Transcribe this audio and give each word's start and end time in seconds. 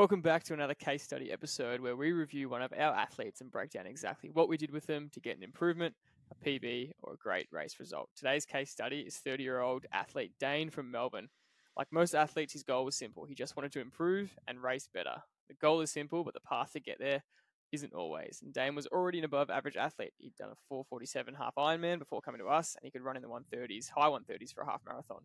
Welcome 0.00 0.22
back 0.22 0.44
to 0.44 0.54
another 0.54 0.72
case 0.72 1.02
study 1.02 1.30
episode 1.30 1.82
where 1.82 1.94
we 1.94 2.12
review 2.12 2.48
one 2.48 2.62
of 2.62 2.72
our 2.72 2.94
athletes 2.94 3.42
and 3.42 3.50
break 3.50 3.68
down 3.68 3.86
exactly 3.86 4.30
what 4.30 4.48
we 4.48 4.56
did 4.56 4.70
with 4.70 4.86
them 4.86 5.10
to 5.12 5.20
get 5.20 5.36
an 5.36 5.42
improvement, 5.42 5.94
a 6.30 6.42
PB, 6.42 6.92
or 7.02 7.12
a 7.12 7.16
great 7.18 7.48
race 7.52 7.78
result. 7.78 8.08
Today's 8.16 8.46
case 8.46 8.70
study 8.70 9.00
is 9.00 9.18
30 9.18 9.42
year 9.42 9.60
old 9.60 9.84
athlete 9.92 10.32
Dayne 10.40 10.70
from 10.70 10.90
Melbourne. 10.90 11.28
Like 11.76 11.88
most 11.92 12.14
athletes, 12.14 12.54
his 12.54 12.62
goal 12.62 12.86
was 12.86 12.96
simple. 12.96 13.26
He 13.26 13.34
just 13.34 13.58
wanted 13.58 13.72
to 13.72 13.80
improve 13.82 14.34
and 14.48 14.62
race 14.62 14.88
better. 14.90 15.16
The 15.48 15.54
goal 15.56 15.82
is 15.82 15.92
simple, 15.92 16.24
but 16.24 16.32
the 16.32 16.40
path 16.40 16.72
to 16.72 16.80
get 16.80 16.98
there 16.98 17.22
isn't 17.70 17.92
always. 17.92 18.40
And 18.42 18.54
Dayne 18.54 18.74
was 18.74 18.86
already 18.86 19.18
an 19.18 19.26
above 19.26 19.50
average 19.50 19.76
athlete. 19.76 20.14
He'd 20.16 20.34
done 20.34 20.48
a 20.48 20.56
447 20.70 21.34
half 21.34 21.56
Ironman 21.56 21.98
before 21.98 22.22
coming 22.22 22.40
to 22.40 22.46
us, 22.46 22.74
and 22.74 22.86
he 22.86 22.90
could 22.90 23.04
run 23.04 23.16
in 23.16 23.22
the 23.22 23.28
130s, 23.28 23.90
high 23.90 24.08
130s 24.08 24.54
for 24.54 24.62
a 24.62 24.66
half 24.66 24.80
marathon. 24.86 25.24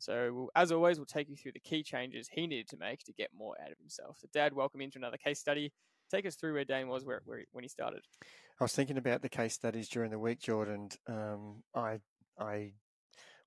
So, 0.00 0.50
as 0.56 0.72
always, 0.72 0.98
we'll 0.98 1.04
take 1.04 1.28
you 1.28 1.36
through 1.36 1.52
the 1.52 1.60
key 1.60 1.82
changes 1.82 2.28
he 2.32 2.46
needed 2.46 2.68
to 2.68 2.78
make 2.78 3.04
to 3.04 3.12
get 3.12 3.28
more 3.36 3.54
out 3.62 3.70
of 3.70 3.78
himself. 3.78 4.16
So, 4.18 4.28
Dad, 4.32 4.54
welcome 4.54 4.80
into 4.80 4.98
another 4.98 5.18
case 5.18 5.38
study. 5.38 5.72
Take 6.10 6.24
us 6.26 6.36
through 6.36 6.54
where 6.54 6.64
Dayne 6.64 6.88
was 6.88 7.04
where, 7.04 7.20
where 7.26 7.44
when 7.52 7.62
he 7.62 7.68
started. 7.68 8.00
I 8.58 8.64
was 8.64 8.72
thinking 8.72 8.96
about 8.96 9.20
the 9.20 9.28
case 9.28 9.52
studies 9.54 9.88
during 9.88 10.10
the 10.10 10.18
week, 10.18 10.40
Jordan. 10.40 10.88
Um, 11.06 11.62
I 11.74 11.98
I 12.38 12.72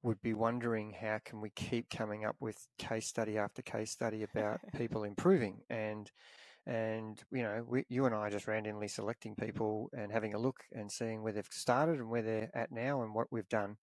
would 0.03 0.21
be 0.21 0.35
wondering 0.35 0.93
how 0.99 1.19
can 1.25 1.41
we 1.41 1.49
keep 1.49 1.89
coming 1.89 2.23
up 2.23 2.35
with 2.39 2.67
case 2.77 3.07
study 3.07 3.37
after 3.37 3.63
case 3.63 3.89
study 3.89 4.21
about 4.23 4.59
people 4.77 5.03
improving 5.05 5.61
and 5.69 6.11
and 6.67 7.23
you 7.31 7.41
know 7.41 7.65
we, 7.67 7.85
you 7.89 8.05
and 8.05 8.13
I 8.13 8.19
are 8.19 8.29
just 8.29 8.47
randomly 8.47 8.89
selecting 8.89 9.35
people 9.35 9.89
and 9.97 10.11
having 10.11 10.33
a 10.33 10.39
look 10.39 10.59
and 10.73 10.91
seeing 10.91 11.23
where 11.23 11.33
they've 11.33 11.47
started 11.49 11.99
and 11.99 12.09
where 12.09 12.21
they're 12.21 12.51
at 12.53 12.71
now 12.71 13.01
and 13.01 13.15
what 13.15 13.31
we've 13.31 13.49
done 13.49 13.77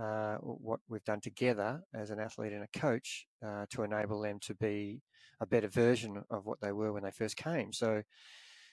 uh, 0.00 0.36
what 0.36 0.80
we've 0.88 1.04
done 1.04 1.20
together 1.20 1.82
as 1.94 2.10
an 2.10 2.18
athlete 2.18 2.52
and 2.52 2.64
a 2.64 2.78
coach 2.78 3.26
uh, 3.46 3.66
to 3.70 3.82
enable 3.82 4.20
them 4.20 4.38
to 4.40 4.54
be 4.54 5.00
a 5.40 5.46
better 5.46 5.68
version 5.68 6.22
of 6.30 6.46
what 6.46 6.60
they 6.60 6.72
were 6.72 6.92
when 6.92 7.02
they 7.02 7.10
first 7.10 7.36
came. 7.36 7.72
So, 7.72 8.02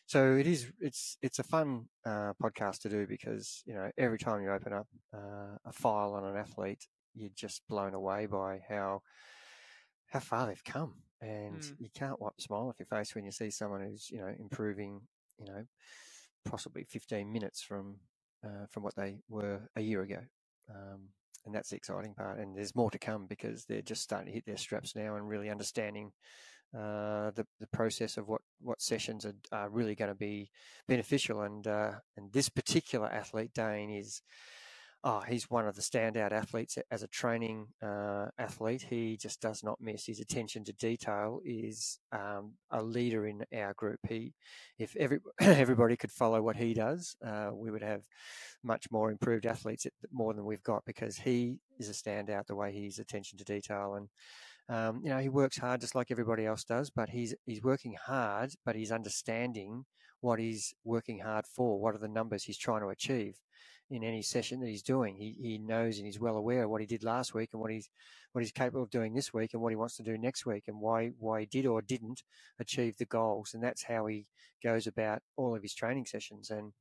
so 0.05 0.35
it 0.35 0.47
is 0.47 0.71
it's 0.79 1.17
it's 1.21 1.39
a 1.39 1.43
fun 1.43 1.85
uh, 2.05 2.33
podcast 2.41 2.79
to 2.81 2.89
do 2.89 3.05
because 3.05 3.63
you 3.65 3.73
know 3.73 3.91
every 3.97 4.17
time 4.17 4.41
you 4.41 4.51
open 4.51 4.73
up 4.73 4.87
uh, 5.13 5.57
a 5.65 5.71
file 5.73 6.13
on 6.13 6.25
an 6.25 6.37
athlete, 6.37 6.87
you're 7.13 7.29
just 7.35 7.61
blown 7.67 7.93
away 7.93 8.25
by 8.25 8.61
how 8.67 9.01
how 10.07 10.19
far 10.19 10.47
they've 10.47 10.63
come, 10.63 10.95
and 11.21 11.61
mm. 11.61 11.75
you 11.79 11.89
can't 11.93 12.19
wipe 12.19 12.33
a 12.39 12.41
smile 12.41 12.69
off 12.69 12.79
your 12.79 12.87
face 12.87 13.13
when 13.13 13.25
you 13.25 13.31
see 13.31 13.51
someone 13.51 13.81
who's 13.81 14.09
you 14.09 14.19
know 14.19 14.33
improving, 14.39 15.01
you 15.37 15.45
know, 15.45 15.65
possibly 16.45 16.85
15 16.89 17.31
minutes 17.31 17.61
from 17.61 17.97
uh, 18.43 18.65
from 18.71 18.83
what 18.83 18.95
they 18.95 19.19
were 19.27 19.69
a 19.75 19.81
year 19.81 20.01
ago. 20.01 20.19
Um, 20.69 21.09
and 21.45 21.55
that's 21.55 21.69
the 21.69 21.77
exciting 21.77 22.13
part. 22.13 22.39
And 22.39 22.55
there's 22.55 22.75
more 22.75 22.91
to 22.91 22.99
come 22.99 23.25
because 23.27 23.65
they're 23.65 23.81
just 23.81 24.03
starting 24.03 24.27
to 24.27 24.33
hit 24.33 24.45
their 24.45 24.57
straps 24.57 24.95
now 24.95 25.15
and 25.15 25.27
really 25.27 25.49
understanding 25.49 26.11
uh, 26.77 27.31
the 27.31 27.47
the 27.59 27.67
process 27.73 28.17
of 28.17 28.27
what 28.27 28.41
what 28.61 28.81
sessions 28.81 29.25
are, 29.25 29.33
are 29.51 29.69
really 29.69 29.95
going 29.95 30.11
to 30.11 30.15
be 30.15 30.51
beneficial. 30.87 31.41
And 31.41 31.65
uh, 31.65 31.93
and 32.17 32.31
this 32.31 32.49
particular 32.49 33.07
athlete, 33.07 33.53
Dayne, 33.53 33.89
is 33.89 34.21
oh, 35.03 35.21
he's 35.21 35.49
one 35.49 35.67
of 35.67 35.75
the 35.75 35.81
standout 35.81 36.31
athletes 36.31 36.77
as 36.91 37.03
a 37.03 37.07
training 37.07 37.67
uh, 37.81 38.27
athlete. 38.37 38.85
He 38.89 39.17
just 39.17 39.41
does 39.41 39.63
not 39.63 39.79
miss. 39.81 40.05
His 40.05 40.19
attention 40.19 40.63
to 40.65 40.73
detail 40.73 41.39
is 41.45 41.99
um, 42.11 42.53
a 42.71 42.83
leader 42.83 43.25
in 43.27 43.45
our 43.55 43.73
group. 43.73 43.99
He, 44.07 44.33
if 44.77 44.95
every 44.97 45.19
everybody 45.41 45.95
could 45.95 46.11
follow 46.11 46.41
what 46.41 46.57
he 46.57 46.73
does, 46.73 47.15
uh, 47.25 47.51
we 47.53 47.71
would 47.71 47.83
have 47.83 48.03
much 48.63 48.87
more 48.91 49.11
improved 49.11 49.45
athletes, 49.45 49.87
more 50.11 50.33
than 50.33 50.45
we've 50.45 50.63
got, 50.63 50.83
because 50.85 51.17
he 51.17 51.59
is 51.79 51.89
a 51.89 51.93
standout 51.93 52.47
the 52.47 52.55
way 52.55 52.71
he's 52.73 52.99
attention 52.99 53.37
to 53.39 53.45
detail 53.45 53.95
and. 53.95 54.09
Um, 54.71 55.01
you 55.03 55.09
know, 55.09 55.17
he 55.17 55.29
works 55.29 55.57
hard 55.57 55.81
just 55.81 55.95
like 55.95 56.11
everybody 56.11 56.45
else 56.45 56.63
does, 56.63 56.91
but 56.91 57.09
he's 57.09 57.33
he's 57.47 57.63
working 57.63 57.95
hard, 58.05 58.51
but 58.65 58.75
he's 58.75 58.91
understanding 58.91 59.85
what 60.21 60.39
he's 60.39 60.75
working 60.83 61.19
hard 61.19 61.45
for. 61.47 61.79
What 61.81 61.95
are 61.95 61.99
the 61.99 62.07
numbers 62.07 62.43
he's 62.43 62.57
trying 62.57 62.81
to 62.81 62.89
achieve? 62.89 63.35
In 63.89 64.03
any 64.03 64.21
session 64.21 64.59
that 64.59 64.69
he's 64.69 64.83
doing. 64.83 65.15
He, 65.15 65.35
he 65.41 65.57
knows 65.57 65.97
and 65.97 66.05
he's 66.05 66.19
well 66.19 66.37
aware 66.37 66.63
of 66.63 66.69
what 66.69 66.81
he 66.81 66.87
did 66.87 67.03
last 67.03 67.33
week 67.33 67.49
and 67.53 67.61
what 67.61 67.71
he's 67.71 67.89
what 68.31 68.41
he's 68.41 68.51
capable 68.51 68.83
of 68.83 68.91
doing 68.91 69.13
this 69.13 69.33
week 69.33 69.53
and 69.53 69.61
what 69.61 69.71
he 69.71 69.75
wants 69.75 69.97
to 69.97 70.03
do 70.03 70.17
next 70.17 70.45
week 70.45 70.65
and 70.67 70.79
why 70.79 71.11
why 71.17 71.41
he 71.41 71.45
did 71.47 71.65
or 71.65 71.81
didn't 71.81 72.21
achieve 72.59 72.97
the 72.97 73.05
goals. 73.05 73.53
And 73.53 73.63
that's 73.63 73.83
how 73.83 74.05
he 74.05 74.27
goes 74.63 74.85
about 74.85 75.21
all 75.37 75.55
of 75.55 75.63
his 75.63 75.73
training 75.73 76.05
sessions. 76.05 76.51
And 76.51 76.71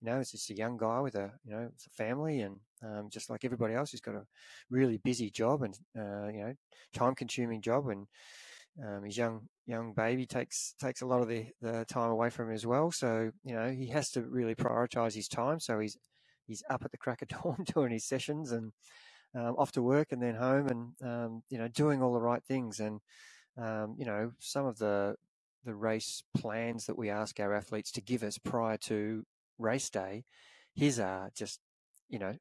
you 0.00 0.10
know, 0.10 0.18
it's 0.18 0.32
just 0.32 0.50
a 0.50 0.56
young 0.56 0.76
guy 0.76 1.00
with 1.00 1.14
a 1.14 1.32
you 1.44 1.52
know 1.52 1.68
a 1.68 1.90
family 1.96 2.40
and 2.40 2.56
um, 2.82 3.08
just 3.10 3.30
like 3.30 3.44
everybody 3.44 3.74
else, 3.74 3.92
he's 3.92 4.00
got 4.00 4.16
a 4.16 4.26
really 4.68 4.98
busy 4.98 5.30
job 5.30 5.62
and 5.62 5.78
uh, 5.96 6.28
you 6.28 6.44
know 6.44 6.54
time 6.94 7.14
consuming 7.14 7.62
job 7.62 7.88
and. 7.88 8.06
Um, 8.78 9.04
his 9.04 9.16
young 9.16 9.48
young 9.64 9.94
baby 9.94 10.26
takes 10.26 10.74
takes 10.78 11.00
a 11.00 11.06
lot 11.06 11.22
of 11.22 11.28
the, 11.28 11.46
the 11.62 11.86
time 11.86 12.10
away 12.10 12.28
from 12.28 12.50
him 12.50 12.54
as 12.54 12.66
well. 12.66 12.90
So 12.90 13.30
you 13.42 13.54
know 13.54 13.70
he 13.70 13.86
has 13.86 14.10
to 14.10 14.20
really 14.20 14.54
prioritize 14.54 15.14
his 15.14 15.28
time. 15.28 15.60
So 15.60 15.78
he's 15.78 15.96
he's 16.46 16.62
up 16.70 16.84
at 16.84 16.90
the 16.90 16.98
crack 16.98 17.22
of 17.22 17.28
dawn 17.42 17.64
doing 17.74 17.92
his 17.92 18.04
sessions 18.04 18.52
and 18.52 18.72
um, 19.34 19.54
off 19.58 19.72
to 19.72 19.82
work 19.82 20.12
and 20.12 20.22
then 20.22 20.34
home 20.36 20.68
and 20.68 21.08
um, 21.08 21.42
you 21.50 21.58
know 21.58 21.68
doing 21.68 22.02
all 22.02 22.12
the 22.12 22.20
right 22.20 22.42
things. 22.44 22.80
And 22.80 23.00
um, 23.58 23.96
you 23.98 24.04
know 24.06 24.32
some 24.38 24.66
of 24.66 24.78
the 24.78 25.16
the 25.64 25.74
race 25.74 26.22
plans 26.36 26.86
that 26.86 26.96
we 26.96 27.10
ask 27.10 27.40
our 27.40 27.52
athletes 27.52 27.90
to 27.92 28.00
give 28.00 28.22
us 28.22 28.38
prior 28.38 28.76
to 28.76 29.24
race 29.58 29.90
day 29.90 30.22
his 30.76 31.00
are 31.00 31.30
just 31.34 31.58
you 32.08 32.18
know 32.18 32.36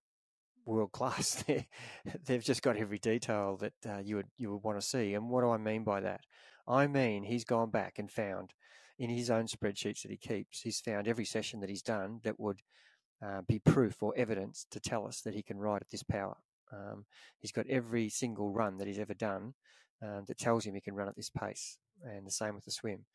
world 0.66 0.92
class 0.92 1.44
they've 2.26 2.44
just 2.44 2.62
got 2.62 2.78
every 2.78 2.98
detail 3.00 3.58
that 3.58 3.74
uh, 3.88 4.00
you 4.00 4.18
would 4.18 4.28
you 4.38 4.52
would 4.52 4.64
want 4.64 4.80
to 4.80 4.86
see. 4.86 5.14
And 5.14 5.30
what 5.30 5.42
do 5.42 5.50
I 5.52 5.58
mean 5.58 5.84
by 5.84 6.02
that? 6.02 6.22
I 6.68 6.88
mean 6.88 7.24
he's 7.24 7.46
gone 7.46 7.70
back 7.70 8.00
and 8.00 8.12
found 8.12 8.52
in 8.98 9.10
his 9.10 9.30
own 9.30 9.46
spreadsheets 9.46 10.02
that 10.02 10.12
he 10.12 10.18
keeps 10.18 10.62
he's 10.62 10.80
found 10.80 11.08
every 11.08 11.26
session 11.26 11.60
that 11.60 11.70
he's 11.70 11.82
done 11.82 12.20
that 12.24 12.40
would 12.40 12.62
uh, 13.24 13.42
be 13.48 13.60
proof 13.60 14.02
or 14.02 14.14
evidence 14.18 14.66
to 14.72 14.80
tell 14.80 15.08
us 15.08 15.22
that 15.22 15.34
he 15.34 15.44
can 15.44 15.58
ride 15.58 15.82
at 15.82 15.90
this 15.90 16.04
power. 16.04 16.38
Um, 16.72 17.06
he's 17.40 17.52
got 17.52 17.68
every 17.68 18.10
single 18.10 18.52
run 18.52 18.78
that 18.78 18.88
he's 18.88 19.00
ever 19.00 19.14
done 19.14 19.54
um, 20.02 20.24
that 20.28 20.38
tells 20.38 20.66
him 20.66 20.74
he 20.74 20.82
can 20.82 20.96
run 20.96 21.08
at 21.08 21.16
this 21.16 21.30
pace, 21.30 21.78
and 22.04 22.26
the 22.26 22.32
same 22.32 22.56
with 22.56 22.66
the 22.66 22.72
swim. 22.72 23.06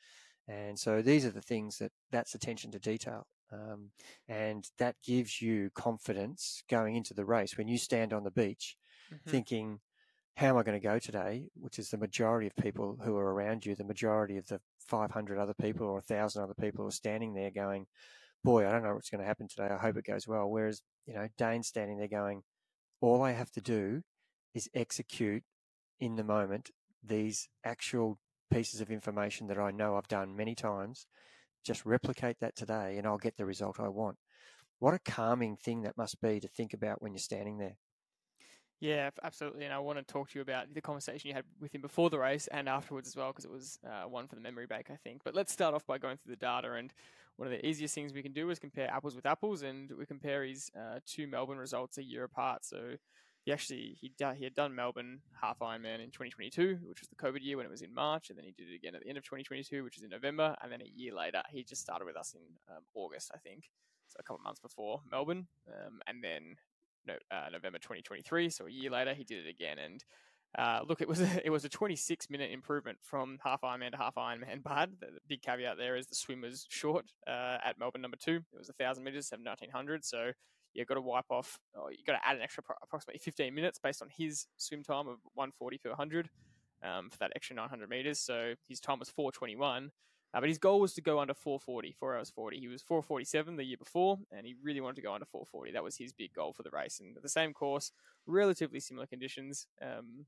And 0.49 0.78
so 0.78 1.03
these 1.03 1.25
are 1.25 1.31
the 1.31 1.43
things 1.43 1.78
that 1.78 1.93
that's 2.10 2.34
attention 2.34 2.71
to 2.72 2.78
detail. 2.78 3.27
Um, 3.53 3.91
and 4.28 4.69
that 4.78 4.97
gives 5.05 5.43
you 5.43 5.71
confidence 5.75 6.62
going 6.71 6.97
into 6.97 7.15
the 7.15 7.25
race 7.25 7.59
when 7.59 7.69
you 7.69 7.78
stand 7.78 8.12
on 8.12 8.22
the 8.22 8.31
beach 8.31 8.77
mm-hmm. 9.12 9.31
thinking, 9.31 9.81
how 10.37 10.47
am 10.47 10.56
I 10.56 10.62
going 10.62 10.81
to 10.81 10.87
go 10.87 10.99
today? 10.99 11.47
Which 11.55 11.78
is 11.78 11.91
the 11.91 11.99
majority 11.99 12.47
of 12.47 12.56
people 12.56 12.99
who 13.03 13.16
are 13.16 13.34
around 13.34 13.66
you, 13.66 13.75
the 13.75 13.84
majority 13.84 14.37
of 14.37 14.47
the 14.47 14.60
500 14.87 15.39
other 15.39 15.55
people 15.55 15.87
or 15.87 15.94
1,000 15.94 16.43
other 16.43 16.55
people 16.55 16.84
who 16.84 16.89
are 16.89 16.93
standing 16.93 17.34
there 17.34 17.50
going, 17.50 17.87
boy, 18.43 18.67
I 18.67 18.73
don't 18.73 18.83
know 18.83 18.95
what's 18.95 19.11
going 19.11 19.21
to 19.21 19.27
happen 19.27 19.49
today. 19.49 19.69
I 19.73 19.78
hope 19.78 19.97
it 19.97 20.06
goes 20.06 20.27
well. 20.27 20.49
Whereas, 20.49 20.83
you 21.06 21.15
know, 21.15 21.28
Dayne's 21.37 21.69
standing 21.69 21.99
there 21.99 22.09
going, 22.09 22.43
all 23.01 23.23
I 23.23 23.33
have 23.33 23.51
to 23.53 23.61
do 23.61 24.03
is 24.55 24.69
execute 24.75 25.43
in 25.99 26.17
the 26.17 26.25
moment 26.25 26.71
these 27.03 27.49
actual 27.65 28.19
pieces 28.51 28.81
of 28.81 28.91
information 28.91 29.47
that 29.47 29.59
I 29.59 29.71
know 29.71 29.97
I've 29.97 30.09
done 30.09 30.37
many 30.37 30.55
times, 30.55 31.06
just 31.65 31.87
replicate 31.87 32.37
that 32.41 32.56
today 32.56 32.97
and 32.97 33.06
I'll 33.06 33.19
get 33.19 33.37
the 33.37 33.47
result 33.47 33.78
I 33.78 33.89
want. 33.89 34.17
What 34.78 34.95
a 34.95 34.99
calming 34.99 35.57
thing 35.57 35.83
that 35.83 35.97
must 35.97 36.21
be 36.21 36.41
to 36.41 36.49
think 36.49 36.72
about 36.72 37.03
when 37.03 37.12
you're 37.12 37.21
standing 37.21 37.59
there. 37.59 37.77
Yeah, 38.80 39.10
absolutely. 39.22 39.66
And 39.66 39.74
I 39.74 39.78
want 39.78 39.98
to 39.98 40.04
talk 40.04 40.30
to 40.30 40.38
you 40.38 40.42
about 40.42 40.72
the 40.72 40.80
conversation 40.80 41.28
you 41.28 41.34
had 41.34 41.44
with 41.60 41.74
him 41.74 41.82
before 41.82 42.08
the 42.08 42.18
race 42.18 42.46
and 42.46 42.66
afterwards 42.66 43.08
as 43.08 43.16
well, 43.16 43.28
because 43.28 43.44
it 43.44 43.50
was 43.50 43.78
uh, 43.86 44.08
one 44.08 44.26
for 44.26 44.36
the 44.36 44.41
memory 44.41 44.66
bank, 44.66 44.86
I 44.91 44.96
think. 44.96 45.20
But 45.22 45.34
let's 45.34 45.52
start 45.52 45.74
off 45.74 45.86
by 45.86 45.98
going 45.98 46.16
through 46.16 46.32
the 46.32 46.41
data. 46.41 46.72
And 46.72 46.91
one 47.36 47.46
of 47.46 47.52
the 47.52 47.64
easiest 47.66 47.94
things 47.94 48.14
we 48.14 48.22
can 48.22 48.32
do 48.32 48.48
is 48.48 48.58
compare 48.58 48.91
apples 48.91 49.14
with 49.14 49.26
apples, 49.26 49.62
and 49.62 49.91
we 49.98 50.06
compare 50.06 50.44
his 50.44 50.70
uh, 50.74 51.00
two 51.06 51.26
Melbourne 51.26 51.58
results 51.58 51.98
a 51.98 52.02
year 52.02 52.24
apart. 52.24 52.64
So 52.64 52.94
he 53.44 53.52
actually 53.52 53.98
he 54.00 54.12
he 54.38 54.44
had 54.44 54.54
done 54.54 54.74
Melbourne 54.74 55.20
half 55.42 55.58
Ironman 55.58 56.02
in 56.02 56.10
2022, 56.10 56.78
which 56.84 57.00
was 57.00 57.08
the 57.08 57.16
COVID 57.16 57.42
year 57.42 57.58
when 57.58 57.66
it 57.66 57.70
was 57.70 57.82
in 57.82 57.92
March, 57.92 58.30
and 58.30 58.38
then 58.38 58.47
he 58.47 58.52
did 58.52 58.70
it 58.70 58.76
again 58.76 58.94
at 58.94 59.02
the 59.02 59.08
end 59.10 59.18
of 59.18 59.24
2022, 59.24 59.84
which 59.84 59.98
is 59.98 60.02
in 60.02 60.10
November, 60.10 60.56
and 60.62 60.72
then 60.72 60.80
a 60.80 60.91
year 60.98 61.15
later 61.15 61.42
he 61.50 61.65
just 61.65 61.83
started 61.83 62.06
with 62.06 62.16
us 62.16 62.34
in 62.34 62.74
um, 62.74 62.83
August, 62.94 63.30
I 63.34 63.38
think, 63.38 63.65
so 64.09 64.16
a 64.21 64.22
couple 64.22 64.36
of 64.36 64.44
months 64.44 64.60
before 64.60 65.03
Melbourne, 65.10 65.48
um, 65.68 66.00
and 66.06 66.24
then 66.24 66.56
no, 67.06 67.14
uh, 67.30 67.48
November 67.50 67.78
2023. 67.78 68.50
So 68.50 68.66
a 68.66 68.70
year 68.70 68.91
later, 68.91 69.14
he 69.14 69.24
did 69.24 69.47
it 69.47 69.50
again. 69.50 69.78
And 69.78 70.04
uh, 70.58 70.80
look, 70.86 71.00
it 71.00 71.08
was 71.08 71.20
a, 71.20 71.28
it 71.44 71.50
was 71.50 71.64
a 71.64 71.68
26 71.68 72.30
minute 72.30 72.50
improvement 72.50 72.98
from 73.02 73.38
half 73.42 73.62
Ironman 73.62 73.92
to 73.92 73.97
half 73.97 74.14
Ironman. 74.16 74.62
But 74.64 74.91
the, 75.00 75.06
big 75.28 75.42
caveat 75.42 75.76
there 75.78 75.97
is 75.97 76.06
the 76.06 76.14
swim 76.14 76.42
was 76.42 76.66
short 76.68 77.06
uh, 77.26 77.58
at 77.64 77.78
Melbourne 77.78 78.02
number 78.02 78.18
two. 78.18 78.41
It 78.52 78.58
was 78.58 78.68
a 78.68 78.74
thousand 78.74 79.04
meters, 79.04 79.30
1900. 79.30 80.04
So 80.04 80.32
you've 80.74 80.86
got 80.86 80.94
to 80.94 81.00
wipe 81.00 81.30
off. 81.30 81.58
Oh, 81.76 81.88
you've 81.91 82.06
got 82.06 82.14
to 82.14 82.28
add 82.28 82.36
an 82.36 82.42
extra 82.42 82.62
approximately 82.82 83.20
15 83.20 83.54
minutes 83.54 83.78
based 83.82 84.02
on 84.02 84.08
his 84.16 84.47
swim 84.56 84.82
time 84.82 85.08
of 85.08 85.18
140 85.34 85.78
per 85.78 85.91
100 85.91 86.28
um, 86.82 87.10
for 87.10 87.18
that 87.18 87.32
extra 87.34 87.56
900 87.56 87.88
meters. 87.88 88.20
So 88.20 88.54
his 88.68 88.80
time 88.80 88.98
was 88.98 89.08
421. 89.10 89.91
Uh, 90.32 90.41
but 90.41 90.48
his 90.48 90.59
goal 90.59 90.80
was 90.80 90.94
to 90.94 91.00
go 91.00 91.18
under 91.18 91.34
440, 91.34 91.92
4 91.98 92.16
hours 92.16 92.30
40. 92.30 92.60
He 92.60 92.68
was 92.68 92.82
447 92.82 93.56
the 93.56 93.65
year 93.65 93.77
before, 93.77 94.18
and 94.30 94.47
he 94.47 94.54
really 94.62 94.80
wanted 94.80 94.97
to 94.97 95.03
go 95.03 95.12
under 95.12 95.27
440. 95.27 95.72
That 95.72 95.82
was 95.82 95.97
his 95.97 96.12
big 96.12 96.32
goal 96.32 96.53
for 96.53 96.62
the 96.62 96.71
race. 96.71 97.00
And 97.00 97.16
the 97.21 97.28
same 97.28 97.53
course, 97.53 97.92
relatively 98.27 98.80
similar 98.80 99.06
conditions. 99.06 99.66
Um, 99.82 100.27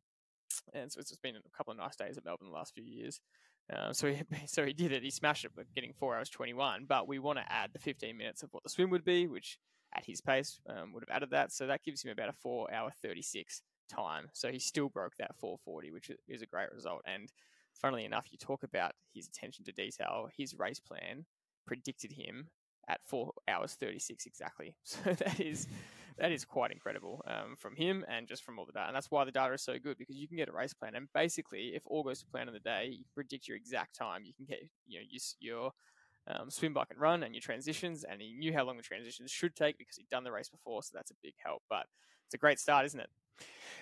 and 0.74 0.90
so 0.90 1.00
it's 1.00 1.10
just 1.10 1.22
been 1.22 1.36
a 1.36 1.56
couple 1.56 1.72
of 1.72 1.78
nice 1.78 1.96
days 1.96 2.18
at 2.18 2.24
Melbourne 2.24 2.48
the 2.48 2.54
last 2.54 2.74
few 2.74 2.84
years. 2.84 3.20
Um, 3.72 3.94
so 3.94 4.08
he 4.08 4.22
so 4.46 4.64
he 4.64 4.72
did 4.72 4.92
it. 4.92 5.02
He 5.02 5.10
smashed 5.10 5.44
it, 5.44 5.52
but 5.54 5.72
getting 5.74 5.92
four 5.92 6.16
hours 6.16 6.28
twenty 6.28 6.54
one. 6.54 6.84
But 6.88 7.08
we 7.08 7.18
want 7.18 7.38
to 7.38 7.52
add 7.52 7.70
the 7.72 7.78
fifteen 7.78 8.16
minutes 8.16 8.42
of 8.42 8.52
what 8.52 8.62
the 8.62 8.68
swim 8.68 8.90
would 8.90 9.04
be, 9.04 9.26
which 9.26 9.58
at 9.94 10.04
his 10.04 10.20
pace 10.20 10.60
um, 10.68 10.92
would 10.92 11.04
have 11.06 11.14
added 11.14 11.30
that. 11.30 11.52
So 11.52 11.66
that 11.66 11.84
gives 11.84 12.02
him 12.02 12.10
about 12.10 12.28
a 12.28 12.32
four 12.32 12.72
hour 12.72 12.90
thirty 13.02 13.22
six 13.22 13.62
time. 13.90 14.28
So 14.32 14.50
he 14.50 14.58
still 14.58 14.88
broke 14.88 15.16
that 15.18 15.36
four 15.38 15.58
forty, 15.64 15.90
which 15.90 16.10
is 16.28 16.42
a 16.42 16.46
great 16.46 16.72
result. 16.72 17.02
And 17.06 17.30
funnily 17.74 18.04
enough, 18.04 18.26
you 18.30 18.38
talk 18.38 18.62
about 18.62 18.92
his 19.14 19.28
attention 19.28 19.64
to 19.64 19.72
detail. 19.72 20.28
His 20.36 20.54
race 20.58 20.80
plan 20.80 21.26
predicted 21.66 22.12
him 22.12 22.48
at 22.88 23.00
four 23.06 23.32
hours 23.48 23.74
thirty 23.74 23.98
six 23.98 24.26
exactly. 24.26 24.74
So 24.84 25.12
that 25.12 25.40
is 25.40 25.68
that 26.18 26.30
is 26.30 26.44
quite 26.44 26.72
incredible 26.72 27.24
um, 27.26 27.56
from 27.56 27.74
him 27.74 28.04
and 28.06 28.28
just 28.28 28.44
from 28.44 28.58
all 28.58 28.66
the 28.66 28.72
data. 28.72 28.88
And 28.88 28.96
that's 28.96 29.10
why 29.10 29.24
the 29.24 29.32
data 29.32 29.54
is 29.54 29.62
so 29.62 29.78
good 29.78 29.96
because 29.96 30.16
you 30.16 30.28
can 30.28 30.36
get 30.36 30.48
a 30.48 30.52
race 30.52 30.74
plan 30.74 30.94
and 30.94 31.08
basically, 31.14 31.72
if 31.74 31.82
all 31.86 32.02
goes 32.02 32.20
to 32.20 32.26
plan 32.26 32.48
on 32.48 32.54
the 32.54 32.60
day, 32.60 32.94
you 32.98 33.04
predict 33.14 33.48
your 33.48 33.56
exact 33.56 33.96
time. 33.96 34.24
You 34.24 34.34
can 34.34 34.44
get 34.44 34.60
you 34.86 35.00
know 35.00 35.06
your 35.40 35.72
um, 36.28 36.50
swim, 36.50 36.72
bike, 36.72 36.88
and 36.90 37.00
run, 37.00 37.22
and 37.22 37.34
your 37.34 37.40
transitions. 37.40 38.04
And 38.04 38.20
he 38.20 38.32
knew 38.34 38.52
how 38.52 38.64
long 38.64 38.76
the 38.76 38.82
transitions 38.82 39.30
should 39.30 39.56
take 39.56 39.78
because 39.78 39.96
he'd 39.96 40.08
done 40.08 40.24
the 40.24 40.32
race 40.32 40.48
before, 40.48 40.82
so 40.82 40.90
that's 40.94 41.10
a 41.10 41.14
big 41.22 41.34
help. 41.44 41.62
But 41.68 41.86
it's 42.26 42.34
a 42.34 42.38
great 42.38 42.60
start, 42.60 42.86
isn't 42.86 43.00
it? 43.00 43.10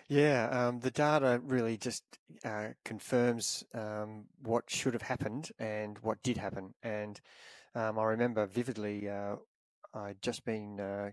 Yeah, 0.08 0.49
um, 0.50 0.81
the 0.81 0.91
data 0.91 1.41
really 1.44 1.76
just 1.76 2.02
uh, 2.44 2.69
confirms 2.85 3.64
um, 3.75 4.25
what 4.43 4.69
should 4.69 4.93
have 4.94 5.02
happened 5.02 5.50
and 5.58 5.99
what 6.00 6.23
did 6.23 6.37
happen. 6.37 6.75
And 6.82 7.20
um, 7.75 7.99
I 7.99 8.05
remember 8.05 8.47
vividly, 8.47 9.08
uh, 9.08 9.37
I'd 9.94 10.20
just 10.23 10.44
been 10.44 10.81
uh, 10.81 11.11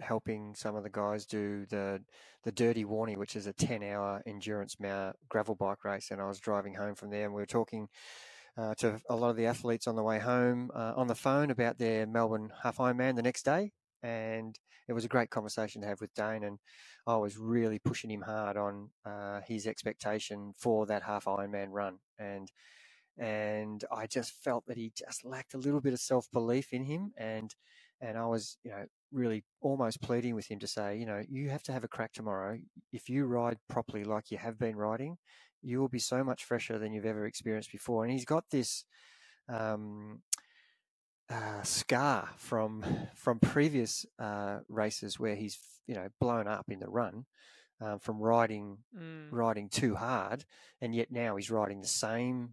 helping 0.00 0.54
some 0.54 0.76
of 0.76 0.84
the 0.84 0.90
guys 0.90 1.26
do 1.26 1.66
the 1.66 2.02
the 2.44 2.52
Dirty 2.52 2.84
Warby, 2.84 3.16
which 3.16 3.36
is 3.36 3.46
a 3.46 3.52
10 3.52 3.82
hour 3.82 4.22
endurance 4.26 4.76
gravel 5.28 5.54
bike 5.54 5.84
race. 5.84 6.10
And 6.10 6.20
I 6.20 6.26
was 6.26 6.40
driving 6.40 6.74
home 6.74 6.94
from 6.94 7.10
there 7.10 7.24
and 7.24 7.34
we 7.34 7.42
were 7.42 7.46
talking 7.46 7.88
uh, 8.58 8.74
to 8.76 9.00
a 9.10 9.16
lot 9.16 9.30
of 9.30 9.36
the 9.36 9.46
athletes 9.46 9.86
on 9.86 9.96
the 9.96 10.02
way 10.02 10.18
home 10.18 10.70
uh, 10.74 10.94
on 10.96 11.08
the 11.08 11.14
phone 11.14 11.50
about 11.50 11.78
their 11.78 12.06
Melbourne 12.06 12.52
Half 12.62 12.78
Ironman 12.78 13.16
the 13.16 13.22
next 13.22 13.44
day. 13.44 13.72
And 14.04 14.58
it 14.86 14.92
was 14.92 15.04
a 15.04 15.08
great 15.08 15.30
conversation 15.30 15.80
to 15.80 15.88
have 15.88 16.00
with 16.00 16.14
Dayne. 16.14 16.44
And 16.44 16.58
I 17.06 17.16
was 17.16 17.38
really 17.38 17.78
pushing 17.78 18.10
him 18.10 18.22
hard 18.22 18.56
on 18.56 18.90
uh, 19.04 19.40
his 19.46 19.66
expectation 19.66 20.52
for 20.58 20.86
that 20.86 21.02
half 21.02 21.24
Ironman 21.24 21.68
run. 21.70 21.98
And 22.18 22.50
and 23.16 23.84
I 23.92 24.06
just 24.06 24.32
felt 24.42 24.66
that 24.66 24.76
he 24.76 24.92
just 24.96 25.24
lacked 25.24 25.54
a 25.54 25.58
little 25.58 25.80
bit 25.80 25.92
of 25.92 26.00
self 26.00 26.30
belief 26.32 26.72
in 26.72 26.84
him. 26.84 27.12
And 27.16 27.54
and 28.00 28.18
I 28.18 28.26
was, 28.26 28.58
you 28.64 28.70
know, 28.70 28.84
really 29.12 29.44
almost 29.62 30.02
pleading 30.02 30.34
with 30.34 30.50
him 30.50 30.58
to 30.58 30.66
say, 30.66 30.98
you 30.98 31.06
know, 31.06 31.22
you 31.28 31.48
have 31.48 31.62
to 31.64 31.72
have 31.72 31.84
a 31.84 31.88
crack 31.88 32.12
tomorrow. 32.12 32.58
If 32.92 33.08
you 33.08 33.24
ride 33.24 33.56
properly 33.68 34.04
like 34.04 34.30
you 34.30 34.38
have 34.38 34.58
been 34.58 34.76
riding, 34.76 35.16
you 35.62 35.80
will 35.80 35.88
be 35.88 35.98
so 35.98 36.22
much 36.22 36.44
fresher 36.44 36.78
than 36.78 36.92
you've 36.92 37.06
ever 37.06 37.24
experienced 37.24 37.72
before. 37.72 38.04
And 38.04 38.12
he's 38.12 38.26
got 38.26 38.44
this 38.50 38.84
um, 39.48 40.20
uh, 41.30 41.62
scar 41.62 42.28
from 42.36 42.84
from 43.14 43.38
previous 43.38 44.06
uh, 44.18 44.58
races 44.68 45.18
where 45.18 45.34
he's 45.34 45.58
you 45.86 45.94
know 45.94 46.08
blown 46.20 46.46
up 46.46 46.66
in 46.68 46.80
the 46.80 46.88
run 46.88 47.24
um, 47.80 47.98
from 47.98 48.20
riding 48.20 48.78
mm. 48.96 49.28
riding 49.30 49.68
too 49.68 49.94
hard, 49.94 50.44
and 50.80 50.94
yet 50.94 51.10
now 51.10 51.36
he's 51.36 51.50
riding 51.50 51.80
the 51.80 51.86
same 51.86 52.50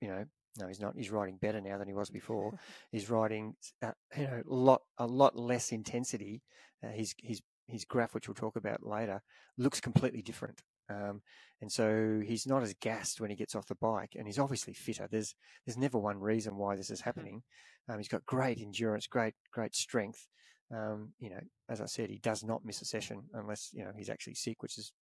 you 0.00 0.08
know 0.08 0.24
no, 0.58 0.68
he's 0.68 0.80
not. 0.80 0.94
He's 0.96 1.10
riding 1.10 1.36
better 1.36 1.60
now 1.60 1.78
than 1.78 1.88
he 1.88 1.94
was 1.94 2.10
before. 2.10 2.52
he's 2.92 3.10
riding, 3.10 3.56
uh, 3.82 3.92
you 4.16 4.24
know, 4.24 4.42
a 4.48 4.54
lot, 4.54 4.82
a 4.98 5.06
lot 5.06 5.36
less 5.36 5.72
intensity. 5.72 6.42
Uh, 6.82 6.90
his 6.90 7.14
his 7.18 7.42
his 7.66 7.84
graph, 7.84 8.14
which 8.14 8.28
we'll 8.28 8.34
talk 8.34 8.56
about 8.56 8.86
later, 8.86 9.20
looks 9.58 9.80
completely 9.80 10.22
different. 10.22 10.62
Um, 10.90 11.22
and 11.60 11.70
so 11.72 12.20
he's 12.24 12.46
not 12.46 12.62
as 12.62 12.74
gassed 12.80 13.20
when 13.20 13.30
he 13.30 13.36
gets 13.36 13.54
off 13.54 13.66
the 13.66 13.74
bike, 13.76 14.12
and 14.16 14.26
he's 14.26 14.38
obviously 14.38 14.74
fitter. 14.74 15.08
There's 15.10 15.34
there's 15.64 15.78
never 15.78 15.98
one 15.98 16.20
reason 16.20 16.56
why 16.56 16.76
this 16.76 16.90
is 16.90 17.00
hmm. 17.00 17.04
happening. 17.04 17.42
Um, 17.88 17.98
he's 17.98 18.08
got 18.08 18.26
great 18.26 18.60
endurance, 18.60 19.06
great 19.06 19.34
great 19.52 19.74
strength. 19.74 20.26
Um, 20.74 21.12
you 21.18 21.30
know, 21.30 21.40
as 21.68 21.80
I 21.80 21.86
said, 21.86 22.10
he 22.10 22.18
does 22.18 22.42
not 22.42 22.64
miss 22.64 22.82
a 22.82 22.84
session 22.84 23.22
unless 23.34 23.70
you 23.72 23.84
know 23.84 23.92
he's 23.96 24.10
actually 24.10 24.34
sick, 24.34 24.62
which 24.62 24.78
is 24.78 24.92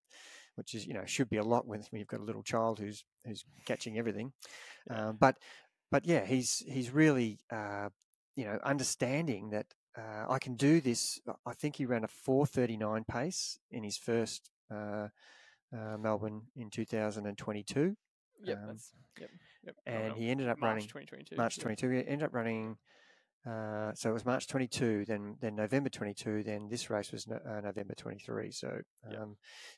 which 0.56 0.74
is 0.74 0.86
you 0.86 0.94
know 0.94 1.04
should 1.06 1.30
be 1.30 1.38
a 1.38 1.44
lot 1.44 1.66
when, 1.66 1.82
when 1.90 1.98
you've 1.98 2.08
got 2.08 2.20
a 2.20 2.24
little 2.24 2.42
child 2.42 2.78
who's 2.78 3.04
who's 3.24 3.44
catching 3.64 3.98
everything. 3.98 4.32
Um, 4.90 5.16
but 5.18 5.36
but 5.90 6.06
yeah, 6.06 6.24
he's 6.24 6.62
he's 6.66 6.90
really 6.90 7.38
uh, 7.50 7.88
you 8.36 8.44
know 8.44 8.58
understanding 8.64 9.50
that 9.50 9.66
uh, 9.96 10.26
I 10.28 10.38
can 10.38 10.54
do 10.56 10.80
this. 10.80 11.20
I 11.46 11.54
think 11.54 11.76
he 11.76 11.86
ran 11.86 12.04
a 12.04 12.08
4:39 12.08 13.06
pace 13.06 13.58
in 13.70 13.84
his 13.84 13.96
first 13.96 14.50
uh, 14.70 15.08
uh 15.76 15.96
Melbourne 15.98 16.42
in 16.56 16.70
2022. 16.70 17.96
Yep, 18.44 18.58
um, 18.58 18.76
yep, 19.20 19.30
yep. 19.64 19.74
And 19.86 20.14
he 20.14 20.30
ended 20.30 20.48
up 20.48 20.58
March 20.58 20.68
running 20.68 20.88
2022. 20.88 21.36
March 21.36 21.58
22. 21.58 21.90
He 21.90 21.98
ended 21.98 22.24
up 22.24 22.34
running 22.34 22.76
uh, 23.44 23.92
so 23.94 24.10
it 24.10 24.12
was 24.12 24.24
March 24.24 24.46
22, 24.46 25.04
then 25.04 25.36
then 25.40 25.56
November 25.56 25.88
22, 25.88 26.44
then 26.44 26.68
this 26.68 26.88
race 26.90 27.10
was 27.10 27.26
no, 27.26 27.40
uh, 27.44 27.60
November 27.60 27.94
23. 27.94 28.52
So 28.52 28.68
um, 28.68 29.12
yep. 29.12 29.28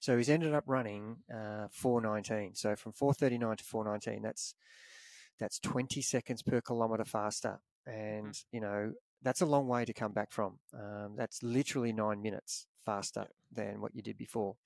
so 0.00 0.17
he's 0.19 0.29
ended 0.29 0.52
up 0.52 0.64
running 0.67 1.17
uh, 1.32 1.69
419. 1.70 2.55
So 2.55 2.76
from 2.76 2.93
439 2.93 3.56
to 3.56 3.64
419, 3.64 4.23
that's 4.23 4.55
that's 5.41 5.58
20 5.61 6.02
seconds 6.02 6.43
per 6.43 6.61
kilometer 6.61 7.06
faster, 7.06 7.61
and 7.87 8.32
mm. 8.32 8.44
you 8.52 8.61
know 8.61 8.93
that's 9.23 9.41
a 9.41 9.46
long 9.46 9.67
way 9.67 9.87
to 9.87 9.94
come 9.94 10.12
back 10.12 10.31
from. 10.31 10.58
Um, 10.75 11.14
that's 11.17 11.43
literally 11.43 11.93
nine 11.93 12.20
minutes 12.20 12.67
faster 12.85 13.29
than 13.50 13.81
what 13.81 13.94
you 13.94 14.02
did 14.02 14.19
before. 14.19 14.56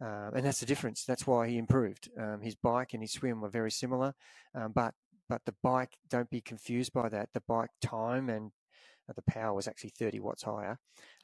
Um, 0.00 0.32
and 0.34 0.44
that's 0.46 0.60
the 0.60 0.66
difference. 0.66 1.04
That's 1.04 1.26
why 1.26 1.48
he 1.48 1.58
improved. 1.58 2.08
Um, 2.18 2.40
his 2.40 2.54
bike 2.54 2.94
and 2.94 3.02
his 3.02 3.12
swim 3.12 3.40
were 3.40 3.50
very 3.50 3.70
similar, 3.70 4.14
um, 4.54 4.72
but 4.74 4.94
but 5.28 5.42
the 5.46 5.54
bike, 5.62 5.96
don't 6.08 6.28
be 6.28 6.40
confused 6.40 6.92
by 6.92 7.08
that. 7.08 7.28
The 7.32 7.42
bike 7.46 7.70
time 7.80 8.28
and 8.28 8.50
uh, 9.08 9.12
the 9.14 9.22
power 9.22 9.54
was 9.54 9.68
actually 9.68 9.92
30 9.96 10.18
watts 10.18 10.42
higher, 10.42 10.78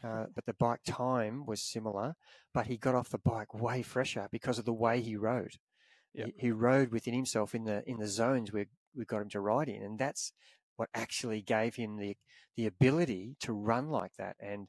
uh, 0.04 0.26
but 0.34 0.46
the 0.46 0.54
bike 0.54 0.80
time 0.86 1.44
was 1.44 1.60
similar. 1.60 2.14
But 2.54 2.66
he 2.66 2.76
got 2.76 2.94
off 2.94 3.08
the 3.08 3.18
bike 3.18 3.54
way 3.54 3.82
fresher 3.82 4.28
because 4.30 4.58
of 4.58 4.64
the 4.64 4.72
way 4.72 5.00
he 5.00 5.16
rode. 5.16 5.54
Yep. 6.14 6.26
He, 6.36 6.46
he, 6.46 6.50
rode 6.52 6.92
within 6.92 7.14
himself 7.14 7.54
in 7.54 7.64
the 7.64 7.82
in 7.88 7.98
the 7.98 8.06
zones 8.06 8.52
where 8.52 8.66
we 8.94 9.04
got 9.04 9.22
him 9.22 9.28
to 9.30 9.40
ride 9.40 9.68
in, 9.68 9.82
and 9.82 9.98
that's 9.98 10.32
what 10.76 10.88
actually 10.94 11.42
gave 11.42 11.74
him 11.74 11.96
the 11.96 12.16
the 12.56 12.66
ability 12.66 13.36
to 13.40 13.52
run 13.52 13.88
like 13.88 14.12
that. 14.18 14.36
And 14.38 14.68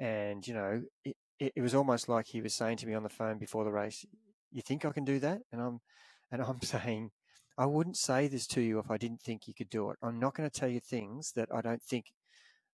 and 0.00 0.46
you 0.46 0.54
know, 0.54 0.82
it, 1.04 1.16
it, 1.42 1.52
it 1.56 1.62
was 1.62 1.74
almost 1.74 2.08
like 2.08 2.26
he 2.28 2.40
was 2.40 2.54
saying 2.54 2.76
to 2.78 2.86
me 2.86 2.94
on 2.94 3.02
the 3.02 3.08
phone 3.08 3.38
before 3.38 3.64
the 3.64 3.72
race, 3.72 4.06
"You 4.50 4.62
think 4.62 4.84
I 4.84 4.92
can 4.92 5.04
do 5.04 5.18
that?" 5.20 5.40
And 5.50 5.60
I'm 5.60 5.80
and 6.30 6.40
I'm 6.40 6.62
saying, 6.62 7.10
I 7.58 7.66
wouldn't 7.66 7.96
say 7.96 8.28
this 8.28 8.46
to 8.48 8.62
you 8.62 8.78
if 8.78 8.90
I 8.90 8.96
didn't 8.96 9.20
think 9.20 9.46
you 9.46 9.54
could 9.54 9.68
do 9.68 9.90
it. 9.90 9.98
I'm 10.02 10.18
not 10.18 10.34
going 10.34 10.48
to 10.48 10.60
tell 10.60 10.68
you 10.68 10.80
things 10.80 11.32
that 11.36 11.48
I 11.54 11.60
don't 11.60 11.82
think 11.82 12.06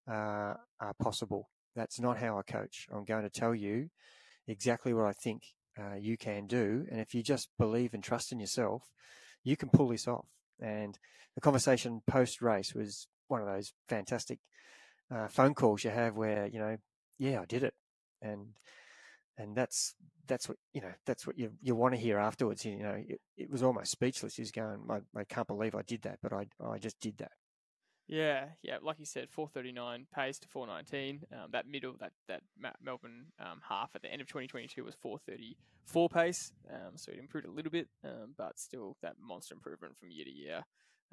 uh, 0.09 0.55
are 0.81 0.95
possible. 1.03 1.49
That's 1.75 1.99
not 1.99 2.19
how 2.19 2.39
I 2.39 2.43
coach. 2.43 2.87
I'm 2.93 3.05
going 3.05 3.25
to 3.25 3.31
tell 3.31 3.55
you 3.55 3.89
exactly 4.47 4.95
what 4.95 5.07
I 5.07 5.13
think 5.13 5.43
uh, 5.77 5.97
you 5.97 6.17
can 6.17 6.47
do. 6.47 6.87
And 6.91 7.01
if 7.01 7.15
you 7.15 7.25
just 7.25 7.49
believe 7.59 7.95
and 7.95 8.05
trust 8.05 8.31
in 8.31 8.39
yourself, 8.39 8.85
you 9.43 9.57
can 9.57 9.71
pull 9.71 9.89
this 9.89 10.07
off. 10.07 10.27
And 10.61 10.97
the 11.35 11.41
conversation 11.41 12.03
post 12.07 12.41
race 12.41 12.73
was 12.75 13.09
one 13.27 13.41
of 13.41 13.49
those 13.49 13.73
fantastic 13.89 14.39
uh, 15.13 15.27
phone 15.27 15.55
calls 15.55 15.83
you 15.83 15.91
have 15.91 16.15
where, 16.15 16.47
you 16.47 16.61
know, 16.61 16.77
yeah, 17.19 17.41
I 17.41 17.45
did 17.45 17.65
it. 17.65 17.75
And 18.23 18.55
and 19.39 19.57
that's 19.57 19.95
that's 20.27 20.49
what 20.49 20.59
you 20.75 20.81
know 20.81 20.93
that's 21.07 21.27
what 21.27 21.39
you 21.39 21.53
you 21.63 21.75
want 21.75 21.95
to 21.95 22.01
hear 22.01 22.19
afterwards 22.19 22.65
you 22.65 22.77
know 22.77 23.03
it, 23.09 23.21
it 23.37 23.51
was 23.51 23.63
almost 23.63 23.91
speechless 23.91 24.37
he's 24.37 24.51
going 24.51 24.81
I, 24.91 24.99
I 25.19 25.25
can't 25.25 25.47
believe 25.47 25.75
i 25.75 25.83
did 25.83 26.03
that 26.03 26.19
but 26.23 26.33
i 26.33 26.47
i 26.63 26.79
just 26.79 27.01
did 27.01 27.19
that. 27.19 27.33
Yeah 28.09 28.47
yeah 28.63 28.79
like 28.83 28.99
you 28.99 29.05
said 29.05 29.29
439 29.31 30.07
pace 30.15 30.39
to 30.41 30.49
419 30.49 31.21
um, 31.33 31.51
that 31.53 31.67
middle 31.67 31.95
that 32.01 32.13
that 32.29 32.43
melbourne 32.83 33.27
um, 33.39 33.61
half 33.67 33.91
at 33.95 34.03
the 34.03 34.11
end 34.11 34.21
of 34.21 34.27
2022 34.27 34.85
was 34.85 34.95
434 34.95 36.09
pace 36.09 36.53
um, 36.71 36.93
so 36.97 37.13
it 37.13 37.19
improved 37.19 37.47
a 37.47 37.51
little 37.51 37.71
bit 37.71 37.89
um, 38.05 38.35
but 38.37 38.59
still 38.59 38.97
that 39.03 39.17
monster 39.21 39.55
improvement 39.55 39.97
from 39.99 40.11
year 40.11 40.25
to 40.25 40.31
year. 40.31 40.65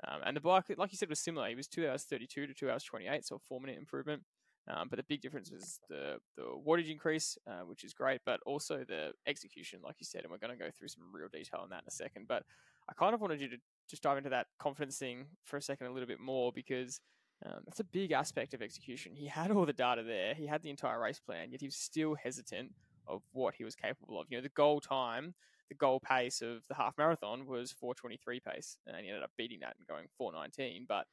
Um, 0.08 0.22
and 0.26 0.36
the 0.36 0.42
bike 0.42 0.66
like 0.78 0.92
you 0.92 0.98
said 0.98 1.10
was 1.10 1.20
similar 1.20 1.48
he 1.48 1.56
was 1.56 1.68
2 1.68 1.88
hours 1.88 2.04
32 2.04 2.48
to 2.48 2.54
2 2.54 2.70
hours 2.70 2.84
28 2.84 3.26
so 3.26 3.36
a 3.36 3.40
4 3.40 3.62
minute 3.62 3.78
improvement 3.78 4.24
um, 4.68 4.88
but 4.90 4.98
the 4.98 5.04
big 5.04 5.22
difference 5.22 5.52
was 5.52 5.80
the 5.90 6.18
the 6.36 6.44
wattage 6.66 6.90
increase, 6.90 7.38
uh, 7.48 7.66
which 7.66 7.84
is 7.84 7.94
great, 7.94 8.22
but 8.26 8.40
also 8.46 8.84
the 8.88 9.12
execution, 9.28 9.80
like 9.84 9.96
you 10.00 10.06
said, 10.06 10.24
and 10.24 10.32
we're 10.32 10.40
going 10.40 10.58
to 10.58 10.64
go 10.64 10.72
through 10.72 10.88
some 10.88 11.04
real 11.12 11.28
detail 11.32 11.60
on 11.62 11.70
that 11.70 11.84
in 11.84 11.88
a 11.88 11.92
second. 11.92 12.28
But 12.28 12.44
I 12.90 12.94
kind 12.94 13.14
of 13.14 13.22
wanted 13.22 13.42
you 13.42 13.50
to 13.50 13.58
just 13.90 14.02
dive 14.02 14.18
into 14.18 14.30
that 14.32 14.48
confidence 14.60 14.98
thing 14.98 15.26
for 15.44 15.58
a 15.58 15.62
second 15.62 15.88
a 15.88 15.92
little 15.92 16.08
bit 16.08 16.20
more 16.20 16.52
because 16.52 17.00
um, 17.46 17.60
that's 17.66 17.80
a 17.80 17.86
big 17.86 18.12
aspect 18.12 18.54
of 18.54 18.62
execution. 18.62 19.14
He 19.16 19.28
had 19.28 19.52
all 19.52 19.66
the 19.66 19.74
data 19.74 20.04
there, 20.04 20.34
he 20.34 20.48
had 20.48 20.64
the 20.64 20.70
entire 20.70 21.00
race 21.00 21.20
plan, 21.20 21.52
yet 21.52 21.62
he 21.62 21.68
was 21.68 21.76
still 21.76 22.16
hesitant 22.16 22.72
of 23.08 23.22
what 23.34 23.56
he 23.56 23.64
was 23.64 23.76
capable 23.76 24.20
of. 24.20 24.28
You 24.30 24.38
know, 24.38 24.44
the 24.44 24.50
goal 24.50 24.80
time, 24.80 25.36
the 25.70 25.76
goal 25.76 26.00
pace 26.00 26.42
of 26.42 26.68
the 26.68 26.76
half 26.76 26.98
marathon 26.98 27.46
was 27.46 27.72
423 27.72 28.40
pace, 28.40 28.78
and 28.88 28.98
he 28.98 29.08
ended 29.08 29.24
up 29.24 29.32
beating 29.38 29.60
that 29.62 29.76
and 29.78 29.88
going 29.88 30.08
419. 30.18 30.86
But 30.88 31.06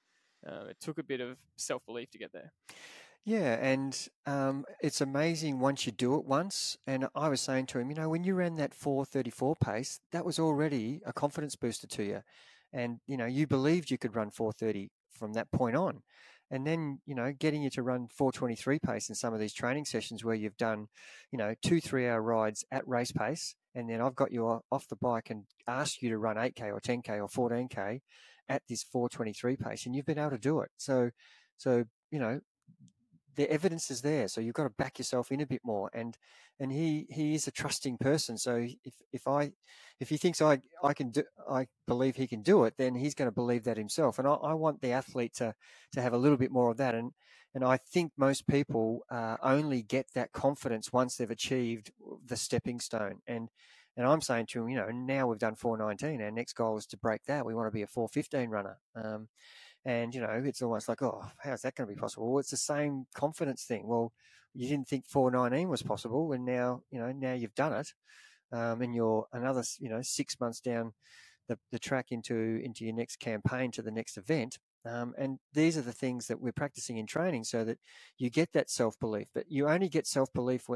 uh, 0.46 0.66
it 0.70 0.76
took 0.80 0.98
a 0.98 1.02
bit 1.02 1.20
of 1.20 1.36
self 1.56 1.84
belief 1.86 2.10
to 2.10 2.18
get 2.18 2.32
there. 2.32 2.52
Yeah, 3.24 3.56
and 3.60 3.96
um, 4.26 4.64
it's 4.82 5.00
amazing 5.00 5.60
once 5.60 5.86
you 5.86 5.92
do 5.92 6.16
it 6.16 6.24
once. 6.24 6.76
And 6.88 7.06
I 7.14 7.28
was 7.28 7.40
saying 7.40 7.66
to 7.66 7.78
him, 7.78 7.88
you 7.88 7.94
know, 7.94 8.08
when 8.08 8.24
you 8.24 8.34
ran 8.34 8.56
that 8.56 8.74
434 8.74 9.54
pace, 9.56 10.00
that 10.10 10.24
was 10.24 10.38
already 10.40 11.00
a 11.06 11.12
confidence 11.12 11.54
booster 11.54 11.86
to 11.86 12.02
you. 12.02 12.20
and 12.74 13.00
you 13.08 13.18
know 13.18 13.26
you 13.26 13.46
believed 13.48 13.92
you 13.92 13.98
could 13.98 14.16
run 14.16 14.30
430 14.32 14.90
from 15.12 15.34
that 15.34 15.52
point 15.52 15.76
on 15.76 16.02
and 16.50 16.66
then 16.66 17.00
you 17.06 17.14
know 17.16 17.32
getting 17.38 17.62
you 17.62 17.70
to 17.70 17.84
run 17.84 18.08
423 18.08 18.80
pace 18.80 19.10
in 19.10 19.16
some 19.16 19.34
of 19.34 19.40
these 19.40 19.54
training 19.54 19.86
sessions 19.86 20.24
where 20.24 20.36
you've 20.36 20.58
done 20.58 20.88
you 21.32 21.38
know 21.38 21.54
two 21.62 21.80
three 21.82 22.08
hour 22.10 22.22
rides 22.22 22.64
at 22.72 22.88
race 22.88 23.12
pace 23.12 23.56
and 23.76 23.90
then 23.90 24.02
i've 24.02 24.16
got 24.16 24.32
you 24.32 24.62
off 24.72 24.88
the 24.88 24.96
bike 24.96 25.30
and 25.30 25.44
asked 25.68 26.02
you 26.02 26.10
to 26.10 26.18
run 26.18 26.38
8k 26.38 26.72
or 26.72 26.80
10k 26.80 27.20
or 27.20 27.28
14k 27.28 28.00
at 28.50 28.64
this 28.68 28.84
423 28.84 29.56
pace 29.56 29.86
and 29.86 29.94
you've 29.96 30.06
been 30.12 30.18
able 30.18 30.32
to 30.32 30.38
do 30.50 30.60
it 30.62 30.70
so 30.78 31.10
so 31.58 31.84
you 32.12 32.20
know 32.20 32.40
the 33.36 33.50
evidence 33.50 33.90
is 33.90 34.02
there 34.02 34.28
so 34.28 34.40
you've 34.40 34.54
got 34.54 34.64
to 34.64 34.70
back 34.70 34.98
yourself 34.98 35.30
in 35.30 35.40
a 35.40 35.46
bit 35.46 35.60
more 35.64 35.90
and 35.94 36.16
and 36.60 36.72
he 36.72 37.06
he 37.10 37.34
is 37.34 37.46
a 37.46 37.50
trusting 37.52 37.96
person 37.98 38.36
so 38.36 38.66
if 38.84 38.94
if 39.12 39.26
i 39.26 39.50
if 40.00 40.08
he 40.08 40.16
thinks 40.16 40.42
i 40.42 40.58
i 40.82 40.92
can 40.92 41.10
do 41.10 41.22
i 41.50 41.66
believe 41.86 42.16
he 42.16 42.26
can 42.26 42.42
do 42.42 42.64
it 42.64 42.74
then 42.78 42.94
he's 42.94 43.14
going 43.14 43.28
to 43.28 43.34
believe 43.34 43.64
that 43.64 43.76
himself 43.76 44.18
and 44.18 44.28
i, 44.28 44.32
I 44.32 44.54
want 44.54 44.80
the 44.80 44.92
athlete 44.92 45.34
to 45.36 45.54
to 45.92 46.02
have 46.02 46.12
a 46.12 46.18
little 46.18 46.38
bit 46.38 46.50
more 46.50 46.70
of 46.70 46.76
that 46.78 46.94
and 46.94 47.12
and 47.54 47.64
i 47.64 47.76
think 47.76 48.12
most 48.16 48.46
people 48.46 49.00
uh, 49.10 49.36
only 49.42 49.82
get 49.82 50.06
that 50.14 50.32
confidence 50.32 50.92
once 50.92 51.16
they've 51.16 51.30
achieved 51.30 51.90
the 52.26 52.36
stepping 52.36 52.80
stone 52.80 53.20
and 53.26 53.48
and 53.96 54.06
I'm 54.06 54.22
saying 54.22 54.46
to 54.46 54.62
him, 54.62 54.68
you 54.70 54.76
know, 54.76 54.88
now 54.88 55.26
we've 55.26 55.38
done 55.38 55.54
419. 55.54 56.22
Our 56.22 56.30
next 56.30 56.54
goal 56.54 56.78
is 56.78 56.86
to 56.86 56.96
break 56.96 57.24
that. 57.24 57.44
We 57.44 57.54
want 57.54 57.66
to 57.66 57.74
be 57.74 57.82
a 57.82 57.86
415 57.86 58.48
runner. 58.48 58.78
Um, 58.96 59.28
and, 59.84 60.14
you 60.14 60.20
know, 60.20 60.42
it's 60.44 60.62
almost 60.62 60.88
like, 60.88 61.02
oh, 61.02 61.24
how's 61.38 61.62
that 61.62 61.74
going 61.74 61.88
to 61.88 61.94
be 61.94 62.00
possible? 62.00 62.30
Well, 62.30 62.40
it's 62.40 62.50
the 62.50 62.56
same 62.56 63.06
confidence 63.14 63.64
thing. 63.64 63.86
Well, 63.86 64.12
you 64.54 64.68
didn't 64.68 64.88
think 64.88 65.06
419 65.06 65.68
was 65.68 65.82
possible, 65.82 66.32
and 66.32 66.44
now, 66.44 66.82
you 66.90 67.00
know, 67.00 67.12
now 67.12 67.32
you've 67.32 67.54
done 67.54 67.72
it. 67.72 67.88
Um, 68.52 68.82
and 68.82 68.94
you're 68.94 69.26
another, 69.32 69.64
you 69.80 69.88
know, 69.88 70.02
six 70.02 70.38
months 70.38 70.60
down 70.60 70.92
the, 71.48 71.58
the 71.70 71.78
track 71.78 72.06
into 72.10 72.60
into 72.62 72.84
your 72.84 72.94
next 72.94 73.16
campaign 73.16 73.70
to 73.72 73.82
the 73.82 73.90
next 73.90 74.16
event. 74.16 74.58
Um, 74.84 75.14
and 75.16 75.38
these 75.52 75.78
are 75.78 75.82
the 75.82 75.92
things 75.92 76.26
that 76.26 76.40
we're 76.40 76.52
practicing 76.52 76.98
in 76.98 77.06
training 77.06 77.44
so 77.44 77.64
that 77.64 77.78
you 78.18 78.30
get 78.30 78.52
that 78.52 78.70
self 78.70 78.98
belief. 79.00 79.28
But 79.34 79.46
you 79.48 79.68
only 79.68 79.88
get 79.88 80.06
self 80.06 80.32
belief 80.32 80.66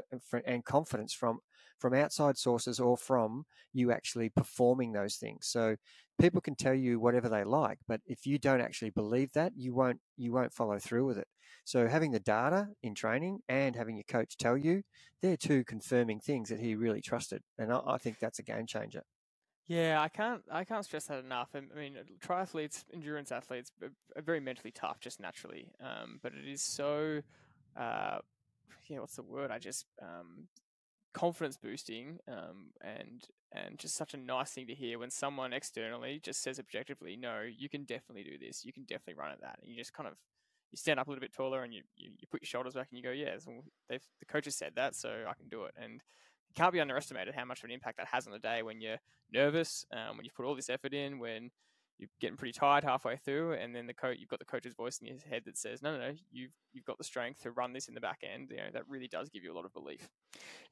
and 0.47 0.65
confidence 0.65 1.13
from 1.13 1.41
from 1.79 1.95
outside 1.95 2.37
sources 2.37 2.81
or 2.81 2.97
from 2.97 3.45
you 3.73 3.93
actually 3.93 4.29
performing 4.29 4.93
those 4.93 5.17
things. 5.17 5.47
So 5.47 5.77
people 6.21 6.41
can 6.41 6.55
tell 6.55 6.75
you 6.75 6.99
whatever 6.99 7.29
they 7.29 7.45
like, 7.45 7.79
but 7.87 8.01
if 8.07 8.27
you 8.27 8.39
don't 8.39 8.61
actually 8.61 8.91
believe 8.91 9.33
that, 9.33 9.53
you 9.57 9.75
won't 9.75 10.01
you 10.17 10.33
won't 10.33 10.53
follow 10.53 10.79
through 10.79 11.07
with 11.07 11.19
it. 11.19 11.29
So 11.65 11.89
having 11.89 12.13
the 12.13 12.21
data 12.21 12.69
in 12.83 12.95
training 12.95 13.41
and 13.49 13.75
having 13.77 13.97
your 13.97 14.05
coach 14.05 14.37
tell 14.37 14.57
you, 14.57 14.83
they're 15.21 15.37
two 15.37 15.65
confirming 15.65 16.21
things 16.21 16.49
that 16.49 16.61
he 16.61 16.75
really 16.75 17.03
trusted, 17.03 17.43
and 17.59 17.73
I, 17.73 17.81
I 17.87 17.99
think 17.99 18.19
that's 18.19 18.39
a 18.39 18.43
game 18.45 18.67
changer. 18.67 19.03
Yeah, 19.69 20.01
I 20.01 20.09
can't 20.09 20.43
I 20.51 20.65
can't 20.65 20.85
stress 20.85 21.07
that 21.07 21.25
enough. 21.25 21.51
I 21.55 21.61
mean, 21.77 21.97
triathletes, 22.25 22.85
endurance 22.95 23.33
athletes, 23.33 23.73
are 23.83 24.23
very 24.23 24.39
mentally 24.39 24.71
tough 24.71 25.01
just 25.01 25.19
naturally, 25.19 25.73
um, 25.81 26.21
but 26.23 26.33
it 26.35 26.49
is 26.49 26.63
so. 26.63 27.21
Uh, 27.77 28.19
yeah, 28.89 29.01
what's 29.01 29.17
the 29.17 29.23
word? 29.23 29.51
I 29.51 29.59
just 29.59 29.87
um, 30.01 30.47
confidence 31.17 31.57
boosting 31.57 32.19
um, 32.29 32.73
and 32.83 33.25
and 33.51 33.79
just 33.79 33.97
such 33.97 34.13
a 34.13 34.19
nice 34.19 34.51
thing 34.51 34.67
to 34.67 34.75
hear 34.75 34.99
when 34.99 35.11
someone 35.11 35.55
externally 35.55 36.21
just 36.23 36.43
says 36.43 36.59
objectively, 36.59 37.17
no, 37.17 37.41
you 37.41 37.71
can 37.71 37.85
definitely 37.85 38.23
do 38.23 38.37
this. 38.37 38.67
You 38.67 38.73
can 38.73 38.83
definitely 38.83 39.15
run 39.15 39.33
at 39.33 39.41
that. 39.41 39.59
And 39.63 39.71
you 39.71 39.79
just 39.79 39.95
kind 39.95 40.07
of 40.07 40.17
you 40.71 40.77
stand 40.77 41.01
up 41.01 41.07
a 41.07 41.11
little 41.11 41.23
bit 41.23 41.33
taller 41.33 41.63
and 41.63 41.73
you, 41.73 41.83
you, 41.97 42.11
you 42.19 42.27
put 42.31 42.43
your 42.43 42.49
shoulders 42.49 42.75
back 42.75 42.89
and 42.91 42.99
you 42.99 43.03
go, 43.03 43.13
yeah, 43.13 43.35
well, 43.47 43.65
the 43.89 44.27
coach 44.29 44.45
has 44.45 44.57
said 44.57 44.73
that, 44.77 44.95
so 44.95 45.25
I 45.27 45.33
can 45.33 45.49
do 45.49 45.65
it. 45.65 45.75
And 45.83 46.03
it 46.51 46.55
can't 46.55 46.73
be 46.73 46.81
underestimated 46.81 47.35
how 47.35 47.47
much 47.47 47.61
of 47.61 47.65
an 47.65 47.71
impact 47.71 47.97
that 47.97 48.09
has 48.09 48.27
on 48.27 48.33
the 48.33 48.39
day 48.39 48.63
when 48.63 48.83
you're 48.83 48.99
nervous, 49.33 49.87
um, 49.93 50.17
when 50.17 50.25
you 50.27 50.31
put 50.37 50.45
all 50.45 50.55
this 50.55 50.69
effort 50.69 50.93
in, 50.93 51.19
when 51.19 51.51
you're 51.99 52.11
getting 52.21 52.37
pretty 52.37 52.53
tired 52.53 52.85
halfway 52.85 53.17
through, 53.17 53.55
and 53.55 53.75
then 53.75 53.87
the 53.87 53.95
coach 53.95 54.19
you've 54.19 54.29
got 54.29 54.39
the 54.39 54.45
coach's 54.45 54.75
voice 54.75 54.99
in 54.99 55.07
your 55.07 55.17
head 55.29 55.43
that 55.47 55.57
says, 55.57 55.83
"No, 55.83 55.93
no, 55.93 56.09
no, 56.09 56.15
you've 56.31 56.51
you've 56.73 56.85
got 56.85 56.99
the 56.99 57.05
strength 57.05 57.43
to 57.43 57.51
run 57.51 57.73
this 57.73 57.89
in 57.89 57.95
the 57.95 58.01
back 58.01 58.21
end." 58.23 58.51
You 58.51 58.59
know 58.59 58.71
that 58.73 58.89
really 58.89 59.09
does 59.09 59.31
give 59.31 59.43
you 59.43 59.53
a 59.53 59.57
lot 59.57 59.65
of 59.65 59.73
belief. 59.73 60.09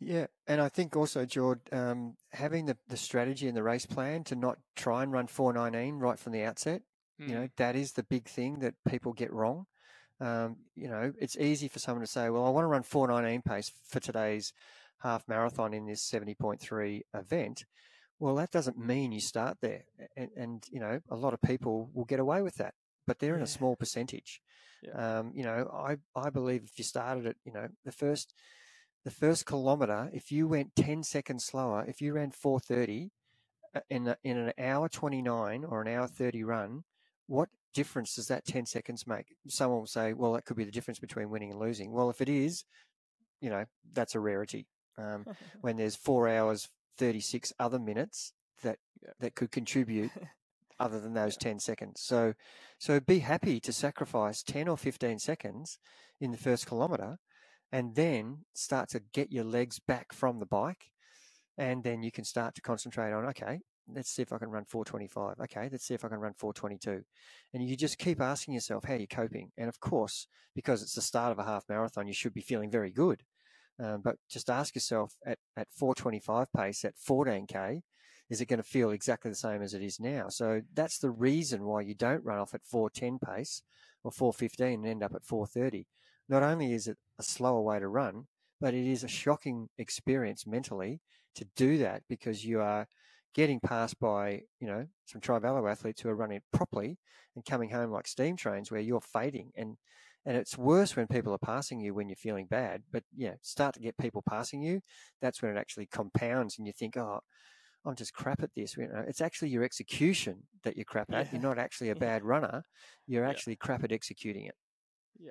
Yeah, 0.01 0.27
and 0.47 0.61
I 0.61 0.69
think 0.69 0.97
also, 0.97 1.25
George, 1.25 1.61
um, 1.73 2.17
having 2.33 2.67
the 2.67 2.77
the 2.89 2.97
strategy 2.97 3.49
and 3.49 3.57
the 3.57 3.63
race 3.63 3.87
plan 3.87 4.25
to 4.25 4.37
not 4.37 4.59
try 4.77 5.03
and 5.03 5.13
run 5.13 5.27
419 5.27 5.99
right 5.99 6.19
from 6.19 6.33
the 6.33 6.45
outset, 6.45 6.83
mm. 7.21 7.29
you 7.29 7.35
know, 7.35 7.43
hmm. 7.43 7.53
that 7.57 7.77
is 7.77 7.93
the 7.93 8.03
big 8.05 8.29
thing 8.29 8.59
that 8.61 8.75
people 8.87 9.13
get 9.13 9.33
wrong. 9.33 9.67
Um, 10.21 10.57
you 10.75 10.89
know, 10.89 11.13
it's 11.19 11.37
easy 11.39 11.69
for 11.69 11.79
someone 11.79 12.05
to 12.05 12.11
say, 12.11 12.29
"Well, 12.29 12.45
I 12.45 12.51
want 12.51 12.65
to 12.65 12.69
run 12.69 12.83
419 12.83 13.43
pace 13.43 13.73
for 13.89 14.01
today's 14.01 14.53
half 15.03 15.27
marathon 15.27 15.73
in 15.73 15.87
this 15.87 16.03
70.3 16.03 17.03
event." 17.15 17.65
Well, 18.25 18.37
that 18.37 18.53
doesn't 18.53 18.79
mean 18.79 19.13
you 19.13 19.21
start 19.21 19.59
there, 19.61 19.83
and, 20.17 20.31
and 20.35 20.65
you 20.71 20.81
know 20.81 20.99
a 21.11 21.15
lot 21.15 21.35
of 21.35 21.43
people 21.43 21.91
will 21.93 22.07
get 22.07 22.21
away 22.21 22.41
with 22.41 22.55
that, 22.55 22.73
but 23.07 23.19
they're 23.19 23.37
in 23.37 23.43
a 23.43 23.47
small 23.47 23.77
percentage. 23.77 24.41
Yeah. 24.83 25.19
Um, 25.19 25.33
you 25.35 25.43
know, 25.43 25.71
I 25.71 25.99
I 26.19 26.31
believe 26.31 26.63
if 26.65 26.79
you 26.79 26.85
started 26.85 27.27
at 27.27 27.37
you 27.45 27.53
know 27.53 27.69
the 27.85 27.93
first 27.93 28.33
the 29.05 29.11
first 29.11 29.45
kilometer, 29.45 30.09
if 30.15 30.33
you 30.33 30.49
went 30.49 30.75
ten 30.75 31.03
seconds 31.03 31.45
slower, 31.45 31.85
if 31.87 32.01
you 32.01 32.15
ran 32.15 32.31
four 32.31 32.61
thirty 32.61 33.11
uh, 33.75 33.81
in 33.91 34.09
a, 34.09 34.17
in 34.25 34.39
an 34.39 34.53
hour 34.59 34.89
twenty 34.89 35.21
nine 35.21 35.63
or 35.63 35.83
an 35.83 35.89
hour 35.89 36.07
thirty 36.07 36.43
run, 36.43 36.85
what 37.27 37.51
difference 37.75 38.15
does 38.15 38.29
that 38.29 38.47
ten 38.47 38.65
seconds 38.65 39.07
make? 39.07 39.37
Someone 39.49 39.81
will 39.81 39.87
say, 39.87 40.15
well, 40.15 40.33
that 40.33 40.47
could 40.47 40.57
be 40.57 40.65
the 40.65 40.73
difference 40.73 40.99
between 40.99 41.29
winning 41.29 41.51
and 41.51 41.61
losing. 41.61 41.93
Well, 41.93 42.09
if 42.09 42.23
it 42.23 42.31
is, 42.31 42.65
you 43.43 43.51
know, 43.51 43.67
that's 43.93 44.15
a 44.15 44.21
rarity. 44.21 44.67
Um, 44.97 45.27
when 45.61 45.77
there's 45.77 45.95
four 45.95 46.27
hours 46.27 46.71
36 46.99 47.53
other 47.59 47.79
minutes 47.79 48.33
that 48.63 48.79
yeah. 49.03 49.11
that 49.21 49.35
could 49.35 49.51
contribute 49.51 50.11
other 50.81 51.01
than 51.01 51.15
those 51.15 51.37
yeah. 51.41 51.51
10 51.51 51.61
seconds. 51.61 52.01
So 52.01 52.35
so 52.79 53.01
be 53.01 53.21
happy 53.21 53.61
to 53.61 53.73
sacrifice 53.73 54.43
10 54.43 54.69
or 54.69 54.77
15 54.77 55.19
seconds 55.19 55.79
in 56.21 56.31
the 56.31 56.39
first 56.39 56.67
kilometer 56.67 57.19
and 57.73 57.95
then 57.95 58.45
start 58.55 58.89
to 58.91 59.03
get 59.13 59.33
your 59.33 59.45
legs 59.45 59.79
back 59.79 60.13
from 60.13 60.39
the 60.39 60.47
bike 60.47 60.91
and 61.59 61.83
then 61.85 62.03
you 62.03 62.11
can 62.11 62.25
start 62.25 62.55
to 62.55 62.63
concentrate 62.63 63.13
on 63.13 63.27
okay, 63.27 63.61
let's 63.93 64.11
see 64.11 64.23
if 64.23 64.33
I 64.33 64.39
can 64.39 64.49
run 64.49 64.65
425. 64.65 65.41
Okay, 65.45 65.69
let's 65.71 65.87
see 65.87 65.95
if 65.95 66.05
I 66.05 66.09
can 66.09 66.19
run 66.19 66.35
422. 66.39 67.05
And 67.53 67.69
you 67.69 67.77
just 67.77 67.99
keep 67.99 68.21
asking 68.21 68.55
yourself 68.55 68.85
how 68.85 68.95
you're 68.95 69.07
coping. 69.07 69.51
And 69.57 69.69
of 69.69 69.81
course, 69.81 70.27
because 70.55 70.83
it's 70.83 70.95
the 70.95 71.03
start 71.03 71.33
of 71.33 71.39
a 71.39 71.45
half 71.45 71.65
marathon, 71.69 72.07
you 72.07 72.15
should 72.15 72.35
be 72.35 72.41
feeling 72.41 72.71
very 72.71 72.91
good. 72.91 73.23
Um, 73.83 74.03
but 74.05 74.17
just 74.31 74.51
ask 74.51 74.75
yourself 74.75 75.15
at, 75.27 75.39
at 75.57 75.69
425 75.73 76.53
pace 76.53 76.85
at 76.85 76.95
14k, 76.97 77.81
is 78.31 78.41
it 78.41 78.47
going 78.47 78.59
to 78.59 78.69
feel 78.69 78.91
exactly 78.91 79.31
the 79.31 79.37
same 79.37 79.63
as 79.63 79.75
it 79.75 79.83
is 79.83 80.01
now? 80.01 80.29
So 80.29 80.63
that's 80.73 80.99
the 80.99 81.11
reason 81.11 81.65
why 81.65 81.83
you 81.83 81.95
don't 81.95 82.25
run 82.25 82.39
off 82.39 82.55
at 82.55 82.65
410 82.65 83.19
pace 83.19 83.63
or 84.03 84.11
415 84.11 84.81
and 84.81 84.87
end 84.87 85.03
up 85.03 85.15
at 85.15 85.25
430. 85.25 85.87
Not 86.29 86.43
only 86.43 86.73
is 86.73 86.87
it 86.87 86.97
a 87.19 87.23
slower 87.23 87.61
way 87.61 87.79
to 87.79 87.89
run, 87.89 88.27
but 88.61 88.75
it 88.75 88.87
is 88.87 89.05
a 89.05 89.09
shocking 89.09 89.69
experience 89.77 90.47
mentally 90.47 91.01
to 91.35 91.47
do 91.57 91.79
that 91.79 92.03
because 92.09 92.45
you 92.45 92.61
are 92.61 92.87
getting 93.35 93.61
passed 93.61 93.99
by, 93.99 94.41
you 94.61 94.67
know, 94.67 94.87
some 95.07 95.21
Trivelo 95.21 95.71
athletes 95.71 96.01
who 96.01 96.09
are 96.09 96.17
running 96.17 96.39
it 96.39 96.45
properly 96.53 96.97
and 97.35 97.45
coming 97.45 97.69
home 97.69 97.91
like 97.91 98.07
steam 98.07 98.37
trains 98.37 98.71
where 98.71 98.81
you're 98.81 99.01
fading. 99.01 99.51
And 99.57 99.77
and 100.27 100.37
it's 100.37 100.57
worse 100.57 100.97
when 100.97 101.07
people 101.07 101.33
are 101.35 101.39
passing 101.39 101.81
you 101.81 101.95
when 101.95 102.09
you're 102.09 102.17
feeling 102.17 102.47
bad. 102.47 102.83
But 102.93 103.03
yeah, 103.15 103.35
start 103.43 103.75
to 103.75 103.81
get 103.81 103.99
people 103.99 104.23
passing 104.29 104.63
you. 104.63 104.81
That's 105.21 105.43
when 105.43 105.55
it 105.55 105.59
actually 105.59 105.87
compounds 105.87 106.59
and 106.59 106.67
you 106.67 106.73
think, 106.73 106.97
oh, 106.97 107.21
I'm 107.85 107.97
just 107.97 108.15
crap 108.15 108.43
at 108.43 108.51
this. 108.57 108.77
You 108.77 108.89
know, 108.89 109.05
it's 109.07 109.21
actually 109.21 109.51
your 109.51 109.63
execution 109.63 110.45
that 110.63 110.77
you're 110.77 110.87
crap 110.87 111.13
at. 111.13 111.27
Yeah. 111.27 111.33
You're 111.33 111.43
not 111.43 111.59
actually 111.59 111.91
a 111.91 111.95
bad 112.09 112.25
runner. 112.25 112.63
You're 113.07 113.27
actually 113.27 113.55
yeah. 113.55 113.67
crap 113.67 113.85
at 113.85 113.93
executing 113.93 114.47
it. 114.47 114.55
Yeah. 115.19 115.31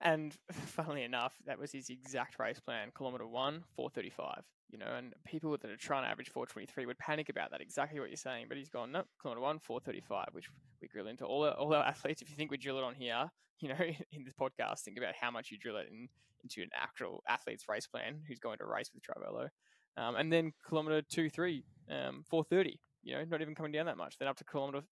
And 0.00 0.36
funnily 0.52 1.02
enough, 1.02 1.34
that 1.46 1.58
was 1.58 1.72
his 1.72 1.90
exact 1.90 2.38
race 2.38 2.60
plan. 2.60 2.90
Kilometer 2.94 3.26
one, 3.26 3.64
435. 3.76 4.42
You 4.70 4.78
know, 4.78 4.94
and 4.96 5.14
people 5.24 5.50
that 5.50 5.70
are 5.70 5.76
trying 5.76 6.04
to 6.04 6.10
average 6.10 6.28
423 6.28 6.86
would 6.86 6.98
panic 6.98 7.30
about 7.30 7.50
that. 7.52 7.62
Exactly 7.62 8.00
what 8.00 8.10
you're 8.10 8.16
saying. 8.16 8.46
But 8.48 8.58
he's 8.58 8.68
gone, 8.68 8.92
no, 8.92 9.02
kilometer 9.20 9.40
one, 9.40 9.58
435, 9.58 10.28
which 10.32 10.48
we 10.82 10.88
grill 10.88 11.06
into 11.06 11.24
all 11.24 11.44
our, 11.44 11.52
all 11.52 11.72
our 11.72 11.84
athletes. 11.84 12.20
If 12.20 12.28
you 12.28 12.36
think 12.36 12.50
we 12.50 12.58
drill 12.58 12.78
it 12.78 12.84
on 12.84 12.94
here, 12.94 13.30
you 13.60 13.68
know, 13.70 13.80
in 14.12 14.24
this 14.24 14.34
podcast, 14.34 14.80
think 14.80 14.98
about 14.98 15.14
how 15.18 15.30
much 15.30 15.50
you 15.50 15.58
drill 15.58 15.78
it 15.78 15.88
in, 15.90 16.08
into 16.42 16.62
an 16.62 16.70
actual 16.78 17.22
athlete's 17.28 17.68
race 17.68 17.86
plan 17.86 18.20
who's 18.28 18.38
going 18.38 18.58
to 18.58 18.66
race 18.66 18.90
with 18.94 19.02
Trivelo. 19.02 19.48
Um, 19.96 20.16
and 20.16 20.32
then 20.32 20.52
kilometer 20.68 21.02
two, 21.02 21.28
three, 21.28 21.64
um, 21.90 22.22
430, 22.28 22.78
you 23.02 23.14
know, 23.14 23.24
not 23.24 23.40
even 23.40 23.54
coming 23.54 23.72
down 23.72 23.86
that 23.86 23.96
much. 23.96 24.18
Then 24.18 24.28
up 24.28 24.36
to 24.36 24.44
kilometer 24.44 24.82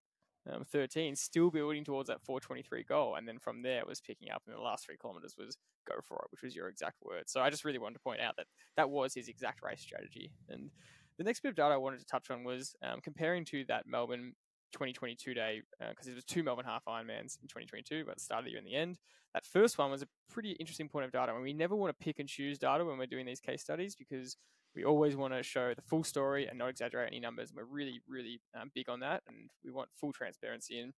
um, 0.51 0.65
13, 0.65 1.17
still 1.17 1.51
building 1.51 1.85
towards 1.85 2.09
that 2.09 2.23
423 2.23 2.85
goal. 2.85 3.15
And 3.17 3.27
then 3.27 3.39
from 3.39 3.63
there, 3.63 3.79
it 3.79 3.87
was 3.87 4.01
picking 4.01 4.31
up. 4.31 4.43
And 4.47 4.55
the 4.55 4.61
last 4.61 4.87
three 4.87 4.97
kilometers 4.97 5.35
was 5.39 5.57
go 5.89 5.97
for 6.07 6.17
it, 6.25 6.31
which 6.31 6.43
was 6.43 6.55
your 6.55 6.69
exact 6.69 6.97
word. 7.03 7.25
So 7.27 7.41
I 7.41 7.51
just 7.51 7.65
really 7.65 7.79
wanted 7.79 7.95
to 7.95 8.01
point 8.01 8.21
out 8.21 8.37
that 8.37 8.47
that 8.77 8.91
was 8.91 9.15
his 9.15 9.29
exact 9.29 9.63
race 9.63 9.81
strategy. 9.81 10.31
And 10.49 10.71
the 11.19 11.25
next 11.25 11.41
bit 11.41 11.51
of 11.51 11.57
data 11.57 11.75
I 11.75 11.79
wanted 11.79 12.01
to 12.01 12.07
touch 12.07 12.31
on 12.31 12.45
was 12.45 12.75
um, 12.83 13.01
comparing 13.01 13.45
to 13.47 13.65
that 13.69 13.87
Melbourne 13.87 14.35
2022 14.73 15.35
day 15.35 15.63
because 15.79 16.09
uh, 16.09 16.11
it 16.11 16.15
was 16.15 16.25
two 16.25 16.43
Melbourne 16.43 16.65
half 16.65 16.85
Ironmans 16.87 17.39
in 17.41 17.49
2022, 17.49 18.05
but 18.07 18.17
the 18.17 18.23
start 18.23 18.41
of 18.41 18.45
the 18.45 18.51
year 18.51 18.59
and 18.59 18.67
the 18.67 18.75
end. 18.75 18.99
That 19.35 19.45
first 19.45 19.77
one 19.79 19.91
was 19.91 20.03
a 20.03 20.09
pretty 20.31 20.53
interesting 20.53 20.89
point 20.89 21.05
of 21.05 21.13
data, 21.13 21.35
and 21.35 21.43
we 21.43 21.53
never 21.53 21.77
want 21.77 21.99
to 21.99 22.05
pick 22.05 22.19
and 22.19 22.29
choose 22.29 22.59
data 22.59 22.85
when 22.85 22.99
we're 22.99 23.07
doing 23.07 23.27
these 23.27 23.41
case 23.41 23.63
studies 23.63 23.95
because 23.95 24.37
we 24.75 24.85
always 24.85 25.17
want 25.17 25.35
to 25.35 25.43
show 25.43 25.73
the 25.75 25.83
full 25.83 26.05
story 26.05 26.47
and 26.47 26.59
not 26.59 26.69
exaggerate 26.69 27.09
any 27.09 27.21
numbers. 27.21 27.51
And 27.51 27.57
We're 27.57 27.65
really, 27.65 28.01
really 28.09 28.41
um, 28.61 28.71
big 28.75 28.89
on 28.89 29.01
that, 29.01 29.23
and 29.27 29.51
we 29.65 29.71
want 29.71 29.89
full 29.95 30.13
transparency. 30.13 30.79
And 30.79 30.93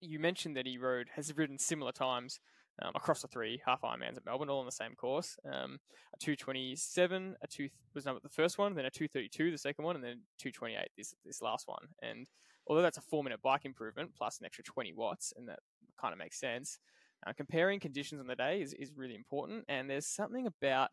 you 0.00 0.18
mentioned 0.18 0.56
that 0.56 0.66
he 0.66 0.78
rode 0.78 1.08
has 1.14 1.36
ridden 1.36 1.58
similar 1.58 1.92
times 1.92 2.40
um, 2.82 2.92
across 2.94 3.22
the 3.22 3.28
three 3.28 3.60
half 3.66 3.82
Ironmans 3.82 4.16
at 4.16 4.24
Melbourne, 4.24 4.48
all 4.48 4.60
on 4.60 4.66
the 4.66 4.72
same 4.72 4.94
course. 4.94 5.36
Um, 5.44 5.78
a 6.14 6.18
227, 6.18 7.36
a 7.42 7.46
two 7.46 7.68
was 7.94 8.04
number 8.04 8.20
the 8.22 8.28
first 8.28 8.58
one, 8.58 8.74
then 8.74 8.84
a 8.84 8.90
232 8.90 9.50
the 9.50 9.58
second 9.58 9.84
one, 9.84 9.96
and 9.96 10.04
then 10.04 10.22
228 10.38 10.88
this 10.96 11.14
this 11.24 11.42
last 11.42 11.66
one. 11.66 11.88
And 12.02 12.26
although 12.68 12.82
that's 12.82 12.98
a 12.98 13.02
four 13.02 13.24
minute 13.24 13.40
bike 13.42 13.64
improvement 13.64 14.10
plus 14.16 14.38
an 14.38 14.46
extra 14.46 14.64
20 14.64 14.92
watts, 14.92 15.32
and 15.36 15.48
that 15.48 15.60
kind 16.00 16.12
of 16.12 16.18
makes 16.18 16.38
sense. 16.38 16.78
Uh, 17.26 17.32
comparing 17.32 17.80
conditions 17.80 18.20
on 18.20 18.28
the 18.28 18.36
day 18.36 18.60
is, 18.62 18.74
is 18.74 18.92
really 18.94 19.14
important, 19.14 19.64
and 19.68 19.90
there's 19.90 20.06
something 20.06 20.46
about 20.46 20.90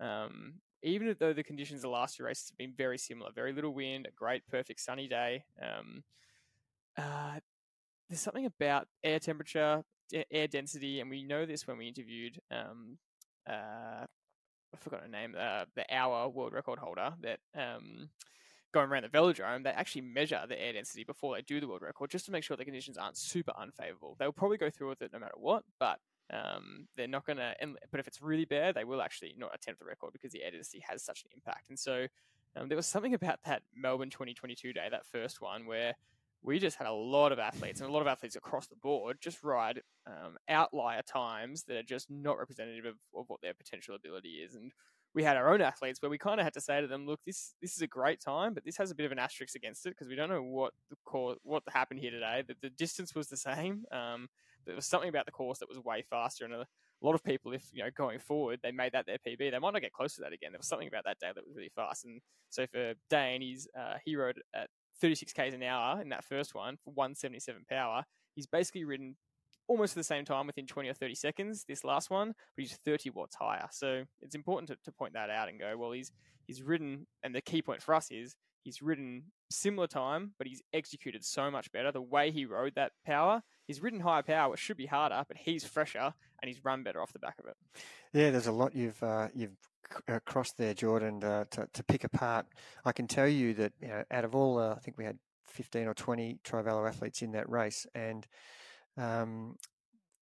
um, 0.00 0.54
even 0.82 1.14
though 1.18 1.32
the 1.32 1.42
conditions 1.42 1.82
the 1.82 1.88
last 1.88 2.16
two 2.16 2.24
races 2.24 2.50
have 2.50 2.58
been 2.58 2.72
very 2.76 2.98
similar, 2.98 3.30
very 3.34 3.52
little 3.52 3.74
wind, 3.74 4.06
a 4.06 4.12
great, 4.12 4.46
perfect 4.46 4.80
sunny 4.80 5.08
day. 5.08 5.44
Um, 5.60 6.04
uh, 6.96 7.40
there's 8.08 8.20
something 8.20 8.46
about 8.46 8.86
air 9.02 9.18
temperature, 9.18 9.82
air 10.30 10.46
density, 10.46 11.00
and 11.00 11.10
we 11.10 11.22
know 11.22 11.46
this 11.46 11.66
when 11.66 11.78
we 11.78 11.88
interviewed. 11.88 12.40
Um, 12.50 12.98
uh, 13.48 14.04
I 14.72 14.76
forgot 14.78 15.02
her 15.02 15.08
name. 15.08 15.34
Uh, 15.38 15.64
the 15.74 15.84
hour 15.94 16.28
world 16.28 16.52
record 16.52 16.78
holder 16.78 17.12
that 17.22 17.40
um, 17.54 18.10
going 18.78 18.90
around 18.90 19.04
the 19.04 19.08
velodrome, 19.08 19.64
they 19.64 19.70
actually 19.70 20.02
measure 20.02 20.40
the 20.48 20.60
air 20.60 20.72
density 20.72 21.04
before 21.04 21.34
they 21.36 21.42
do 21.42 21.60
the 21.60 21.68
world 21.68 21.82
record, 21.82 22.10
just 22.10 22.26
to 22.26 22.32
make 22.32 22.44
sure 22.44 22.56
the 22.56 22.64
conditions 22.64 22.96
aren't 22.96 23.16
super 23.16 23.52
unfavorable. 23.58 24.16
They'll 24.18 24.32
probably 24.32 24.58
go 24.58 24.70
through 24.70 24.90
with 24.90 25.02
it 25.02 25.12
no 25.12 25.18
matter 25.18 25.34
what, 25.36 25.64
but 25.78 25.98
um, 26.32 26.86
they're 26.96 27.08
not 27.08 27.26
going 27.26 27.38
to. 27.38 27.54
But 27.90 28.00
if 28.00 28.06
it's 28.06 28.22
really 28.22 28.44
bad, 28.44 28.74
they 28.74 28.84
will 28.84 29.02
actually 29.02 29.34
not 29.36 29.54
attempt 29.54 29.80
the 29.80 29.86
record 29.86 30.12
because 30.12 30.32
the 30.32 30.42
air 30.42 30.50
density 30.50 30.82
has 30.88 31.02
such 31.02 31.24
an 31.24 31.30
impact. 31.34 31.70
And 31.70 31.78
so 31.78 32.06
um, 32.56 32.68
there 32.68 32.76
was 32.76 32.86
something 32.86 33.14
about 33.14 33.40
that 33.44 33.62
Melbourne 33.74 34.10
2022 34.10 34.72
day, 34.72 34.88
that 34.90 35.06
first 35.06 35.40
one, 35.40 35.66
where 35.66 35.94
we 36.42 36.58
just 36.58 36.76
had 36.76 36.86
a 36.86 36.92
lot 36.92 37.32
of 37.32 37.38
athletes 37.38 37.80
and 37.80 37.88
a 37.88 37.92
lot 37.92 38.00
of 38.00 38.06
athletes 38.06 38.36
across 38.36 38.68
the 38.68 38.76
board 38.76 39.18
just 39.20 39.42
ride 39.42 39.82
um, 40.06 40.36
outlier 40.48 41.02
times 41.02 41.64
that 41.64 41.76
are 41.76 41.82
just 41.82 42.10
not 42.10 42.38
representative 42.38 42.84
of, 42.84 42.94
of, 43.14 43.28
what 43.28 43.40
their 43.40 43.54
potential 43.54 43.96
ability 43.96 44.34
is. 44.44 44.54
And 44.54 44.72
we 45.18 45.24
had 45.24 45.36
our 45.36 45.52
own 45.52 45.60
athletes 45.60 46.00
where 46.00 46.08
we 46.08 46.16
kind 46.16 46.38
of 46.38 46.44
had 46.44 46.54
to 46.54 46.60
say 46.60 46.80
to 46.80 46.86
them, 46.86 47.04
look, 47.04 47.18
this 47.26 47.56
this 47.60 47.74
is 47.74 47.82
a 47.82 47.88
great 47.88 48.20
time, 48.20 48.54
but 48.54 48.64
this 48.64 48.76
has 48.76 48.92
a 48.92 48.94
bit 48.94 49.04
of 49.04 49.10
an 49.10 49.18
asterisk 49.18 49.56
against 49.56 49.84
it 49.84 49.88
because 49.88 50.06
we 50.06 50.14
don't 50.14 50.28
know 50.28 50.44
what 50.44 50.72
the 50.90 50.96
course, 51.04 51.36
what 51.42 51.64
happened 51.68 51.98
here 51.98 52.12
today. 52.12 52.44
The, 52.46 52.54
the 52.62 52.70
distance 52.70 53.16
was 53.16 53.26
the 53.26 53.36
same. 53.36 53.84
Um, 53.90 54.28
there 54.64 54.76
was 54.76 54.86
something 54.86 55.08
about 55.08 55.26
the 55.26 55.32
course 55.32 55.58
that 55.58 55.68
was 55.68 55.80
way 55.80 56.04
faster, 56.08 56.44
and 56.44 56.54
a, 56.54 56.66
lot 57.00 57.16
of 57.16 57.24
people, 57.24 57.52
if 57.52 57.64
you 57.72 57.82
know, 57.82 57.90
going 57.96 58.20
forward, 58.20 58.60
they 58.62 58.70
made 58.70 58.92
that 58.92 59.06
their 59.06 59.18
PB, 59.18 59.50
they 59.50 59.58
might 59.58 59.72
not 59.72 59.82
get 59.82 59.92
close 59.92 60.14
to 60.14 60.20
that 60.20 60.32
again. 60.32 60.52
There 60.52 60.58
was 60.60 60.68
something 60.68 60.86
about 60.86 61.04
that 61.04 61.18
day 61.18 61.30
that 61.34 61.44
was 61.44 61.56
really 61.56 61.72
fast, 61.74 62.04
and 62.04 62.20
so 62.50 62.68
for 62.68 62.94
Dayne, 63.10 63.40
he's 63.40 63.66
uh, 63.76 63.94
he 64.04 64.14
rode 64.14 64.40
at 64.54 64.68
36 65.00 65.32
k's 65.32 65.52
an 65.52 65.64
hour 65.64 66.00
in 66.00 66.10
that 66.10 66.22
first 66.22 66.54
one 66.54 66.76
for 66.76 66.92
177 66.94 67.64
power. 67.68 68.04
He's 68.36 68.46
basically 68.46 68.84
ridden 68.84 69.16
almost 69.68 69.92
at 69.92 70.00
the 70.00 70.04
same 70.04 70.24
time 70.24 70.46
within 70.46 70.66
20 70.66 70.88
or 70.88 70.94
30 70.94 71.14
seconds 71.14 71.64
this 71.68 71.84
last 71.84 72.10
one 72.10 72.28
but 72.28 72.62
he's 72.62 72.78
30 72.84 73.10
watts 73.10 73.36
higher. 73.36 73.68
So 73.70 74.04
it's 74.20 74.34
important 74.34 74.68
to, 74.70 74.76
to 74.84 74.92
point 74.92 75.12
that 75.12 75.30
out 75.30 75.48
and 75.48 75.58
go 75.58 75.76
well 75.76 75.92
he's 75.92 76.10
he's 76.46 76.62
ridden 76.62 77.06
and 77.22 77.34
the 77.34 77.40
key 77.40 77.62
point 77.62 77.82
for 77.82 77.94
us 77.94 78.10
is 78.10 78.34
he's 78.64 78.82
ridden 78.82 79.24
similar 79.50 79.86
time 79.86 80.32
but 80.38 80.46
he's 80.46 80.62
executed 80.72 81.24
so 81.24 81.50
much 81.50 81.70
better. 81.70 81.92
The 81.92 82.02
way 82.02 82.30
he 82.30 82.46
rode 82.46 82.74
that 82.74 82.92
power 83.06 83.42
he's 83.66 83.82
ridden 83.82 84.00
higher 84.00 84.22
power 84.22 84.54
it 84.54 84.58
should 84.58 84.76
be 84.76 84.86
harder 84.86 85.24
but 85.28 85.36
he's 85.36 85.64
fresher 85.64 86.14
and 86.42 86.48
he's 86.48 86.64
run 86.64 86.82
better 86.82 87.02
off 87.02 87.12
the 87.12 87.18
back 87.18 87.36
of 87.38 87.46
it. 87.46 87.56
Yeah 88.12 88.30
there's 88.30 88.46
a 88.46 88.52
lot 88.52 88.74
you've 88.74 89.02
uh, 89.02 89.28
you've 89.34 89.56
uh, 90.08 90.18
crossed 90.24 90.56
there 90.58 90.74
jordan 90.74 91.22
uh, 91.22 91.44
to, 91.50 91.68
to 91.72 91.84
pick 91.84 92.04
apart. 92.04 92.46
I 92.84 92.92
can 92.92 93.06
tell 93.06 93.28
you 93.28 93.54
that 93.54 93.72
you 93.80 93.88
know 93.88 94.02
out 94.10 94.24
of 94.24 94.34
all 94.34 94.58
uh, 94.58 94.74
i 94.74 94.78
think 94.78 94.98
we 94.98 95.04
had 95.04 95.18
15 95.48 95.86
or 95.86 95.94
20 95.94 96.38
Trivelo 96.44 96.86
athletes 96.86 97.22
in 97.22 97.32
that 97.32 97.48
race 97.48 97.86
and 97.94 98.26
um, 98.98 99.56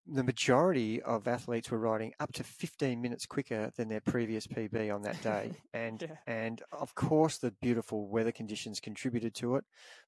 the 0.09 0.23
majority 0.23 1.03
of 1.03 1.27
athletes 1.27 1.71
were 1.71 1.79
riding 1.79 2.13
up 2.21 2.33
to 2.33 2.45
15 2.45 3.01
minutes 3.01 3.27
quicker 3.27 3.73
than 3.77 3.89
their 3.89 4.01
previous 4.01 4.47
PB 4.47 4.95
on 4.95 5.03
that 5.03 5.21
day. 5.23 5.51
And 5.75 6.03
yeah. 6.03 6.17
and 6.27 6.63
of 6.73 6.95
course 6.95 7.39
the 7.39 7.53
beautiful 7.61 8.09
weather 8.09 8.33
conditions 8.33 8.81
contributed 8.81 9.35
to 9.37 9.57
it, 9.57 9.65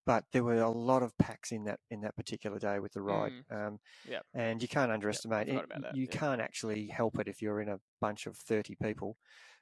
but 0.07 0.25
there 0.33 0.43
were 0.43 0.63
a 0.63 0.71
lot 0.71 1.03
of 1.03 1.17
packs 1.19 1.53
in 1.53 1.65
that 1.65 1.79
in 1.91 2.01
that 2.03 2.17
particular 2.17 2.59
day 2.59 2.79
with 2.79 2.93
the 2.93 3.03
ride. 3.03 3.33
Mm. 3.53 3.67
Um, 3.67 3.79
yep. 4.09 4.23
and 4.35 4.63
you 4.63 4.69
can't 4.69 4.91
underestimate 4.91 5.49
yep, 5.49 5.67
it. 5.71 5.85
You 5.95 6.07
yeah. 6.11 6.19
can't 6.19 6.41
actually 6.41 6.87
help 6.87 7.19
it 7.19 7.29
if 7.29 7.43
you're 7.43 7.61
in 7.61 7.69
a 7.69 7.81
bunch 8.01 8.27
of 8.27 8.37
30 8.37 8.77
people. 8.83 9.17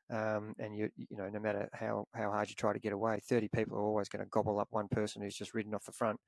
Um, 0.09 0.55
and 0.61 0.77
you 0.77 0.88
you 0.97 1.16
know 1.16 1.29
no 1.29 1.40
matter 1.40 1.69
how 1.73 2.07
how 2.14 2.31
hard 2.31 2.49
you 2.49 2.55
try 2.55 2.73
to 2.73 2.79
get 2.79 2.92
away, 2.92 3.21
30 3.29 3.49
people 3.49 3.77
are 3.77 3.83
always 3.83 4.09
going 4.09 4.25
to 4.25 4.31
gobble 4.31 4.61
up 4.61 4.69
one 4.71 4.88
person 4.88 5.23
who's 5.23 5.35
just 5.35 5.55
ridden 5.55 5.75
off 5.75 5.85
the 5.85 5.92
front 5.92 6.21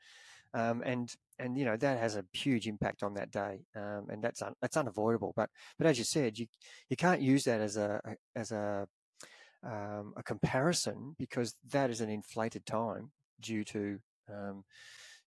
um, 0.55 0.83
and 0.85 1.13
and 1.39 1.57
you 1.57 1.65
know 1.65 1.77
that 1.77 1.99
has 1.99 2.17
a 2.17 2.25
huge 2.33 2.67
impact 2.67 3.03
on 3.03 3.15
that 3.15 3.31
day, 3.31 3.61
um, 3.77 4.07
and 4.11 4.23
that's 4.23 4.43
un, 4.43 4.55
that's 4.61 4.77
unavoidable. 4.77 5.33
But 5.37 5.51
but 5.79 5.87
as 5.87 5.99
you 5.99 6.05
said, 6.05 6.39
you 6.39 6.47
you 6.89 6.97
can't 6.97 7.21
use 7.21 7.45
that 7.45 7.61
as 7.61 7.77
a 7.77 8.01
as 8.35 8.53
a 8.53 8.87
um, 9.65 10.15
a 10.17 10.23
comparison 10.23 11.15
because 11.19 11.55
that 11.71 11.91
is 11.91 12.01
an 12.01 12.11
inflated 12.11 12.65
time 12.67 13.11
due 13.41 13.65
to 13.65 13.99
um, 14.33 14.65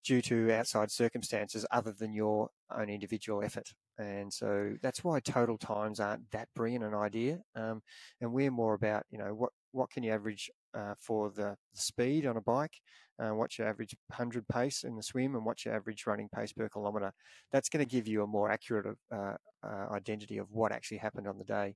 due 0.03 0.21
to 0.21 0.51
outside 0.51 0.91
circumstances 0.91 1.65
other 1.71 1.91
than 1.91 2.13
your 2.13 2.49
own 2.75 2.89
individual 2.89 3.43
effort. 3.43 3.69
And 3.97 4.33
so 4.33 4.73
that's 4.81 5.03
why 5.03 5.19
total 5.19 5.57
times 5.57 5.99
aren't 5.99 6.29
that 6.31 6.47
brilliant 6.55 6.83
an 6.83 6.95
idea. 6.95 7.39
Um, 7.55 7.81
and 8.19 8.33
we're 8.33 8.51
more 8.51 8.73
about, 8.73 9.03
you 9.11 9.19
know, 9.19 9.33
what, 9.33 9.51
what 9.73 9.91
can 9.91 10.01
you 10.03 10.11
average 10.11 10.49
uh, 10.77 10.93
for 10.99 11.31
the 11.31 11.55
speed 11.73 12.25
on 12.25 12.37
a 12.37 12.41
bike, 12.41 12.73
uh, 13.19 13.29
what's 13.29 13.57
your 13.57 13.67
average 13.67 13.95
100 14.07 14.47
pace 14.47 14.83
in 14.83 14.95
the 14.95 15.03
swim, 15.03 15.35
and 15.35 15.45
what's 15.45 15.65
your 15.65 15.75
average 15.75 16.05
running 16.07 16.29
pace 16.33 16.53
per 16.53 16.69
kilometre. 16.69 17.11
That's 17.51 17.69
going 17.69 17.85
to 17.85 17.89
give 17.89 18.07
you 18.07 18.23
a 18.23 18.27
more 18.27 18.51
accurate 18.51 18.97
uh, 19.13 19.35
uh, 19.63 19.87
identity 19.91 20.37
of 20.37 20.47
what 20.51 20.71
actually 20.71 20.97
happened 20.97 21.27
on 21.27 21.37
the 21.37 21.43
day. 21.43 21.75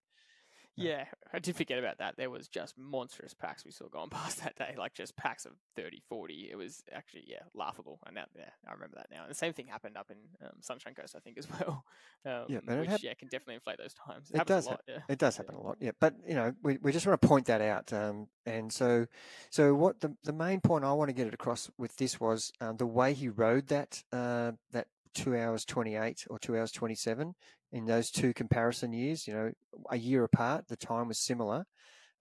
Yeah, 0.78 1.06
I 1.32 1.40
did 1.40 1.56
forget 1.56 1.80
about 1.80 2.00
that. 2.00 2.18
There 2.18 2.30
was 2.30 2.48
just 2.48 2.78
monstrous 2.78 3.34
packs 3.34 3.64
we 3.64 3.72
saw 3.72 3.88
going 3.88 4.10
past 4.12 4.44
that 4.44 4.56
day, 4.56 4.76
like 4.78 4.94
just 4.94 5.16
packs 5.16 5.46
of 5.46 5.54
30, 5.76 6.02
40. 6.10 6.50
It 6.52 6.56
was 6.56 6.84
actually, 6.92 7.24
yeah, 7.28 7.44
laughable. 7.54 8.00
And 8.06 8.18
that, 8.18 8.30
yeah, 8.38 8.50
I 8.68 8.74
remember 8.74 8.98
that 8.98 9.08
now. 9.12 9.24
And 9.24 9.32
the 9.32 9.36
same 9.36 9.54
thing 9.54 9.68
happened 9.68 9.98
up 9.98 10.12
in 10.12 10.18
um, 10.46 10.56
Sunshine 10.62 10.94
Coast, 10.94 11.16
I 11.16 11.20
think, 11.20 11.38
as 11.38 11.48
well. 11.60 11.86
Um, 12.26 12.46
yeah, 12.48 12.60
which, 12.66 12.90
hap- 12.90 13.04
yeah, 13.04 13.14
can 13.14 13.28
definitely 13.30 13.56
inflate 13.56 13.78
those 13.78 13.94
times. 13.94 14.32
It, 14.34 14.42
it 14.42 14.48
does. 14.48 14.68
Lot, 14.68 14.82
yeah. 14.88 15.00
It 15.08 15.20
does 15.20 15.38
happen 15.38 15.56
yeah. 15.56 15.62
a 15.62 15.66
lot, 15.66 15.78
yeah. 15.80 15.92
But, 16.00 16.16
you 16.28 16.36
know, 16.36 16.54
we, 16.62 16.78
we 16.82 16.92
just 16.92 17.08
want 17.08 17.22
to 17.22 17.28
point 17.28 17.46
that 17.46 17.62
out. 17.62 17.94
Um, 17.94 18.28
and 18.46 18.72
so, 18.72 19.08
so 19.50 19.74
what 19.74 20.02
the, 20.02 20.16
the 20.24 20.34
main 20.34 20.62
point 20.62 20.84
I 20.84 20.94
want 20.94 21.10
to 21.10 21.14
get 21.14 21.28
it 21.28 21.34
across 21.34 21.70
with 21.78 21.96
this 21.98 22.20
was 22.20 22.52
um, 22.62 22.78
the 22.78 22.86
way 22.86 23.14
he 23.14 23.30
rode 23.30 23.68
that, 23.68 24.04
uh, 24.12 24.54
that 24.72 24.88
two 25.16 25.36
hours 25.36 25.66
28 25.66 26.26
or 26.30 26.38
two 26.38 26.58
hours 26.58 26.72
27 26.72 27.34
in 27.72 27.86
those 27.86 28.12
two 28.12 28.34
comparison 28.34 28.94
years, 28.94 29.28
you 29.28 29.34
know, 29.34 29.52
a 29.90 29.98
year 29.98 30.24
apart, 30.24 30.68
the 30.68 30.78
time 30.78 31.08
was 31.08 31.20
similar. 31.20 31.66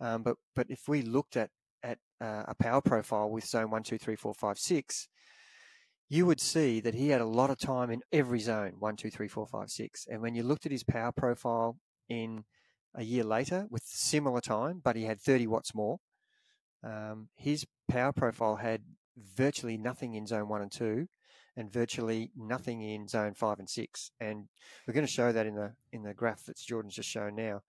Um, 0.01 0.23
but 0.23 0.37
but 0.57 0.67
if 0.69 0.89
we 0.89 1.03
looked 1.03 1.37
at 1.37 1.51
at 1.83 1.99
uh, 2.21 2.45
a 2.49 2.55
power 2.55 2.81
profile 2.81 3.31
with 3.31 3.45
zone 3.45 3.71
one, 3.71 3.83
two, 3.83 3.99
three, 3.99 4.17
four, 4.17 4.35
five, 4.35 4.59
six, 4.59 5.09
you 6.09 6.27
would 6.27 6.41
see 6.41 6.81
that 6.81 6.95
he 6.95 7.11
had 7.11 7.21
a 7.21 7.27
lot 7.27 7.51
of 7.51 7.59
time 7.59 7.91
in 7.91 8.01
every 8.13 8.41
zone 8.41 8.73
one, 8.79 8.97
two, 8.97 9.11
three, 9.11 9.29
four, 9.29 9.47
five, 9.47 9.71
six. 9.71 10.07
And 10.09 10.21
when 10.21 10.35
you 10.35 10.43
looked 10.43 10.67
at 10.67 10.73
his 10.73 10.85
power 10.85 11.13
profile 11.13 11.77
in 12.09 12.45
a 12.95 13.03
year 13.03 13.25
later 13.25 13.67
with 13.71 13.83
similar 13.85 14.41
time, 14.41 14.81
but 14.83 14.97
he 14.97 15.05
had 15.05 15.21
30 15.21 15.47
watts 15.47 15.75
more, 15.75 15.99
um, 16.83 17.29
his 17.37 17.67
power 17.89 18.13
profile 18.13 18.57
had 18.57 18.83
virtually 19.17 19.77
nothing 19.77 20.15
in 20.15 20.27
zone 20.27 20.49
one 20.49 20.63
and 20.63 20.73
two, 20.73 21.09
and 21.57 21.73
virtually 21.73 22.31
nothing 22.37 22.83
in 22.83 23.09
zone 23.09 23.35
five 23.35 23.59
and 23.59 23.69
six. 23.69 24.11
And 24.21 24.49
we're 24.87 24.95
going 24.95 25.07
to 25.07 25.13
show 25.13 25.33
that 25.33 25.47
in 25.47 25.55
the 25.55 25.73
in 25.93 26.03
the 26.03 26.15
graph 26.15 26.45
that's 26.47 26.65
Jordan's 26.65 26.95
just 26.95 27.09
shown 27.09 27.37
now. 27.37 27.63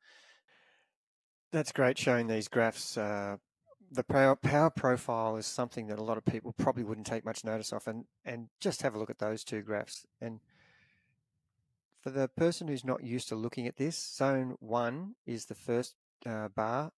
That's 1.52 1.72
great 1.72 1.98
showing 1.98 2.28
these 2.28 2.48
graphs. 2.48 2.98
Uh, 2.98 3.38
the 3.92 4.04
power, 4.04 4.36
power 4.36 4.70
profile 4.70 5.38
is 5.38 5.46
something 5.46 5.88
that 5.88 6.00
a 6.00 6.04
lot 6.04 6.18
of 6.18 6.26
people 6.26 6.54
probably 6.58 6.84
wouldn't 6.84 7.08
take 7.08 7.24
much 7.24 7.44
notice 7.44 7.72
of, 7.72 7.88
and 7.88 8.06
and 8.26 8.50
just 8.60 8.82
have 8.82 8.96
a 8.96 9.00
look 9.00 9.10
at 9.10 9.20
those 9.20 9.44
two 9.44 9.62
graphs. 9.62 10.06
And 10.20 10.40
for 12.02 12.10
the 12.10 12.28
person 12.28 12.68
who's 12.68 12.86
not 12.86 13.04
used 13.04 13.30
to 13.30 13.36
looking 13.36 13.68
at 13.68 13.78
this, 13.78 13.98
zone 13.98 14.56
one 14.60 15.16
is 15.26 15.46
the 15.46 15.56
first 15.56 15.96
uh, 16.26 16.50
bar 16.50 16.92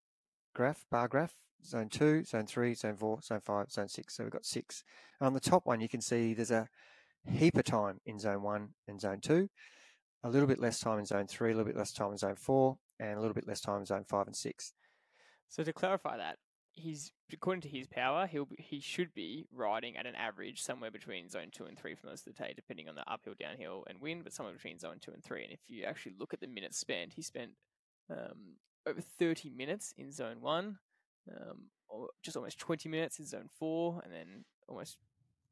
graph, 0.54 0.84
bar 0.90 1.08
graph, 1.08 1.34
zone 1.64 1.88
two, 1.88 2.24
zone 2.24 2.46
three, 2.46 2.74
zone 2.74 2.96
four, 2.96 3.20
zone 3.22 3.40
five, 3.44 3.70
zone 3.70 3.88
six. 3.88 4.16
So 4.16 4.24
we've 4.24 4.32
got 4.32 4.44
six. 4.44 4.84
And 5.20 5.26
on 5.26 5.34
the 5.34 5.40
top 5.40 5.66
one, 5.66 5.80
you 5.80 5.88
can 5.88 6.00
see 6.00 6.34
there's 6.34 6.50
a 6.50 6.68
heap 7.30 7.56
of 7.56 7.64
time 7.64 8.00
in 8.06 8.18
zone 8.18 8.42
one 8.42 8.68
and 8.86 9.00
zone 9.00 9.20
two, 9.20 9.48
a 10.24 10.30
little 10.30 10.48
bit 10.48 10.60
less 10.60 10.80
time 10.80 10.98
in 10.98 11.06
zone 11.06 11.26
three, 11.26 11.52
a 11.52 11.54
little 11.54 11.70
bit 11.70 11.76
less 11.76 11.92
time 11.92 12.12
in 12.12 12.18
zone 12.18 12.36
four, 12.36 12.78
and 13.00 13.16
a 13.16 13.20
little 13.20 13.34
bit 13.34 13.46
less 13.46 13.60
time 13.60 13.80
in 13.80 13.86
zone 13.86 14.04
five 14.08 14.26
and 14.26 14.36
six. 14.36 14.72
So 15.48 15.62
to 15.62 15.72
clarify 15.72 16.16
that, 16.18 16.36
he's 16.74 17.12
according 17.32 17.62
to 17.62 17.68
his 17.68 17.86
power, 17.86 18.26
he'll 18.26 18.46
be, 18.46 18.56
he 18.58 18.80
should 18.80 19.12
be 19.14 19.46
riding 19.52 19.96
at 19.96 20.06
an 20.06 20.14
average 20.14 20.62
somewhere 20.62 20.90
between 20.90 21.28
zone 21.28 21.48
two 21.52 21.64
and 21.64 21.78
three 21.78 21.94
for 21.94 22.06
most 22.06 22.26
of 22.26 22.34
the 22.34 22.42
day, 22.42 22.52
depending 22.54 22.88
on 22.88 22.94
the 22.94 23.10
uphill, 23.10 23.34
downhill, 23.38 23.84
and 23.88 24.00
wind, 24.00 24.24
but 24.24 24.32
somewhere 24.32 24.54
between 24.54 24.78
zone 24.78 24.96
two 25.00 25.12
and 25.12 25.22
three. 25.22 25.44
And 25.44 25.52
if 25.52 25.60
you 25.66 25.84
actually 25.84 26.14
look 26.18 26.32
at 26.32 26.40
the 26.40 26.46
minutes 26.46 26.78
spent, 26.78 27.12
he 27.14 27.22
spent 27.22 27.50
um, 28.10 28.56
over 28.86 29.00
30 29.00 29.50
minutes 29.50 29.92
in 29.98 30.12
zone 30.12 30.40
one, 30.40 30.78
um, 31.28 32.08
just 32.22 32.36
almost 32.36 32.58
20 32.58 32.88
minutes 32.88 33.18
in 33.18 33.26
zone 33.26 33.48
four, 33.58 34.00
and 34.04 34.12
then 34.12 34.44
almost 34.68 34.98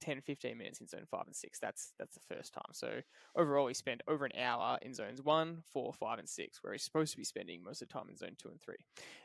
10, 0.01 0.21
15 0.21 0.57
minutes 0.57 0.81
in 0.81 0.87
zone 0.87 1.07
five 1.11 1.25
and 1.27 1.35
six. 1.35 1.59
That's 1.59 1.93
that's 1.99 2.15
the 2.15 2.35
first 2.35 2.53
time. 2.53 2.73
So 2.73 3.01
overall, 3.37 3.67
he 3.67 3.75
spent 3.75 4.03
over 4.09 4.25
an 4.25 4.39
hour 4.39 4.79
in 4.83 4.95
zones 4.95 5.23
one, 5.23 5.63
four, 5.73 5.93
five, 5.93 6.19
and 6.19 6.29
six, 6.29 6.63
where 6.63 6.73
he's 6.73 6.83
supposed 6.83 7.13
to 7.13 7.17
be 7.17 7.25
spending 7.25 7.63
most 7.63 7.83
of 7.83 7.89
the 7.89 7.95
time 7.95 8.09
in 8.11 8.17
zone 8.17 8.37
two 8.39 8.49
and 8.49 8.61
three. 8.61 8.77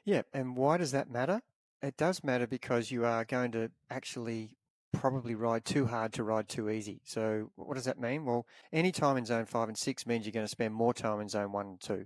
Yeah, 0.05 0.21
and 0.33 0.55
why 0.55 0.77
does 0.77 0.91
that 0.91 1.09
matter? 1.09 1.41
It 1.81 1.97
does 1.97 2.23
matter 2.23 2.47
because 2.47 2.91
you 2.91 3.05
are 3.05 3.25
going 3.25 3.51
to 3.53 3.71
actually 3.89 4.57
probably 4.93 5.35
ride 5.35 5.65
too 5.65 5.85
hard 5.85 6.13
to 6.13 6.23
ride 6.23 6.47
too 6.47 6.69
easy. 6.69 7.01
So 7.05 7.51
what 7.55 7.75
does 7.75 7.85
that 7.85 7.99
mean? 7.99 8.25
Well, 8.25 8.45
any 8.71 8.91
time 8.91 9.17
in 9.17 9.25
zone 9.25 9.45
five 9.45 9.67
and 9.67 9.77
six 9.77 10.05
means 10.05 10.25
you're 10.25 10.33
going 10.33 10.45
to 10.45 10.51
spend 10.51 10.73
more 10.73 10.93
time 10.93 11.19
in 11.19 11.29
zone 11.29 11.51
one 11.51 11.67
and 11.67 11.81
two. 11.81 12.05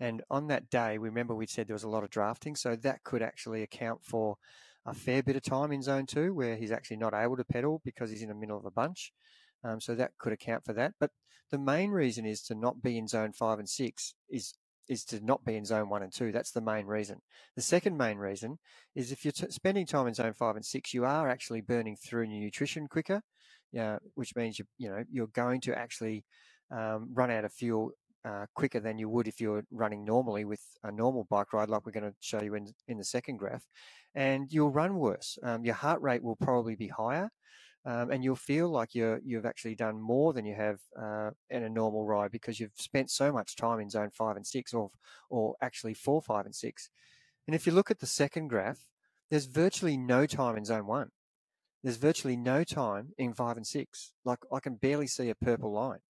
And 0.00 0.22
on 0.30 0.48
that 0.48 0.70
day, 0.70 0.98
we 0.98 1.08
remember 1.08 1.34
we 1.34 1.46
said 1.46 1.68
there 1.68 1.74
was 1.74 1.84
a 1.84 1.88
lot 1.88 2.02
of 2.02 2.10
drafting, 2.10 2.56
so 2.56 2.74
that 2.76 3.04
could 3.04 3.22
actually 3.22 3.62
account 3.62 4.04
for 4.04 4.36
a 4.84 4.94
fair 4.94 5.22
bit 5.22 5.36
of 5.36 5.42
time 5.42 5.70
in 5.70 5.82
zone 5.82 6.06
two 6.06 6.34
where 6.34 6.56
he's 6.56 6.72
actually 6.72 6.96
not 6.96 7.14
able 7.14 7.36
to 7.36 7.44
pedal 7.44 7.80
because 7.84 8.10
he's 8.10 8.22
in 8.22 8.28
the 8.28 8.34
middle 8.34 8.58
of 8.58 8.64
a 8.64 8.70
bunch. 8.70 9.12
Um, 9.62 9.80
so 9.80 9.94
that 9.94 10.18
could 10.18 10.32
account 10.32 10.64
for 10.64 10.72
that. 10.72 10.94
But 10.98 11.10
the 11.50 11.58
main 11.58 11.90
reason 11.90 12.26
is 12.26 12.42
to 12.44 12.54
not 12.54 12.82
be 12.82 12.98
in 12.98 13.06
zone 13.06 13.32
five 13.32 13.58
and 13.58 13.68
six 13.68 14.14
is 14.28 14.54
is 14.88 15.04
to 15.06 15.20
not 15.24 15.44
be 15.44 15.56
in 15.56 15.64
zone 15.64 15.88
one 15.88 16.02
and 16.02 16.12
two. 16.12 16.32
That's 16.32 16.52
the 16.52 16.60
main 16.60 16.86
reason. 16.86 17.18
The 17.56 17.62
second 17.62 17.96
main 17.96 18.18
reason 18.18 18.58
is 18.94 19.12
if 19.12 19.24
you're 19.24 19.32
t- 19.32 19.50
spending 19.50 19.86
time 19.86 20.06
in 20.06 20.14
zone 20.14 20.34
five 20.34 20.56
and 20.56 20.64
six, 20.64 20.94
you 20.94 21.04
are 21.04 21.28
actually 21.28 21.60
burning 21.60 21.96
through 21.96 22.24
your 22.24 22.40
nutrition 22.40 22.88
quicker, 22.88 23.22
which 24.14 24.34
means 24.36 24.58
you 24.58 24.66
you 24.78 24.90
know 24.90 25.04
you're 25.10 25.28
going 25.28 25.60
to 25.62 25.78
actually 25.78 26.24
um, 26.70 27.08
run 27.12 27.30
out 27.30 27.44
of 27.44 27.52
fuel 27.52 27.92
uh, 28.24 28.46
quicker 28.54 28.80
than 28.80 28.98
you 28.98 29.08
would 29.08 29.28
if 29.28 29.40
you're 29.40 29.64
running 29.70 30.04
normally 30.04 30.44
with 30.44 30.60
a 30.84 30.92
normal 30.92 31.26
bike 31.30 31.52
ride, 31.52 31.68
like 31.68 31.84
we're 31.86 31.92
going 31.92 32.10
to 32.10 32.14
show 32.20 32.42
you 32.42 32.54
in 32.54 32.68
in 32.88 32.98
the 32.98 33.04
second 33.04 33.38
graph, 33.38 33.64
and 34.14 34.52
you'll 34.52 34.70
run 34.70 34.94
worse. 34.96 35.38
Um, 35.42 35.64
your 35.64 35.74
heart 35.74 36.02
rate 36.02 36.22
will 36.22 36.36
probably 36.36 36.76
be 36.76 36.88
higher. 36.88 37.30
Um, 37.84 38.12
and 38.12 38.22
you'll 38.22 38.36
feel 38.36 38.68
like 38.68 38.94
you're 38.94 39.20
you've 39.24 39.46
actually 39.46 39.74
done 39.74 40.00
more 40.00 40.32
than 40.32 40.44
you 40.44 40.54
have 40.54 40.78
uh, 40.96 41.30
in 41.50 41.64
a 41.64 41.68
normal 41.68 42.04
ride 42.04 42.30
because 42.30 42.60
you've 42.60 42.76
spent 42.76 43.10
so 43.10 43.32
much 43.32 43.56
time 43.56 43.80
in 43.80 43.90
zone 43.90 44.10
five 44.12 44.36
and 44.36 44.46
six, 44.46 44.72
or 44.72 44.90
or 45.30 45.56
actually 45.60 45.94
four, 45.94 46.22
five, 46.22 46.44
and 46.44 46.54
six. 46.54 46.90
And 47.46 47.56
if 47.56 47.66
you 47.66 47.72
look 47.72 47.90
at 47.90 47.98
the 47.98 48.06
second 48.06 48.48
graph, 48.48 48.86
there's 49.30 49.46
virtually 49.46 49.96
no 49.96 50.26
time 50.26 50.56
in 50.56 50.64
zone 50.64 50.86
one. 50.86 51.10
There's 51.82 51.96
virtually 51.96 52.36
no 52.36 52.62
time 52.62 53.14
in 53.18 53.34
five 53.34 53.56
and 53.56 53.66
six. 53.66 54.12
Like 54.24 54.38
I 54.52 54.60
can 54.60 54.76
barely 54.76 55.08
see 55.08 55.28
a 55.28 55.34
purple 55.34 55.72
line, 55.72 56.00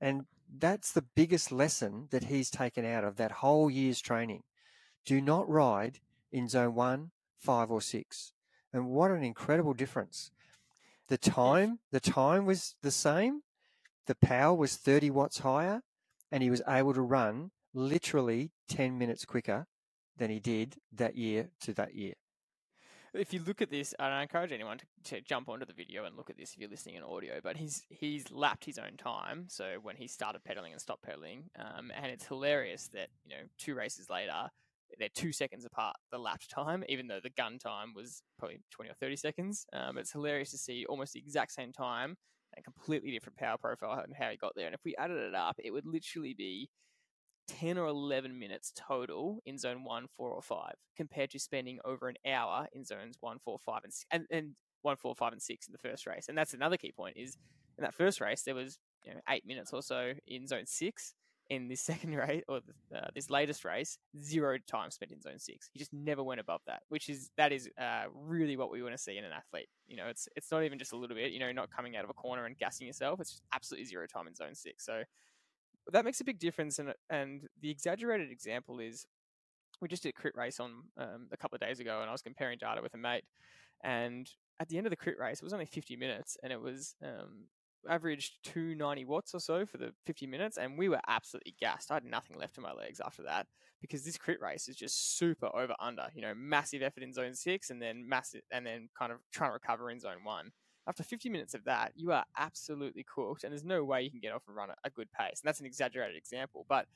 and 0.00 0.26
that's 0.56 0.92
the 0.92 1.04
biggest 1.16 1.50
lesson 1.50 2.08
that 2.10 2.24
he's 2.24 2.50
taken 2.50 2.84
out 2.84 3.02
of 3.02 3.16
that 3.16 3.32
whole 3.32 3.68
year's 3.68 4.00
training. 4.00 4.42
Do 5.04 5.20
not 5.20 5.48
ride 5.48 5.98
in 6.30 6.48
zone 6.48 6.74
one, 6.74 7.10
five, 7.38 7.70
or 7.70 7.80
six. 7.80 8.32
And 8.72 8.86
what 8.86 9.10
an 9.10 9.22
incredible 9.22 9.74
difference. 9.74 10.30
The 11.08 11.18
time, 11.18 11.80
the 11.90 12.00
time 12.00 12.46
was 12.46 12.74
the 12.82 12.90
same. 12.90 13.42
The 14.06 14.14
power 14.14 14.54
was 14.54 14.76
30 14.76 15.10
watts 15.10 15.38
higher, 15.38 15.82
and 16.30 16.42
he 16.42 16.50
was 16.50 16.62
able 16.66 16.94
to 16.94 17.02
run 17.02 17.50
literally 17.74 18.52
10 18.68 18.98
minutes 18.98 19.24
quicker 19.24 19.66
than 20.16 20.30
he 20.30 20.40
did 20.40 20.76
that 20.92 21.16
year 21.16 21.50
to 21.60 21.72
that 21.74 21.94
year. 21.94 22.14
If 23.14 23.34
you 23.34 23.40
look 23.46 23.60
at 23.60 23.70
this, 23.70 23.94
and 23.98 24.12
I 24.12 24.22
encourage 24.22 24.52
anyone 24.52 24.78
to, 24.78 24.86
to 25.10 25.20
jump 25.20 25.50
onto 25.50 25.66
the 25.66 25.74
video 25.74 26.06
and 26.06 26.16
look 26.16 26.30
at 26.30 26.38
this 26.38 26.54
if 26.54 26.58
you're 26.58 26.70
listening 26.70 26.94
in 26.94 27.02
audio. 27.02 27.40
But 27.42 27.58
he's 27.58 27.82
he's 27.90 28.30
lapped 28.30 28.64
his 28.64 28.78
own 28.78 28.96
time. 28.96 29.44
So 29.48 29.74
when 29.82 29.96
he 29.96 30.06
started 30.06 30.44
pedaling 30.44 30.72
and 30.72 30.80
stopped 30.80 31.02
pedaling, 31.02 31.50
um, 31.58 31.92
and 31.94 32.06
it's 32.06 32.24
hilarious 32.24 32.88
that 32.94 33.08
you 33.26 33.36
know 33.36 33.42
two 33.58 33.74
races 33.74 34.08
later 34.08 34.50
they're 34.98 35.08
two 35.14 35.32
seconds 35.32 35.64
apart 35.64 35.96
the 36.10 36.18
lap 36.18 36.40
time, 36.54 36.84
even 36.88 37.06
though 37.06 37.20
the 37.22 37.30
gun 37.30 37.58
time 37.58 37.92
was 37.94 38.22
probably 38.38 38.58
20 38.70 38.90
or 38.90 38.94
30 38.94 39.16
seconds. 39.16 39.66
Um, 39.72 39.98
it's 39.98 40.12
hilarious 40.12 40.50
to 40.50 40.58
see 40.58 40.84
almost 40.88 41.12
the 41.12 41.20
exact 41.20 41.52
same 41.52 41.72
time 41.72 42.16
and 42.54 42.64
completely 42.64 43.10
different 43.10 43.38
power 43.38 43.56
profile 43.58 44.00
and 44.04 44.14
how 44.14 44.30
he 44.30 44.36
got 44.36 44.52
there. 44.54 44.66
And 44.66 44.74
if 44.74 44.84
we 44.84 44.94
added 44.96 45.18
it 45.18 45.34
up, 45.34 45.56
it 45.58 45.70
would 45.70 45.86
literally 45.86 46.34
be 46.34 46.68
10 47.48 47.78
or 47.78 47.86
11 47.86 48.38
minutes 48.38 48.72
total 48.76 49.40
in 49.46 49.58
zone 49.58 49.84
1, 49.84 50.06
4, 50.16 50.30
or 50.30 50.42
5, 50.42 50.72
compared 50.96 51.30
to 51.30 51.38
spending 51.38 51.78
over 51.84 52.08
an 52.08 52.16
hour 52.26 52.66
in 52.72 52.84
zones 52.84 53.16
1, 53.20 53.38
4, 53.38 53.58
5, 53.58 53.80
and, 53.84 53.92
and, 54.10 54.24
and 54.30 54.54
1, 54.82 54.96
4, 54.96 55.14
5, 55.14 55.32
and 55.32 55.42
6 55.42 55.66
in 55.66 55.72
the 55.72 55.78
first 55.78 56.06
race. 56.06 56.26
And 56.28 56.36
that's 56.36 56.54
another 56.54 56.76
key 56.76 56.92
point 56.92 57.16
is 57.16 57.36
in 57.78 57.82
that 57.82 57.94
first 57.94 58.20
race, 58.20 58.42
there 58.42 58.54
was 58.54 58.78
you 59.04 59.14
know, 59.14 59.20
eight 59.28 59.46
minutes 59.46 59.72
or 59.72 59.82
so 59.82 60.12
in 60.26 60.46
zone 60.46 60.66
6 60.66 61.14
in 61.50 61.68
this 61.68 61.80
second 61.90 62.14
race 62.14 62.42
or 62.48 62.60
uh, 62.94 63.08
this 63.14 63.30
latest 63.30 63.64
race, 63.64 63.98
zero 64.22 64.58
time 64.66 64.90
spent 64.90 65.12
in 65.12 65.20
zone 65.20 65.38
six. 65.38 65.68
He 65.72 65.78
just 65.78 65.92
never 65.92 66.22
went 66.22 66.40
above 66.40 66.60
that, 66.66 66.82
which 66.88 67.08
is 67.08 67.30
that 67.36 67.52
is 67.52 67.68
uh, 67.80 68.04
really 68.14 68.56
what 68.56 68.70
we 68.70 68.82
want 68.82 68.94
to 68.94 69.02
see 69.02 69.16
in 69.16 69.24
an 69.24 69.32
athlete. 69.32 69.68
You 69.86 69.96
know, 69.96 70.06
it's 70.06 70.28
it's 70.36 70.50
not 70.50 70.64
even 70.64 70.78
just 70.78 70.92
a 70.92 70.96
little 70.96 71.16
bit. 71.16 71.32
You 71.32 71.40
know, 71.40 71.52
not 71.52 71.70
coming 71.70 71.96
out 71.96 72.04
of 72.04 72.10
a 72.10 72.14
corner 72.14 72.46
and 72.46 72.56
gassing 72.58 72.86
yourself. 72.86 73.20
It's 73.20 73.30
just 73.30 73.42
absolutely 73.54 73.86
zero 73.86 74.06
time 74.06 74.26
in 74.26 74.34
zone 74.34 74.54
six. 74.54 74.84
So 74.84 75.02
that 75.90 76.04
makes 76.04 76.20
a 76.20 76.24
big 76.24 76.38
difference. 76.38 76.78
And 76.78 76.94
and 77.10 77.42
the 77.60 77.70
exaggerated 77.70 78.30
example 78.30 78.80
is 78.80 79.06
we 79.80 79.88
just 79.88 80.02
did 80.02 80.10
a 80.10 80.12
crit 80.12 80.36
race 80.36 80.60
on 80.60 80.70
um, 80.96 81.28
a 81.32 81.36
couple 81.36 81.56
of 81.56 81.60
days 81.60 81.80
ago, 81.80 82.00
and 82.00 82.08
I 82.08 82.12
was 82.12 82.22
comparing 82.22 82.58
data 82.58 82.80
with 82.82 82.94
a 82.94 82.98
mate, 82.98 83.24
and 83.82 84.30
at 84.60 84.68
the 84.68 84.78
end 84.78 84.86
of 84.86 84.90
the 84.90 84.96
crit 84.96 85.18
race, 85.18 85.38
it 85.38 85.44
was 85.44 85.52
only 85.52 85.66
50 85.66 85.96
minutes, 85.96 86.36
and 86.42 86.52
it 86.52 86.60
was 86.60 86.94
um, 87.02 87.46
averaged 87.88 88.44
290 88.44 89.04
watts 89.04 89.34
or 89.34 89.40
so 89.40 89.66
for 89.66 89.78
the 89.78 89.92
50 90.06 90.26
minutes, 90.26 90.58
and 90.58 90.78
we 90.78 90.88
were 90.88 91.00
absolutely 91.08 91.54
gassed. 91.60 91.90
I 91.90 91.94
had 91.94 92.04
nothing 92.04 92.38
left 92.38 92.56
in 92.56 92.62
my 92.62 92.72
legs 92.72 93.00
after 93.04 93.22
that 93.24 93.46
because 93.80 94.04
this 94.04 94.18
crit 94.18 94.40
race 94.40 94.68
is 94.68 94.76
just 94.76 95.16
super 95.18 95.50
over 95.54 95.74
under. 95.80 96.06
You 96.14 96.22
know, 96.22 96.34
massive 96.34 96.82
effort 96.82 97.02
in 97.02 97.12
zone 97.12 97.34
six, 97.34 97.70
and 97.70 97.80
then 97.80 98.08
massive, 98.08 98.42
and 98.50 98.66
then 98.66 98.88
kind 98.98 99.12
of 99.12 99.18
trying 99.32 99.50
to 99.50 99.54
recover 99.54 99.90
in 99.90 100.00
zone 100.00 100.24
one. 100.24 100.52
After 100.86 101.04
50 101.04 101.28
minutes 101.28 101.54
of 101.54 101.64
that, 101.64 101.92
you 101.94 102.10
are 102.10 102.24
absolutely 102.36 103.04
cooked, 103.04 103.44
and 103.44 103.52
there's 103.52 103.64
no 103.64 103.84
way 103.84 104.02
you 104.02 104.10
can 104.10 104.20
get 104.20 104.32
off 104.32 104.42
and 104.48 104.56
run 104.56 104.70
at 104.70 104.78
a 104.84 104.90
good 104.90 105.10
pace. 105.12 105.40
And 105.40 105.48
that's 105.48 105.60
an 105.60 105.66
exaggerated 105.66 106.16
example, 106.16 106.66
but 106.68 106.86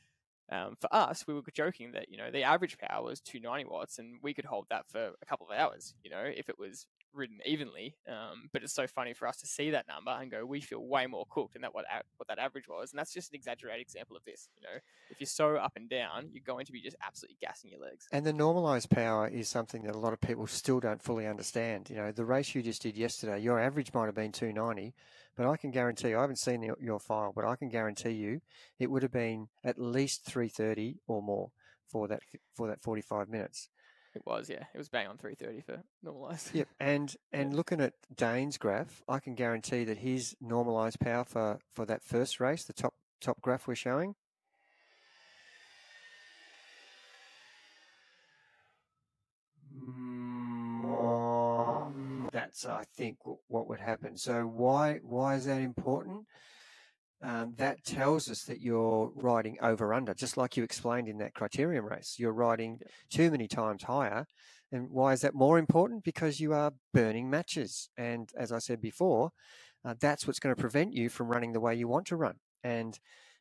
um, 0.50 0.76
for 0.80 0.92
us, 0.94 1.26
we 1.26 1.34
were 1.34 1.42
joking 1.52 1.92
that 1.92 2.08
you 2.08 2.16
know 2.16 2.30
the 2.30 2.44
average 2.44 2.78
power 2.78 3.02
was 3.02 3.20
290 3.20 3.68
watts, 3.70 3.98
and 3.98 4.18
we 4.22 4.32
could 4.32 4.44
hold 4.44 4.66
that 4.70 4.86
for 4.88 5.12
a 5.20 5.26
couple 5.26 5.46
of 5.48 5.56
hours. 5.56 5.94
You 6.04 6.10
know, 6.10 6.22
if 6.22 6.48
it 6.48 6.58
was 6.58 6.86
ridden 7.12 7.38
evenly. 7.44 7.96
Um, 8.08 8.50
but 8.52 8.62
it's 8.62 8.72
so 8.72 8.86
funny 8.86 9.14
for 9.14 9.26
us 9.26 9.38
to 9.38 9.46
see 9.46 9.70
that 9.70 9.88
number 9.88 10.10
and 10.10 10.30
go, 10.30 10.44
we 10.44 10.60
feel 10.60 10.84
way 10.84 11.06
more 11.06 11.26
cooked 11.30 11.54
than 11.54 11.62
that 11.62 11.74
what 11.74 11.84
what 12.16 12.28
that 12.28 12.38
average 12.38 12.68
was. 12.68 12.92
And 12.92 12.98
that's 12.98 13.12
just 13.12 13.32
an 13.32 13.36
exaggerated 13.36 13.82
example 13.82 14.16
of 14.16 14.24
this. 14.24 14.48
You 14.56 14.62
know, 14.62 14.78
if 15.10 15.20
you're 15.20 15.26
so 15.26 15.56
up 15.56 15.72
and 15.76 15.88
down, 15.88 16.28
you're 16.32 16.42
going 16.44 16.66
to 16.66 16.72
be 16.72 16.80
just 16.80 16.96
absolutely 17.04 17.38
gassing 17.40 17.70
your 17.70 17.80
legs. 17.80 18.06
And 18.12 18.24
the 18.24 18.32
normalized 18.32 18.90
power 18.90 19.28
is 19.28 19.48
something 19.48 19.82
that 19.84 19.94
a 19.94 19.98
lot 19.98 20.12
of 20.12 20.20
people 20.20 20.46
still 20.46 20.80
don't 20.80 21.02
fully 21.02 21.26
understand. 21.26 21.90
You 21.90 21.96
know, 21.96 22.12
the 22.12 22.24
race 22.24 22.54
you 22.54 22.62
just 22.62 22.82
did 22.82 22.96
yesterday, 22.96 23.40
your 23.40 23.58
average 23.58 23.92
might 23.94 24.06
have 24.06 24.14
been 24.14 24.32
290, 24.32 24.94
but 25.36 25.46
I 25.46 25.56
can 25.56 25.70
guarantee 25.70 26.14
I 26.14 26.20
haven't 26.20 26.36
seen 26.36 26.62
your, 26.62 26.76
your 26.80 27.00
file, 27.00 27.32
but 27.34 27.44
I 27.44 27.56
can 27.56 27.68
guarantee 27.68 28.10
you 28.10 28.40
it 28.78 28.90
would 28.90 29.02
have 29.02 29.12
been 29.12 29.48
at 29.64 29.78
least 29.78 30.24
330 30.24 31.00
or 31.06 31.22
more 31.22 31.50
for 31.88 32.08
that 32.08 32.20
for 32.54 32.68
that 32.68 32.82
45 32.82 33.28
minutes. 33.28 33.68
It 34.16 34.22
was, 34.24 34.48
yeah. 34.48 34.64
It 34.74 34.78
was 34.78 34.88
bang 34.88 35.08
on 35.08 35.18
330 35.18 35.60
for 35.60 35.82
normalized. 36.02 36.54
Yep. 36.54 36.68
And 36.80 37.14
and 37.34 37.50
yeah. 37.50 37.56
looking 37.56 37.82
at 37.82 37.92
Dayne's 38.14 38.56
graph, 38.56 39.02
I 39.06 39.18
can 39.18 39.34
guarantee 39.34 39.84
that 39.84 39.98
his 39.98 40.34
normalized 40.40 40.98
power 41.00 41.24
for, 41.24 41.58
for 41.70 41.84
that 41.84 42.02
first 42.02 42.40
race, 42.40 42.64
the 42.64 42.72
top 42.72 42.94
top 43.20 43.42
graph 43.42 43.68
we're 43.68 43.74
showing, 43.74 44.14
mm, 49.78 50.86
that's 52.32 52.64
I 52.64 52.84
think 52.96 53.18
what 53.48 53.68
would 53.68 53.80
happen. 53.80 54.16
So 54.16 54.44
why 54.44 55.00
why 55.02 55.34
is 55.34 55.44
that 55.44 55.60
important? 55.60 56.24
Um, 57.22 57.54
that 57.56 57.84
tells 57.84 58.30
us 58.30 58.42
that 58.44 58.60
you're 58.60 59.10
riding 59.14 59.56
over 59.62 59.94
under, 59.94 60.14
just 60.14 60.36
like 60.36 60.56
you 60.56 60.64
explained 60.64 61.08
in 61.08 61.18
that 61.18 61.34
criterium 61.34 61.88
race. 61.88 62.16
You're 62.18 62.32
riding 62.32 62.80
too 63.10 63.30
many 63.30 63.48
times 63.48 63.84
higher. 63.84 64.26
And 64.72 64.90
why 64.90 65.12
is 65.12 65.20
that 65.22 65.34
more 65.34 65.58
important? 65.58 66.04
Because 66.04 66.40
you 66.40 66.52
are 66.52 66.72
burning 66.92 67.30
matches. 67.30 67.88
And 67.96 68.30
as 68.36 68.52
I 68.52 68.58
said 68.58 68.80
before, 68.80 69.30
uh, 69.84 69.94
that's 70.00 70.26
what's 70.26 70.40
going 70.40 70.54
to 70.54 70.60
prevent 70.60 70.92
you 70.92 71.08
from 71.08 71.28
running 71.28 71.52
the 71.52 71.60
way 71.60 71.74
you 71.74 71.88
want 71.88 72.06
to 72.08 72.16
run. 72.16 72.36
And 72.64 72.98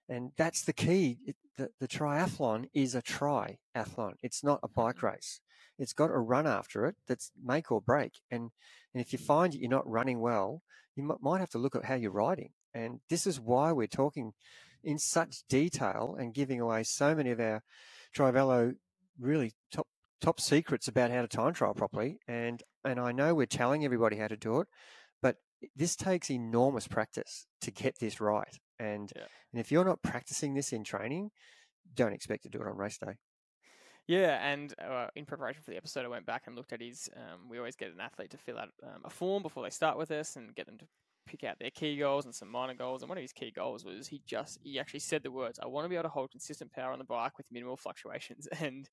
and 0.08 0.32
that's 0.38 0.62
the 0.64 0.74
key. 0.74 1.18
It, 1.26 1.36
the, 1.58 1.70
the 1.80 1.88
triathlon 1.88 2.66
is 2.76 2.94
a 2.94 3.02
triathlon. 3.02 4.14
It's 4.22 4.44
not 4.44 4.60
a 4.62 4.68
bike 4.68 4.98
mm-hmm. 4.98 5.08
race. 5.08 5.42
It's 5.80 5.94
got 5.94 6.12
a 6.12 6.20
run 6.20 6.46
after 6.46 6.86
it 6.86 6.96
that's 7.08 7.32
make 7.44 7.72
or 7.72 7.82
break. 7.82 8.12
And 8.30 8.52
and 8.94 9.02
if 9.02 9.12
you 9.12 9.20
find 9.20 9.52
that 9.52 9.60
you're 9.60 9.70
not 9.70 9.90
running 9.90 10.20
well, 10.20 10.62
you 10.96 11.18
might 11.22 11.40
have 11.40 11.50
to 11.50 11.58
look 11.58 11.76
at 11.76 11.86
how 11.86 11.96
you're 11.96 12.12
riding. 12.12 12.52
And 12.76 13.00
this 13.10 13.26
is 13.26 13.40
why 13.40 13.72
we're 13.72 13.88
talking 13.88 14.34
in 14.84 15.00
such 15.00 15.44
detail 15.50 16.16
and 16.20 16.34
giving 16.34 16.62
away 16.62 16.84
so 16.84 17.16
many 17.16 17.32
of 17.32 17.40
our 17.40 17.64
Trivelo 18.16 18.76
really 19.20 19.54
top 19.72 19.88
top 20.22 20.40
secrets 20.40 20.88
about 20.88 21.12
how 21.12 21.22
to 21.22 21.28
time 21.28 21.54
trial 21.54 21.74
properly. 21.74 22.20
And 22.28 22.62
and 22.84 23.00
I 23.00 23.12
know 23.12 23.34
we're 23.34 23.46
telling 23.46 23.86
everybody 23.86 24.18
how 24.18 24.28
to 24.28 24.38
do 24.38 24.60
it, 24.60 24.68
but 25.22 25.38
this 25.76 25.96
takes 25.96 26.30
enormous 26.30 26.88
practice 26.88 27.48
to 27.62 27.72
get 27.72 28.00
this 28.00 28.20
right. 28.20 28.60
And 28.78 29.12
Yeah. 29.16 29.26
and 29.52 29.60
if 29.60 29.72
you're 29.72 29.86
not 29.86 30.04
practicing 30.04 30.54
this 30.54 30.74
in 30.74 30.84
training, 30.84 31.32
don't 31.94 32.14
expect 32.14 32.44
to 32.44 32.50
do 32.50 32.60
it 32.62 32.68
on 32.68 32.78
race 32.78 32.98
day. 32.98 33.16
Yeah, 34.08 34.38
and 34.46 34.72
uh, 34.80 35.08
in 35.16 35.26
preparation 35.26 35.64
for 35.64 35.72
the 35.72 35.78
episode, 35.78 36.06
I 36.06 36.10
went 36.10 36.28
back 36.28 36.44
and 36.46 36.56
looked 36.56 36.74
at 36.74 36.82
his. 36.82 37.10
Um, 37.16 37.50
we 37.50 37.58
always 37.58 37.76
get 37.76 37.92
an 37.92 38.00
athlete 38.00 38.30
to 38.32 38.38
fill 38.38 38.60
out 38.60 38.70
um, 38.84 39.02
a 39.04 39.10
form 39.10 39.42
before 39.42 39.64
they 39.64 39.72
start 39.72 39.98
with 39.98 40.12
us 40.12 40.36
and 40.36 40.54
get 40.54 40.68
them 40.68 40.78
to 40.78 40.86
pick 41.26 41.44
out 41.44 41.60
their 41.60 41.72
key 41.72 41.98
goals 41.98 42.26
and 42.26 42.34
some 42.34 42.50
minor 42.50 42.74
goals. 42.74 43.02
And 43.02 43.10
one 43.10 43.18
of 43.18 43.22
his 43.22 43.34
key 43.34 43.52
goals 43.52 43.84
was 43.84 44.08
he 44.08 44.22
just 44.26 44.60
he 44.64 44.80
actually 44.80 45.00
said 45.02 45.24
the 45.24 45.32
words, 45.32 45.60
"I 45.62 45.68
want 45.68 45.86
to 45.86 45.90
be 45.90 45.96
able 45.96 46.04
to 46.04 46.10
hold 46.10 46.32
consistent 46.32 46.72
power 46.72 46.92
on 46.92 47.00
the 47.00 47.06
bike 47.06 47.38
with 47.38 47.52
minimal 47.52 47.78
fluctuations." 47.78 48.48
And 48.60 48.90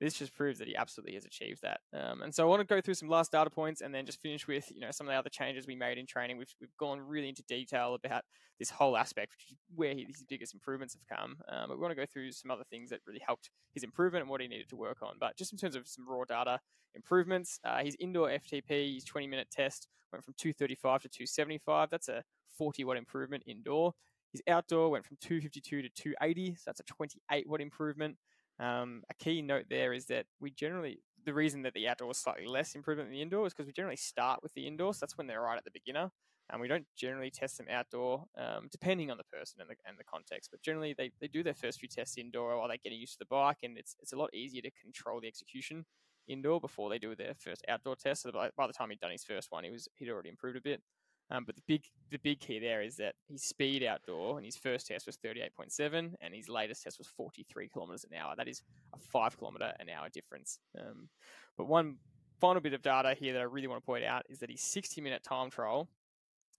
this 0.00 0.14
just 0.14 0.34
proves 0.34 0.58
that 0.58 0.68
he 0.68 0.76
absolutely 0.76 1.14
has 1.14 1.24
achieved 1.24 1.60
that. 1.62 1.80
Um, 1.92 2.22
and 2.22 2.34
so 2.34 2.44
I 2.44 2.46
want 2.46 2.60
to 2.60 2.74
go 2.74 2.80
through 2.80 2.94
some 2.94 3.08
last 3.08 3.32
data 3.32 3.50
points 3.50 3.80
and 3.80 3.92
then 3.92 4.06
just 4.06 4.20
finish 4.20 4.46
with 4.46 4.70
you 4.72 4.80
know 4.80 4.90
some 4.90 5.08
of 5.08 5.12
the 5.12 5.18
other 5.18 5.30
changes 5.30 5.66
we 5.66 5.74
made 5.74 5.98
in 5.98 6.06
training. 6.06 6.38
We've 6.38 6.54
we've 6.60 6.76
gone 6.78 7.00
really 7.00 7.28
into 7.28 7.42
detail 7.48 7.94
about 7.94 8.22
this 8.58 8.70
whole 8.70 8.96
aspect, 8.96 9.32
which 9.32 9.50
is 9.50 9.56
where 9.74 9.94
his 9.94 10.24
biggest 10.28 10.54
improvements 10.54 10.94
have 10.94 11.18
come. 11.18 11.36
Um, 11.48 11.68
but 11.68 11.78
we 11.78 11.82
want 11.82 11.92
to 11.92 12.00
go 12.00 12.06
through 12.06 12.32
some 12.32 12.50
other 12.50 12.64
things 12.70 12.90
that 12.90 13.00
really 13.06 13.22
helped 13.24 13.50
his 13.74 13.82
improvement 13.82 14.22
and 14.22 14.30
what 14.30 14.40
he 14.40 14.48
needed 14.48 14.68
to 14.70 14.76
work 14.76 14.98
on. 15.02 15.14
But 15.18 15.36
just 15.36 15.52
in 15.52 15.58
terms 15.58 15.76
of 15.76 15.86
some 15.86 16.08
raw 16.08 16.24
data 16.24 16.60
improvements, 16.94 17.60
uh, 17.64 17.82
his 17.82 17.96
indoor 18.00 18.28
FTP, 18.28 18.94
his 18.94 19.04
20 19.04 19.26
minute 19.26 19.48
test 19.50 19.88
went 20.12 20.24
from 20.24 20.34
235 20.38 21.02
to 21.02 21.08
275. 21.08 21.90
That's 21.90 22.08
a 22.08 22.22
40 22.56 22.84
watt 22.84 22.96
improvement 22.96 23.44
indoor. 23.46 23.94
His 24.32 24.42
outdoor 24.48 24.90
went 24.90 25.06
from 25.06 25.16
252 25.20 25.82
to 25.82 25.88
280. 25.88 26.54
So 26.56 26.62
that's 26.66 26.80
a 26.80 26.84
28 26.84 27.48
watt 27.48 27.60
improvement. 27.60 28.16
Um, 28.60 29.02
a 29.10 29.14
key 29.14 29.42
note 29.42 29.66
there 29.70 29.92
is 29.92 30.06
that 30.06 30.26
we 30.40 30.50
generally, 30.50 31.00
the 31.24 31.34
reason 31.34 31.62
that 31.62 31.74
the 31.74 31.88
outdoor 31.88 32.10
is 32.10 32.18
slightly 32.18 32.46
less 32.46 32.74
improvement 32.74 33.08
than 33.08 33.14
the 33.14 33.22
indoor 33.22 33.46
is 33.46 33.52
because 33.54 33.66
we 33.66 33.72
generally 33.72 33.96
start 33.96 34.42
with 34.42 34.52
the 34.54 34.66
indoor. 34.66 34.94
So 34.94 34.98
that's 35.00 35.16
when 35.16 35.26
they're 35.26 35.42
right 35.42 35.58
at 35.58 35.64
the 35.64 35.70
beginner. 35.70 36.10
And 36.50 36.62
we 36.62 36.68
don't 36.68 36.86
generally 36.96 37.30
test 37.30 37.58
them 37.58 37.66
outdoor, 37.70 38.24
um, 38.38 38.68
depending 38.72 39.10
on 39.10 39.18
the 39.18 39.24
person 39.24 39.60
and 39.60 39.68
the, 39.68 39.74
and 39.86 39.98
the 39.98 40.04
context. 40.04 40.50
But 40.50 40.62
generally, 40.62 40.94
they, 40.96 41.10
they 41.20 41.28
do 41.28 41.42
their 41.42 41.52
first 41.54 41.78
few 41.78 41.90
tests 41.90 42.16
indoor 42.16 42.56
while 42.56 42.68
they're 42.68 42.78
getting 42.82 42.98
used 42.98 43.12
to 43.14 43.18
the 43.18 43.26
bike, 43.26 43.58
and 43.62 43.76
it's 43.76 43.94
it's 44.00 44.14
a 44.14 44.16
lot 44.16 44.32
easier 44.32 44.62
to 44.62 44.70
control 44.82 45.20
the 45.20 45.28
execution 45.28 45.84
indoor 46.26 46.58
before 46.58 46.88
they 46.88 46.98
do 46.98 47.14
their 47.14 47.34
first 47.38 47.62
outdoor 47.68 47.96
test. 47.96 48.22
So 48.22 48.32
by, 48.32 48.48
by 48.56 48.66
the 48.66 48.72
time 48.72 48.88
he'd 48.88 48.98
done 48.98 49.10
his 49.10 49.24
first 49.24 49.48
one, 49.50 49.64
he 49.64 49.70
was 49.70 49.88
he'd 49.96 50.08
already 50.08 50.30
improved 50.30 50.56
a 50.56 50.62
bit. 50.62 50.80
Um, 51.30 51.44
but 51.44 51.56
the 51.56 51.62
big 51.66 51.84
the 52.10 52.18
big 52.18 52.40
key 52.40 52.58
there 52.58 52.80
is 52.80 52.96
that 52.96 53.14
his 53.28 53.42
speed 53.42 53.82
outdoor 53.84 54.38
and 54.38 54.46
his 54.46 54.56
first 54.56 54.86
test 54.86 55.06
was 55.06 55.18
38.7 55.18 56.14
and 56.20 56.34
his 56.34 56.48
latest 56.48 56.82
test 56.82 56.96
was 56.98 57.06
43 57.06 57.68
kilometers 57.68 58.04
an 58.10 58.16
hour. 58.16 58.34
That 58.34 58.48
is 58.48 58.62
a 58.94 58.98
five 58.98 59.36
kilometer 59.36 59.72
an 59.78 59.90
hour 59.90 60.08
difference. 60.08 60.58
Um, 60.78 61.10
but 61.58 61.66
one 61.66 61.96
final 62.40 62.62
bit 62.62 62.72
of 62.72 62.80
data 62.80 63.14
here 63.18 63.34
that 63.34 63.40
I 63.40 63.44
really 63.44 63.66
want 63.66 63.82
to 63.82 63.86
point 63.86 64.04
out 64.04 64.24
is 64.30 64.38
that 64.38 64.50
his 64.50 64.62
60 64.62 65.02
minute 65.02 65.22
time 65.22 65.50
trial 65.50 65.90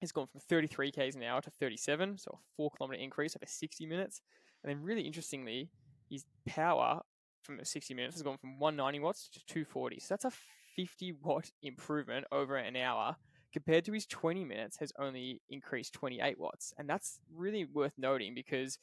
has 0.02 0.12
gone 0.12 0.28
from 0.28 0.40
33 0.40 0.92
k's 0.92 1.16
an 1.16 1.24
hour 1.24 1.42
to 1.42 1.50
37, 1.50 2.18
so 2.20 2.32
a 2.34 2.38
four 2.56 2.70
kilometer 2.78 3.02
increase 3.02 3.36
over 3.36 3.46
60 3.46 3.86
minutes. 3.86 4.22
And 4.64 4.70
then 4.70 4.84
really 4.84 5.02
interestingly, 5.02 5.70
his 6.10 6.26
power 6.46 7.02
from 7.44 7.60
60 7.64 7.94
minutes 7.94 8.16
has 8.16 8.24
gone 8.24 8.38
from 8.38 8.60
190 8.60 9.00
watts 9.00 9.30
to 9.30 9.40
240. 9.48 10.00
So 10.00 10.14
that's 10.14 10.26
a 10.26 10.32
50 10.76 11.14
watt 11.24 11.50
improvement 11.62 12.26
over 12.32 12.56
an 12.56 12.76
hour 12.76 13.18
compared 13.52 13.86
to 13.86 13.94
his 13.94 14.06
20 14.06 14.46
minutes 14.46 14.78
has 14.78 14.92
only 15.00 15.42
increased 15.50 15.94
28 15.94 16.40
watts. 16.40 16.74
And 16.78 16.90
that's 16.90 17.20
really 17.34 17.66
worth 17.66 17.94
noting 17.98 18.34
because 18.36 18.78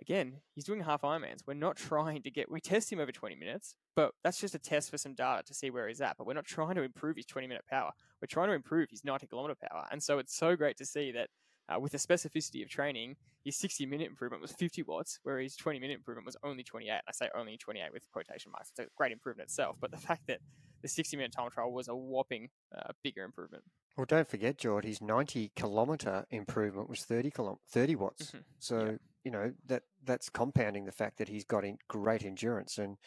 again, 0.00 0.34
he's 0.54 0.64
doing 0.64 0.80
half 0.80 1.02
Ironmans. 1.02 1.40
We're 1.46 1.54
not 1.54 1.76
trying 1.76 2.22
to 2.22 2.30
get, 2.30 2.50
we 2.50 2.60
test 2.60 2.92
him 2.92 3.00
over 3.00 3.12
20 3.12 3.36
minutes, 3.36 3.74
but 3.94 4.12
that's 4.22 4.40
just 4.40 4.54
a 4.54 4.58
test 4.58 4.90
for 4.90 4.98
some 4.98 5.14
data 5.14 5.42
to 5.44 5.54
see 5.54 5.70
where 5.70 5.88
he's 5.88 6.00
at. 6.00 6.16
But 6.16 6.26
we're 6.26 6.34
not 6.34 6.44
trying 6.44 6.74
to 6.74 6.82
improve 6.82 7.16
his 7.16 7.26
20 7.26 7.46
minute 7.46 7.64
power. 7.68 7.90
We're 8.20 8.26
trying 8.26 8.48
to 8.48 8.54
improve 8.54 8.90
his 8.90 9.04
90 9.04 9.26
kilometer 9.26 9.56
power. 9.70 9.86
And 9.90 10.02
so 10.02 10.18
it's 10.18 10.36
so 10.36 10.56
great 10.56 10.76
to 10.78 10.86
see 10.86 11.12
that 11.12 11.28
uh, 11.68 11.78
with 11.80 11.92
the 11.92 11.98
specificity 11.98 12.62
of 12.62 12.68
training, 12.68 13.16
his 13.44 13.56
60 13.56 13.86
minute 13.86 14.08
improvement 14.08 14.42
was 14.42 14.52
50 14.52 14.82
watts, 14.82 15.18
where 15.22 15.38
his 15.38 15.56
20 15.56 15.78
minute 15.78 15.94
improvement 15.94 16.26
was 16.26 16.36
only 16.42 16.62
28. 16.62 16.90
I 16.92 17.12
say 17.12 17.28
only 17.34 17.56
28 17.56 17.92
with 17.92 18.10
quotation 18.12 18.52
marks. 18.52 18.70
It's 18.70 18.78
a 18.80 18.86
great 18.96 19.12
improvement 19.12 19.48
itself. 19.48 19.76
But 19.80 19.90
the 19.90 19.96
fact 19.96 20.26
that 20.28 20.40
the 20.82 20.88
60 20.88 21.16
minute 21.16 21.32
time 21.32 21.50
trial 21.50 21.72
was 21.72 21.88
a 21.88 21.94
whopping 21.94 22.48
uh, 22.76 22.92
bigger 23.02 23.24
improvement. 23.24 23.64
Well, 23.96 24.04
don't 24.06 24.28
forget, 24.28 24.58
George, 24.58 24.84
his 24.84 25.00
90 25.00 25.52
kilometre 25.56 26.26
improvement 26.30 26.90
was 26.90 27.04
30 27.04 27.30
kilom- 27.30 27.58
30 27.68 27.94
watts. 27.96 28.32
Mhm. 28.32 28.44
So, 28.58 28.98
you 29.24 29.30
know, 29.30 29.54
that 29.64 29.84
that's 30.04 30.28
compounding 30.28 30.84
the 30.84 30.92
fact 30.92 31.16
that 31.18 31.28
he's 31.28 31.44
got 31.44 31.64
in 31.64 31.78
great 31.88 32.24
endurance. 32.24 32.78
And 32.78 32.98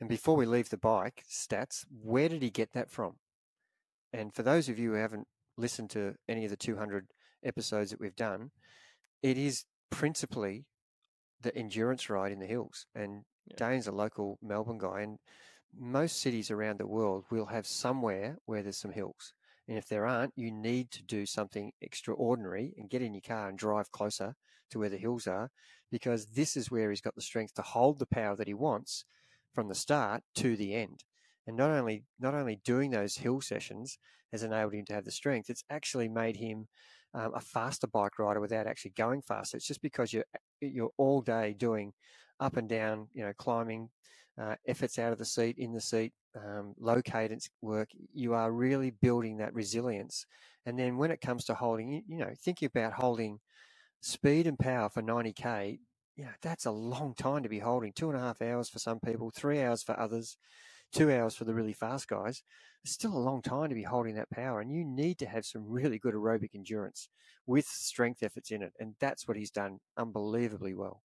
and 0.00 0.08
before 0.08 0.36
we 0.36 0.46
leave 0.46 0.70
the 0.70 0.78
bike 0.78 1.24
stats, 1.28 1.84
where 1.90 2.28
did 2.28 2.42
he 2.42 2.50
get 2.50 2.72
that 2.72 2.90
from? 2.90 3.18
And 4.12 4.34
for 4.34 4.42
those 4.42 4.68
of 4.68 4.78
you 4.78 4.92
who 4.92 4.96
haven't 4.96 5.28
listened 5.56 5.90
to 5.90 6.16
any 6.28 6.44
of 6.44 6.50
the 6.50 6.56
200 6.56 7.08
episodes 7.44 7.90
that 7.90 8.00
we've 8.00 8.16
done, 8.16 8.50
it 9.22 9.38
is 9.38 9.64
principally 9.90 10.66
the 11.40 11.54
endurance 11.56 12.10
ride 12.10 12.32
in 12.32 12.40
the 12.40 12.46
hills. 12.46 12.86
And 12.94 13.24
Yeah. 13.46 13.56
Dayne's 13.56 13.86
a 13.86 13.92
local 13.92 14.38
Melbourne 14.42 14.78
guy, 14.78 15.00
and 15.00 15.18
most 15.74 16.20
cities 16.20 16.50
around 16.50 16.78
the 16.78 16.86
world 16.86 17.24
will 17.30 17.46
have 17.46 17.66
somewhere 17.66 18.38
where 18.44 18.62
there's 18.62 18.78
some 18.78 18.92
hills. 18.92 19.32
And 19.66 19.76
if 19.76 19.86
there 19.86 20.06
aren't, 20.06 20.32
you 20.36 20.50
need 20.50 20.90
to 20.92 21.02
do 21.02 21.26
something 21.26 21.72
extraordinary 21.80 22.74
and 22.76 22.90
get 22.90 23.02
in 23.02 23.14
your 23.14 23.22
car 23.22 23.48
and 23.48 23.58
drive 23.58 23.90
closer 23.90 24.34
to 24.70 24.78
where 24.78 24.88
the 24.88 24.98
hills 24.98 25.26
are, 25.26 25.50
because 25.90 26.26
this 26.26 26.56
is 26.56 26.70
where 26.70 26.90
he's 26.90 27.00
got 27.00 27.14
the 27.14 27.22
strength 27.22 27.54
to 27.54 27.62
hold 27.62 27.98
the 27.98 28.06
power 28.06 28.36
that 28.36 28.48
he 28.48 28.54
wants 28.54 29.04
from 29.54 29.68
the 29.68 29.74
start 29.74 30.22
to 30.34 30.56
the 30.56 30.74
end. 30.74 31.04
And 31.46 31.56
not 31.56 31.70
only 31.70 32.04
not 32.18 32.34
only 32.34 32.60
doing 32.64 32.90
those 32.90 33.16
hill 33.16 33.40
sessions 33.40 33.98
has 34.32 34.42
enabled 34.42 34.74
him 34.74 34.84
to 34.86 34.94
have 34.94 35.04
the 35.04 35.10
strength, 35.10 35.48
it's 35.48 35.64
actually 35.70 36.08
made 36.08 36.36
him 36.36 36.68
um, 37.14 37.32
a 37.34 37.40
faster 37.40 37.86
bike 37.86 38.18
rider 38.18 38.40
without 38.40 38.66
actually 38.66 38.92
going 38.96 39.22
faster. 39.22 39.56
It's 39.56 39.66
just 39.66 39.82
because 39.82 40.12
you're 40.12 40.24
you're 40.60 40.90
all 40.96 41.20
day 41.20 41.54
doing 41.56 41.92
up 42.40 42.56
and 42.56 42.68
down, 42.68 43.08
you 43.14 43.24
know, 43.24 43.32
climbing, 43.36 43.88
uh, 44.40 44.54
efforts 44.66 44.98
out 44.98 45.12
of 45.12 45.18
the 45.18 45.24
seat, 45.24 45.56
in 45.58 45.72
the 45.72 45.80
seat, 45.80 46.12
um, 46.36 46.74
low 46.78 47.02
cadence 47.02 47.48
work. 47.60 47.88
You 48.12 48.34
are 48.34 48.52
really 48.52 48.90
building 48.90 49.38
that 49.38 49.54
resilience. 49.54 50.26
And 50.66 50.78
then 50.78 50.96
when 50.96 51.10
it 51.10 51.20
comes 51.20 51.44
to 51.46 51.54
holding, 51.54 51.88
you, 51.92 52.02
you 52.06 52.18
know, 52.18 52.32
thinking 52.44 52.66
about 52.66 52.92
holding 52.92 53.40
speed 54.00 54.46
and 54.46 54.58
power 54.58 54.88
for 54.88 55.02
90k, 55.02 55.80
you 56.16 56.24
know, 56.24 56.30
that's 56.42 56.66
a 56.66 56.70
long 56.70 57.14
time 57.14 57.42
to 57.42 57.48
be 57.48 57.58
holding. 57.58 57.92
Two 57.92 58.10
and 58.10 58.18
a 58.18 58.22
half 58.22 58.42
hours 58.42 58.68
for 58.68 58.78
some 58.78 59.00
people, 59.00 59.30
three 59.30 59.62
hours 59.62 59.82
for 59.82 59.98
others, 59.98 60.36
two 60.92 61.12
hours 61.12 61.34
for 61.34 61.44
the 61.44 61.54
really 61.54 61.72
fast 61.72 62.08
guys. 62.08 62.42
It's 62.84 62.94
still 62.94 63.16
a 63.16 63.18
long 63.18 63.42
time 63.42 63.68
to 63.68 63.74
be 63.74 63.82
holding 63.82 64.14
that 64.14 64.30
power, 64.30 64.60
and 64.60 64.70
you 64.70 64.84
need 64.84 65.18
to 65.18 65.26
have 65.26 65.44
some 65.44 65.68
really 65.68 65.98
good 65.98 66.14
aerobic 66.14 66.54
endurance 66.54 67.08
with 67.46 67.66
strength 67.66 68.22
efforts 68.22 68.50
in 68.50 68.62
it. 68.62 68.72
And 68.78 68.94
that's 69.00 69.26
what 69.26 69.36
he's 69.36 69.50
done 69.50 69.78
unbelievably 69.96 70.74
well. 70.74 71.02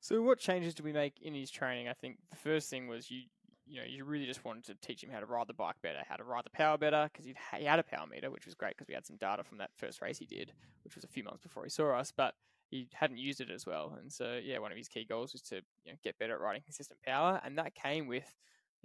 So, 0.00 0.20
what 0.22 0.38
changes 0.38 0.74
did 0.74 0.84
we 0.84 0.92
make 0.92 1.14
in 1.22 1.34
his 1.34 1.50
training? 1.50 1.88
I 1.88 1.94
think 1.94 2.18
the 2.30 2.36
first 2.36 2.68
thing 2.68 2.86
was 2.86 3.10
you, 3.10 3.22
you 3.66 3.80
know, 3.80 3.86
you 3.86 4.04
really 4.04 4.26
just 4.26 4.44
wanted 4.44 4.64
to 4.66 4.74
teach 4.86 5.02
him 5.02 5.10
how 5.10 5.20
to 5.20 5.26
ride 5.26 5.48
the 5.48 5.54
bike 5.54 5.76
better, 5.82 6.00
how 6.08 6.16
to 6.16 6.24
ride 6.24 6.44
the 6.44 6.50
power 6.50 6.78
better, 6.78 7.08
because 7.10 7.26
he 7.26 7.64
had 7.64 7.78
a 7.78 7.82
power 7.82 8.06
meter, 8.06 8.30
which 8.30 8.46
was 8.46 8.54
great 8.54 8.76
because 8.76 8.88
we 8.88 8.94
had 8.94 9.06
some 9.06 9.16
data 9.16 9.42
from 9.42 9.58
that 9.58 9.70
first 9.74 10.00
race 10.00 10.18
he 10.18 10.26
did, 10.26 10.52
which 10.84 10.94
was 10.94 11.04
a 11.04 11.08
few 11.08 11.24
months 11.24 11.42
before 11.42 11.64
he 11.64 11.70
saw 11.70 11.96
us, 11.96 12.12
but 12.16 12.34
he 12.68 12.88
hadn't 12.92 13.18
used 13.18 13.40
it 13.40 13.50
as 13.50 13.66
well. 13.66 13.96
And 14.00 14.12
so, 14.12 14.38
yeah, 14.42 14.58
one 14.58 14.72
of 14.72 14.78
his 14.78 14.88
key 14.88 15.04
goals 15.04 15.32
was 15.32 15.42
to 15.42 15.56
you 15.84 15.92
know, 15.92 15.98
get 16.04 16.18
better 16.18 16.34
at 16.34 16.40
riding 16.40 16.62
consistent 16.62 17.00
power, 17.02 17.40
and 17.44 17.58
that 17.58 17.74
came 17.74 18.06
with 18.06 18.32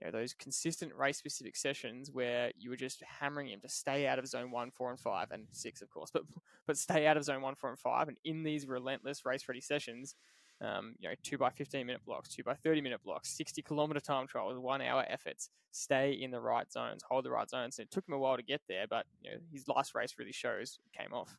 you 0.01 0.07
know 0.07 0.11
those 0.11 0.33
consistent 0.33 0.93
race 0.95 1.17
specific 1.17 1.55
sessions 1.55 2.09
where 2.11 2.51
you 2.57 2.69
were 2.69 2.75
just 2.75 3.03
hammering 3.19 3.49
him 3.49 3.61
to 3.61 3.69
stay 3.69 4.07
out 4.07 4.19
of 4.19 4.27
zone 4.27 4.51
one, 4.51 4.71
four, 4.71 4.89
and 4.89 4.99
five, 4.99 5.27
and 5.31 5.45
six, 5.51 5.81
of 5.81 5.89
course, 5.89 6.09
but 6.11 6.23
but 6.67 6.77
stay 6.77 7.07
out 7.07 7.17
of 7.17 7.23
zone 7.23 7.41
one, 7.41 7.55
four, 7.55 7.69
and 7.69 7.79
five, 7.79 8.07
and 8.07 8.17
in 8.25 8.43
these 8.43 8.67
relentless 8.67 9.25
race 9.25 9.47
ready 9.47 9.61
sessions 9.61 10.15
um, 10.61 10.93
you 10.99 11.09
know, 11.09 11.15
two 11.23 11.37
by 11.37 11.49
15 11.49 11.85
minute 11.85 12.05
blocks, 12.05 12.29
two 12.29 12.43
by 12.43 12.53
30 12.53 12.81
minute 12.81 13.01
blocks, 13.03 13.35
60 13.35 13.61
kilometer 13.63 13.99
time 13.99 14.27
trials, 14.27 14.59
one 14.59 14.81
hour 14.81 15.05
efforts, 15.09 15.49
stay 15.71 16.11
in 16.11 16.31
the 16.31 16.39
right 16.39 16.71
zones, 16.71 17.01
hold 17.07 17.25
the 17.25 17.31
right 17.31 17.49
zones. 17.49 17.79
And 17.79 17.85
it 17.87 17.91
took 17.91 18.07
him 18.07 18.13
a 18.13 18.19
while 18.19 18.37
to 18.37 18.43
get 18.43 18.61
there, 18.69 18.85
but 18.87 19.05
you 19.21 19.31
know, 19.31 19.37
his 19.51 19.67
last 19.67 19.95
race 19.95 20.15
really 20.19 20.31
shows 20.31 20.77
came 20.95 21.13
off. 21.13 21.35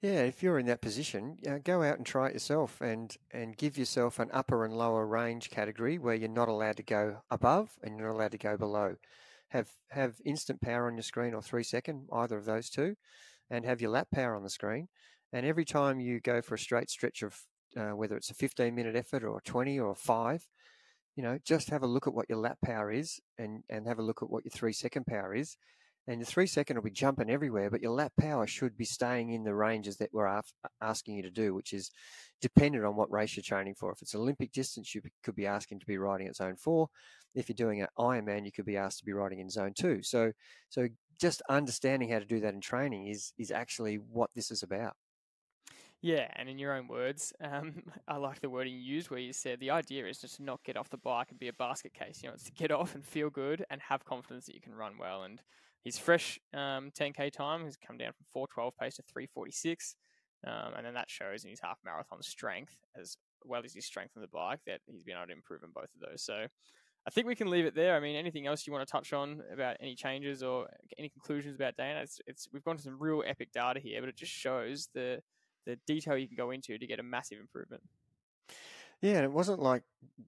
Yeah, 0.00 0.22
if 0.22 0.42
you're 0.42 0.58
in 0.58 0.66
that 0.66 0.80
position, 0.80 1.38
uh, 1.48 1.58
go 1.62 1.82
out 1.82 1.96
and 1.96 2.04
try 2.04 2.28
it 2.28 2.32
yourself, 2.32 2.80
and 2.80 3.16
and 3.30 3.56
give 3.56 3.78
yourself 3.78 4.18
an 4.18 4.30
upper 4.32 4.64
and 4.64 4.74
lower 4.74 5.06
range 5.06 5.50
category 5.50 5.98
where 5.98 6.14
you're 6.14 6.28
not 6.28 6.48
allowed 6.48 6.76
to 6.78 6.82
go 6.82 7.22
above 7.30 7.70
and 7.82 7.96
you're 7.96 8.08
not 8.08 8.14
allowed 8.14 8.32
to 8.32 8.38
go 8.38 8.56
below. 8.56 8.96
Have 9.48 9.70
have 9.90 10.16
instant 10.24 10.60
power 10.60 10.88
on 10.88 10.96
your 10.96 11.02
screen 11.04 11.34
or 11.34 11.42
three 11.42 11.62
second, 11.62 12.08
either 12.12 12.36
of 12.36 12.46
those 12.46 12.68
two, 12.68 12.96
and 13.50 13.64
have 13.64 13.80
your 13.80 13.90
lap 13.90 14.08
power 14.12 14.34
on 14.34 14.42
the 14.42 14.50
screen. 14.50 14.88
And 15.32 15.46
every 15.46 15.64
time 15.64 16.00
you 16.00 16.20
go 16.20 16.42
for 16.42 16.56
a 16.56 16.58
straight 16.58 16.90
stretch 16.90 17.22
of 17.22 17.38
uh, 17.76 17.90
whether 17.96 18.16
it's 18.16 18.30
a 18.30 18.34
15 18.34 18.74
minute 18.74 18.96
effort 18.96 19.22
or 19.24 19.38
a 19.38 19.42
20 19.42 19.78
or 19.78 19.94
five, 19.94 20.46
you 21.16 21.22
know, 21.22 21.38
just 21.44 21.70
have 21.70 21.82
a 21.82 21.86
look 21.86 22.06
at 22.06 22.14
what 22.14 22.28
your 22.28 22.38
lap 22.38 22.58
power 22.64 22.90
is 22.90 23.20
and, 23.38 23.62
and 23.70 23.86
have 23.86 23.98
a 23.98 24.02
look 24.02 24.22
at 24.22 24.30
what 24.30 24.44
your 24.44 24.50
three 24.50 24.72
second 24.72 25.06
power 25.06 25.34
is 25.34 25.56
and 26.08 26.20
your 26.20 26.26
three 26.26 26.46
second 26.46 26.76
will 26.76 26.82
be 26.82 26.90
jumping 26.90 27.30
everywhere, 27.30 27.70
but 27.70 27.80
your 27.80 27.92
lap 27.92 28.12
power 28.18 28.46
should 28.46 28.76
be 28.76 28.84
staying 28.84 29.30
in 29.30 29.44
the 29.44 29.54
ranges 29.54 29.96
that 29.98 30.12
we're 30.12 30.26
af- 30.26 30.52
asking 30.80 31.16
you 31.16 31.22
to 31.22 31.30
do, 31.30 31.54
which 31.54 31.72
is 31.72 31.90
dependent 32.40 32.84
on 32.84 32.96
what 32.96 33.10
race 33.12 33.36
you're 33.36 33.42
training 33.42 33.74
for. 33.74 33.92
If 33.92 34.02
it's 34.02 34.14
Olympic 34.14 34.52
distance, 34.52 34.94
you 34.94 35.02
could 35.22 35.36
be 35.36 35.46
asking 35.46 35.80
to 35.80 35.86
be 35.86 35.98
riding 35.98 36.26
at 36.26 36.36
zone 36.36 36.56
four. 36.56 36.88
If 37.34 37.48
you're 37.48 37.54
doing 37.54 37.80
an 37.80 37.88
Ironman, 37.98 38.44
you 38.44 38.52
could 38.52 38.66
be 38.66 38.76
asked 38.76 38.98
to 38.98 39.04
be 39.04 39.12
riding 39.12 39.38
in 39.38 39.48
zone 39.48 39.72
two. 39.74 40.02
So, 40.02 40.32
so 40.68 40.88
just 41.20 41.40
understanding 41.48 42.10
how 42.10 42.18
to 42.18 42.24
do 42.24 42.40
that 42.40 42.54
in 42.54 42.60
training 42.60 43.06
is 43.06 43.32
is 43.38 43.50
actually 43.50 43.96
what 43.96 44.30
this 44.34 44.50
is 44.50 44.62
about. 44.62 44.94
Yeah, 46.00 46.26
and 46.34 46.48
in 46.48 46.58
your 46.58 46.76
own 46.76 46.88
words, 46.88 47.32
um, 47.40 47.84
I 48.08 48.16
like 48.16 48.40
the 48.40 48.50
wording 48.50 48.74
you 48.74 48.80
used 48.80 49.08
where 49.08 49.20
you 49.20 49.32
said 49.32 49.60
the 49.60 49.70
idea 49.70 50.04
is 50.06 50.20
just 50.20 50.36
to 50.36 50.42
not 50.42 50.64
get 50.64 50.76
off 50.76 50.90
the 50.90 50.96
bike 50.96 51.28
and 51.30 51.38
be 51.38 51.46
a 51.46 51.52
basket 51.52 51.94
case. 51.94 52.22
You 52.22 52.28
know, 52.28 52.34
it's 52.34 52.44
to 52.44 52.52
get 52.52 52.72
off 52.72 52.96
and 52.96 53.06
feel 53.06 53.30
good 53.30 53.64
and 53.70 53.80
have 53.80 54.04
confidence 54.04 54.46
that 54.46 54.56
you 54.56 54.60
can 54.60 54.74
run 54.74 54.98
well. 54.98 55.22
And 55.22 55.40
his 55.84 55.98
fresh 55.98 56.38
um, 56.54 56.90
10k 56.98 57.32
time 57.32 57.64
has 57.64 57.76
come 57.76 57.98
down 57.98 58.12
from 58.12 58.26
412 58.32 58.76
pace 58.78 58.96
to 58.96 59.02
346, 59.02 59.96
um, 60.46 60.74
and 60.76 60.86
then 60.86 60.94
that 60.94 61.10
shows 61.10 61.44
in 61.44 61.50
his 61.50 61.60
half 61.60 61.78
marathon 61.84 62.22
strength 62.22 62.76
as 63.00 63.16
well 63.44 63.62
as 63.64 63.74
his 63.74 63.84
strength 63.84 64.12
on 64.16 64.22
the 64.22 64.28
bike 64.28 64.60
that 64.66 64.80
he's 64.86 65.02
been 65.02 65.16
able 65.16 65.26
to 65.26 65.32
improve 65.32 65.62
in 65.62 65.70
both 65.74 65.90
of 65.94 66.08
those. 66.08 66.22
So 66.22 66.46
I 67.06 67.10
think 67.10 67.26
we 67.26 67.34
can 67.34 67.50
leave 67.50 67.64
it 67.64 67.74
there. 67.74 67.96
I 67.96 68.00
mean, 68.00 68.14
anything 68.14 68.46
else 68.46 68.66
you 68.66 68.72
want 68.72 68.86
to 68.86 68.90
touch 68.90 69.12
on 69.12 69.42
about 69.52 69.76
any 69.80 69.96
changes 69.96 70.42
or 70.42 70.68
any 70.98 71.08
conclusions 71.08 71.56
about 71.56 71.76
Dana? 71.76 72.00
It's, 72.00 72.20
it's 72.26 72.48
we've 72.52 72.62
gone 72.62 72.76
to 72.76 72.82
some 72.82 72.96
real 73.00 73.24
epic 73.26 73.50
data 73.52 73.80
here, 73.80 74.00
but 74.00 74.08
it 74.08 74.16
just 74.16 74.32
shows 74.32 74.88
the 74.94 75.20
the 75.64 75.78
detail 75.86 76.16
you 76.16 76.26
can 76.26 76.36
go 76.36 76.50
into 76.50 76.76
to 76.76 76.86
get 76.86 76.98
a 76.98 77.04
massive 77.04 77.38
improvement. 77.38 77.82
Yeah, 79.02 79.14
and 79.16 79.24
it 79.24 79.32
wasn't 79.32 79.60
like 79.60 79.82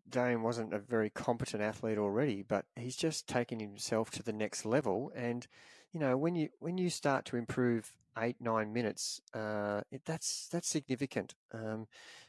Dayne 0.09 0.43
wasn't 0.43 0.75
a 0.75 0.79
very 0.79 1.09
competent 1.11 1.63
athlete 1.63 1.99
already, 1.99 2.43
but 2.43 2.67
he's 2.77 2.97
just 2.97 3.29
taken 3.29 3.61
himself 3.61 4.11
to 4.13 4.23
the 4.23 4.33
next 4.33 4.65
level. 4.67 5.13
And 5.15 5.47
you 5.93 6.01
know, 6.01 6.17
when 6.17 6.35
you 6.35 6.49
when 6.59 6.77
you 6.79 6.91
start 6.91 7.25
to 7.27 7.37
improve 7.37 7.95
eight 8.19 8.37
nine 8.41 8.73
minutes, 8.73 9.21
uh, 9.33 9.83
it, 9.93 10.03
that's 10.05 10.49
that's 10.51 10.69
significant. 10.69 11.35
Um, 11.53 11.87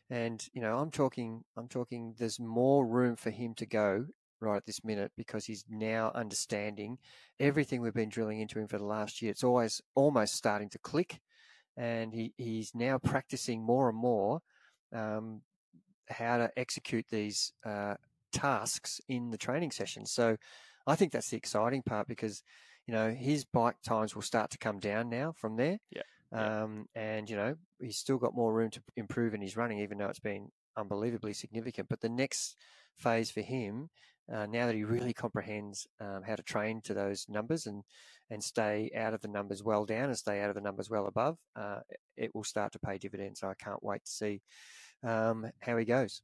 and 0.10 0.48
you 0.54 0.62
know, 0.62 0.78
I'm 0.78 0.92
talking 0.92 1.44
I'm 1.58 1.68
talking. 1.68 2.14
There's 2.18 2.40
more 2.40 2.86
room 2.86 3.16
for 3.16 3.32
him 3.32 3.56
to 3.56 3.66
go 3.66 4.06
right 4.40 4.58
at 4.58 4.66
this 4.68 4.84
minute 4.84 5.12
because 5.18 5.46
he's 5.46 5.66
now 5.70 6.12
understanding 6.14 7.00
everything 7.40 7.82
we've 7.82 7.94
been 7.94 8.10
drilling 8.10 8.40
into 8.42 8.60
him 8.60 8.68
for 8.68 8.78
the 8.78 8.86
last 8.86 9.22
year. 9.22 9.32
It's 9.32 9.44
always 9.44 9.82
almost 9.96 10.36
starting 10.36 10.70
to 10.72 10.80
click 10.80 11.20
and 11.78 12.14
he, 12.14 12.34
he's 12.38 12.74
now 12.76 12.98
practicing 12.98 13.64
more 13.64 13.90
and 13.90 13.98
more 13.98 14.42
um, 14.94 15.42
how 16.10 16.38
to 16.38 16.52
execute 16.58 17.06
these 17.10 17.52
uh, 17.66 17.96
tasks 18.32 19.00
in 19.08 19.32
the 19.32 19.38
training 19.38 19.72
sessions. 19.72 20.12
So 20.12 20.38
I 20.88 20.96
think 20.96 21.12
that's 21.12 21.30
the 21.30 21.38
exciting 21.38 21.82
part 21.82 22.08
because 22.08 22.44
you 22.88 22.94
know 22.94 23.12
his 23.12 23.46
bike 23.46 23.82
times 23.84 24.14
will 24.14 24.22
start 24.22 24.52
to 24.52 24.58
come 24.58 24.80
down 24.80 25.10
now 25.10 25.34
from 25.36 25.56
there. 25.56 25.80
Yeah. 25.92 26.04
Um, 26.32 26.88
and 26.96 27.30
you 27.30 27.36
know 27.36 27.56
he's 27.80 27.98
still 27.98 28.18
got 28.18 28.36
more 28.36 28.54
room 28.54 28.70
to 28.72 28.82
improve 28.96 29.34
in 29.34 29.42
his 29.42 29.58
running, 29.58 29.80
even 29.80 29.98
though 29.98 30.10
it's 30.10 30.20
been 30.20 30.50
unbelievably 30.78 31.34
significant. 31.34 31.90
But 31.90 32.02
the 32.02 32.10
next 32.10 32.56
phase 32.98 33.32
for 33.32 33.42
him, 33.42 33.90
uh, 34.32 34.46
now 34.46 34.66
that 34.66 34.76
he 34.76 34.84
really 34.84 35.14
comprehends 35.14 35.88
um, 36.00 36.22
how 36.26 36.36
to 36.36 36.44
train 36.44 36.82
to 36.84 36.94
those 36.94 37.26
numbers 37.30 37.66
and 37.66 37.84
and 38.30 38.44
stay 38.44 38.92
out 38.96 39.14
of 39.14 39.22
the 39.22 39.28
numbers 39.28 39.64
well 39.64 39.86
down 39.86 40.06
and 40.06 40.18
stay 40.18 40.42
out 40.42 40.50
of 40.50 40.56
the 40.56 40.62
numbers 40.62 40.90
well 40.90 41.06
above, 41.06 41.38
uh, 41.56 41.80
it 42.18 42.34
will 42.34 42.44
start 42.44 42.72
to 42.72 42.80
pay 42.80 42.98
dividends. 42.98 43.40
So 43.40 43.48
I 43.48 43.54
can't 43.54 43.84
wait 43.84 44.04
to 44.04 44.12
see 44.12 44.42
um, 45.06 45.52
how 45.60 45.78
he 45.78 45.86
goes. 45.86 46.22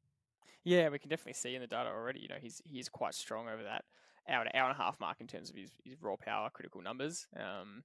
Yeah, 0.63 0.89
we 0.89 0.99
can 0.99 1.09
definitely 1.09 1.33
see 1.33 1.55
in 1.55 1.61
the 1.61 1.67
data 1.67 1.89
already. 1.89 2.19
You 2.19 2.27
know, 2.27 2.39
he's 2.39 2.61
he 2.65 2.79
is 2.79 2.89
quite 2.89 3.13
strong 3.13 3.47
over 3.47 3.63
that 3.63 3.83
hour 4.29 4.45
hour 4.53 4.69
and 4.69 4.79
a 4.79 4.81
half 4.81 4.99
mark 4.99 5.17
in 5.19 5.27
terms 5.27 5.49
of 5.49 5.55
his, 5.55 5.71
his 5.83 6.01
raw 6.01 6.15
power 6.15 6.49
critical 6.53 6.81
numbers. 6.81 7.27
Um, 7.35 7.83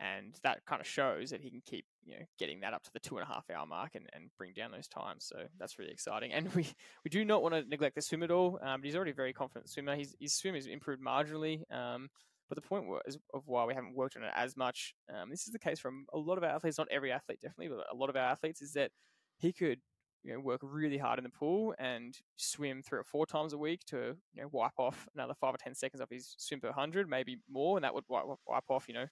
and 0.00 0.38
that 0.44 0.64
kind 0.64 0.80
of 0.80 0.86
shows 0.86 1.30
that 1.30 1.40
he 1.40 1.50
can 1.50 1.60
keep 1.64 1.84
you 2.04 2.14
know 2.14 2.24
getting 2.38 2.60
that 2.60 2.72
up 2.72 2.84
to 2.84 2.92
the 2.92 3.00
two 3.00 3.16
and 3.16 3.28
a 3.28 3.32
half 3.32 3.50
hour 3.50 3.66
mark 3.66 3.94
and, 3.94 4.06
and 4.12 4.30
bring 4.36 4.52
down 4.52 4.70
those 4.70 4.88
times. 4.88 5.24
So 5.26 5.44
that's 5.58 5.78
really 5.78 5.90
exciting. 5.90 6.32
And 6.32 6.54
we, 6.54 6.66
we 7.04 7.10
do 7.10 7.24
not 7.24 7.42
want 7.42 7.54
to 7.54 7.62
neglect 7.62 7.94
the 7.94 8.02
swim 8.02 8.22
at 8.22 8.30
all. 8.30 8.58
Um, 8.62 8.80
but 8.80 8.84
he's 8.84 8.96
already 8.96 9.10
a 9.12 9.14
very 9.14 9.32
confident 9.32 9.70
swimmer. 9.70 9.96
His 9.96 10.14
his 10.20 10.34
swim 10.34 10.54
has 10.54 10.66
improved 10.66 11.02
marginally. 11.02 11.62
Um, 11.72 12.08
but 12.48 12.56
the 12.56 12.66
point 12.66 12.86
of 13.34 13.42
why 13.46 13.66
we 13.66 13.74
haven't 13.74 13.94
worked 13.94 14.16
on 14.16 14.22
it 14.22 14.32
as 14.34 14.56
much, 14.56 14.94
um, 15.14 15.28
this 15.28 15.46
is 15.46 15.52
the 15.52 15.58
case 15.58 15.78
from 15.78 16.06
a 16.14 16.18
lot 16.18 16.38
of 16.38 16.44
our 16.44 16.50
athletes, 16.50 16.78
not 16.78 16.88
every 16.90 17.12
athlete 17.12 17.40
definitely, 17.42 17.68
but 17.68 17.84
a 17.92 17.94
lot 17.94 18.08
of 18.08 18.16
our 18.16 18.22
athletes, 18.22 18.62
is 18.62 18.72
that 18.72 18.90
he 19.36 19.52
could 19.52 19.80
you 20.28 20.34
know, 20.34 20.40
work 20.40 20.60
really 20.62 20.98
hard 20.98 21.18
in 21.18 21.24
the 21.24 21.30
pool 21.30 21.74
and 21.78 22.18
swim 22.36 22.82
three 22.82 22.98
or 22.98 23.04
four 23.04 23.24
times 23.24 23.54
a 23.54 23.58
week 23.58 23.82
to 23.86 24.14
you 24.34 24.42
know 24.42 24.48
wipe 24.52 24.78
off 24.78 25.08
another 25.14 25.32
five 25.32 25.54
or 25.54 25.56
ten 25.56 25.74
seconds 25.74 26.02
off 26.02 26.10
his 26.10 26.34
swim 26.36 26.60
per 26.60 26.70
hundred, 26.70 27.08
maybe 27.08 27.38
more, 27.50 27.78
and 27.78 27.84
that 27.84 27.94
would 27.94 28.04
wipe, 28.08 28.26
off 28.68 28.84
you 28.88 28.94
know 28.94 29.06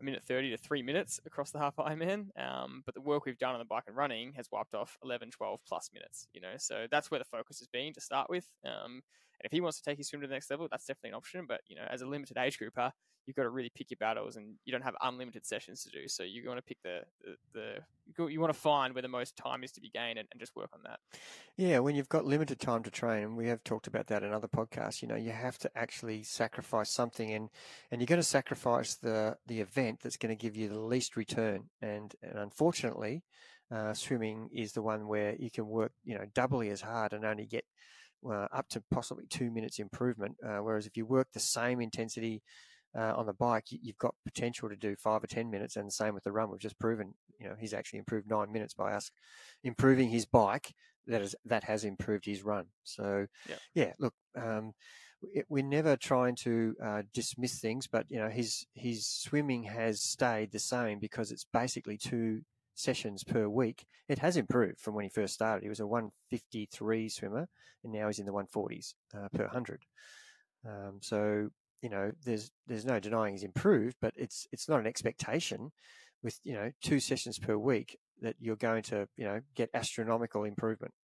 a 0.00 0.04
minute 0.04 0.22
30 0.22 0.50
to 0.50 0.56
three 0.56 0.80
minutes 0.80 1.20
across 1.26 1.50
the 1.50 1.58
half 1.58 1.76
Ironman. 1.78 2.28
Um, 2.40 2.82
but 2.86 2.94
the 2.94 3.00
work 3.00 3.26
we've 3.26 3.38
done 3.38 3.54
on 3.54 3.58
the 3.58 3.64
bike 3.64 3.84
and 3.88 3.96
running 3.96 4.32
has 4.36 4.48
wiped 4.52 4.74
off 4.74 4.96
11, 5.04 5.30
12 5.32 5.60
plus 5.66 5.90
minutes, 5.92 6.28
you 6.32 6.40
know, 6.40 6.54
so 6.58 6.86
that's 6.90 7.10
where 7.10 7.18
the 7.18 7.24
focus 7.24 7.58
has 7.58 7.68
been 7.68 7.92
to 7.92 8.00
start 8.00 8.30
with. 8.30 8.46
Um, 8.64 9.02
and 9.42 9.46
if 9.46 9.52
he 9.52 9.60
wants 9.60 9.78
to 9.78 9.84
take 9.84 9.98
his 9.98 10.08
swim 10.08 10.20
to 10.20 10.28
the 10.28 10.34
next 10.34 10.50
level, 10.50 10.68
that's 10.70 10.86
definitely 10.86 11.10
an 11.10 11.16
option. 11.16 11.46
But, 11.48 11.62
you 11.66 11.74
know, 11.74 11.82
as 11.90 12.00
a 12.00 12.06
limited 12.06 12.36
age 12.38 12.58
grouper, 12.58 12.92
you've 13.26 13.36
got 13.36 13.42
to 13.42 13.50
really 13.50 13.72
pick 13.74 13.90
your 13.90 13.98
battles 13.98 14.36
and 14.36 14.54
you 14.64 14.72
don't 14.72 14.82
have 14.82 14.94
unlimited 15.02 15.44
sessions 15.44 15.82
to 15.82 15.90
do. 15.90 16.06
So 16.06 16.22
you 16.22 16.46
want 16.46 16.58
to 16.58 16.62
pick 16.62 16.78
the, 16.82 17.00
the, 17.52 17.80
the 18.16 18.30
you 18.30 18.40
want 18.40 18.52
to 18.52 18.58
find 18.58 18.94
where 18.94 19.02
the 19.02 19.08
most 19.08 19.36
time 19.36 19.64
is 19.64 19.72
to 19.72 19.80
be 19.80 19.90
gained 19.90 20.18
and, 20.18 20.28
and, 20.30 20.40
just 20.40 20.54
work 20.54 20.70
on 20.72 20.80
that. 20.84 20.98
Yeah, 21.56 21.80
when 21.80 21.94
you've 21.96 22.08
got 22.08 22.24
limited 22.24 22.60
time 22.60 22.82
to 22.82 22.90
train, 22.90 23.22
and 23.22 23.36
we 23.36 23.46
have 23.48 23.62
talked 23.64 23.86
about 23.86 24.08
that 24.08 24.22
in 24.22 24.32
other 24.32 24.48
podcasts, 24.48 25.02
you 25.02 25.08
know, 25.08 25.16
you 25.16 25.30
have 25.30 25.58
to 25.58 25.70
actually 25.76 26.22
sacrifice 26.22 26.90
something 26.90 27.32
and, 27.32 27.48
and 27.90 28.00
you're 28.00 28.06
going 28.06 28.20
to 28.20 28.24
sacrifice 28.24 28.94
the, 28.94 29.36
the 29.46 29.60
event 29.60 30.00
that's 30.02 30.16
going 30.16 30.36
to 30.36 30.40
give 30.40 30.56
you 30.56 30.68
the 30.68 30.80
least 30.80 31.16
return. 31.16 31.64
And, 31.80 32.14
and 32.22 32.38
unfortunately, 32.38 33.24
uh, 33.72 33.94
swimming 33.94 34.50
is 34.52 34.72
the 34.72 34.82
one 34.82 35.06
where 35.06 35.34
you 35.38 35.50
can 35.50 35.66
work, 35.66 35.92
you 36.04 36.16
know, 36.16 36.26
doubly 36.34 36.70
as 36.70 36.80
hard 36.80 37.12
and 37.12 37.24
only 37.24 37.46
get 37.46 37.64
uh, 38.28 38.48
up 38.52 38.68
to 38.70 38.82
possibly 38.90 39.26
two 39.26 39.50
minutes 39.50 39.78
improvement. 39.78 40.36
Uh, 40.44 40.58
whereas 40.58 40.86
if 40.86 40.96
you 40.96 41.06
work 41.06 41.28
the 41.32 41.40
same 41.40 41.80
intensity 41.80 42.42
uh, 42.96 43.14
on 43.16 43.26
the 43.26 43.32
bike, 43.32 43.64
you, 43.70 43.78
have 43.86 43.98
got 43.98 44.14
potential 44.24 44.68
to 44.68 44.76
do 44.76 44.94
five 44.96 45.24
or 45.24 45.26
ten 45.26 45.50
minutes, 45.50 45.76
and 45.76 45.86
the 45.86 45.92
same 45.92 46.14
with 46.14 46.24
the 46.24 46.32
run. 46.32 46.50
We've 46.50 46.60
just 46.60 46.78
proven, 46.78 47.14
you 47.38 47.48
know, 47.48 47.54
he's 47.58 47.74
actually 47.74 48.00
improved 48.00 48.28
nine 48.28 48.52
minutes 48.52 48.74
by 48.74 48.92
us 48.92 49.10
improving 49.64 50.10
his 50.10 50.26
bike. 50.26 50.74
That 51.06 51.22
is 51.22 51.34
that 51.46 51.64
has 51.64 51.84
improved 51.84 52.26
his 52.26 52.44
run. 52.44 52.66
So, 52.84 53.26
yeah, 53.48 53.56
yeah 53.74 53.92
look, 53.98 54.14
um, 54.36 54.72
we're 55.48 55.64
never 55.64 55.96
trying 55.96 56.36
to 56.36 56.74
uh, 56.82 57.02
dismiss 57.12 57.58
things, 57.58 57.86
but 57.86 58.06
you 58.08 58.18
know, 58.18 58.28
his 58.28 58.66
his 58.74 59.06
swimming 59.06 59.64
has 59.64 60.02
stayed 60.02 60.52
the 60.52 60.58
same 60.58 60.98
because 60.98 61.32
it's 61.32 61.46
basically 61.52 61.96
two 61.96 62.42
sessions 62.74 63.24
per 63.24 63.48
week. 63.48 63.84
It 64.08 64.18
has 64.18 64.36
improved 64.36 64.80
from 64.80 64.94
when 64.94 65.04
he 65.04 65.10
first 65.10 65.34
started. 65.34 65.62
He 65.62 65.68
was 65.68 65.80
a 65.80 65.86
153 65.86 67.08
swimmer, 67.08 67.48
and 67.84 67.92
now 67.92 68.06
he's 68.06 68.18
in 68.18 68.26
the 68.26 68.32
140s 68.32 68.94
uh, 69.14 69.28
per 69.34 69.46
hundred. 69.46 69.82
Um, 70.66 70.98
so 71.00 71.48
you 71.82 71.90
know, 71.90 72.12
there's 72.24 72.50
there's 72.66 72.86
no 72.86 73.00
denying 73.00 73.34
he's 73.34 73.42
improved, 73.42 73.96
but 74.00 74.14
it's 74.16 74.46
it's 74.52 74.68
not 74.68 74.80
an 74.80 74.86
expectation 74.86 75.72
with 76.22 76.38
you 76.44 76.54
know 76.54 76.70
two 76.82 77.00
sessions 77.00 77.38
per 77.38 77.56
week 77.56 77.98
that 78.20 78.36
you're 78.38 78.56
going 78.56 78.82
to 78.84 79.08
you 79.16 79.24
know 79.24 79.40
get 79.54 79.70
astronomical 79.74 80.44
improvement. 80.44 80.94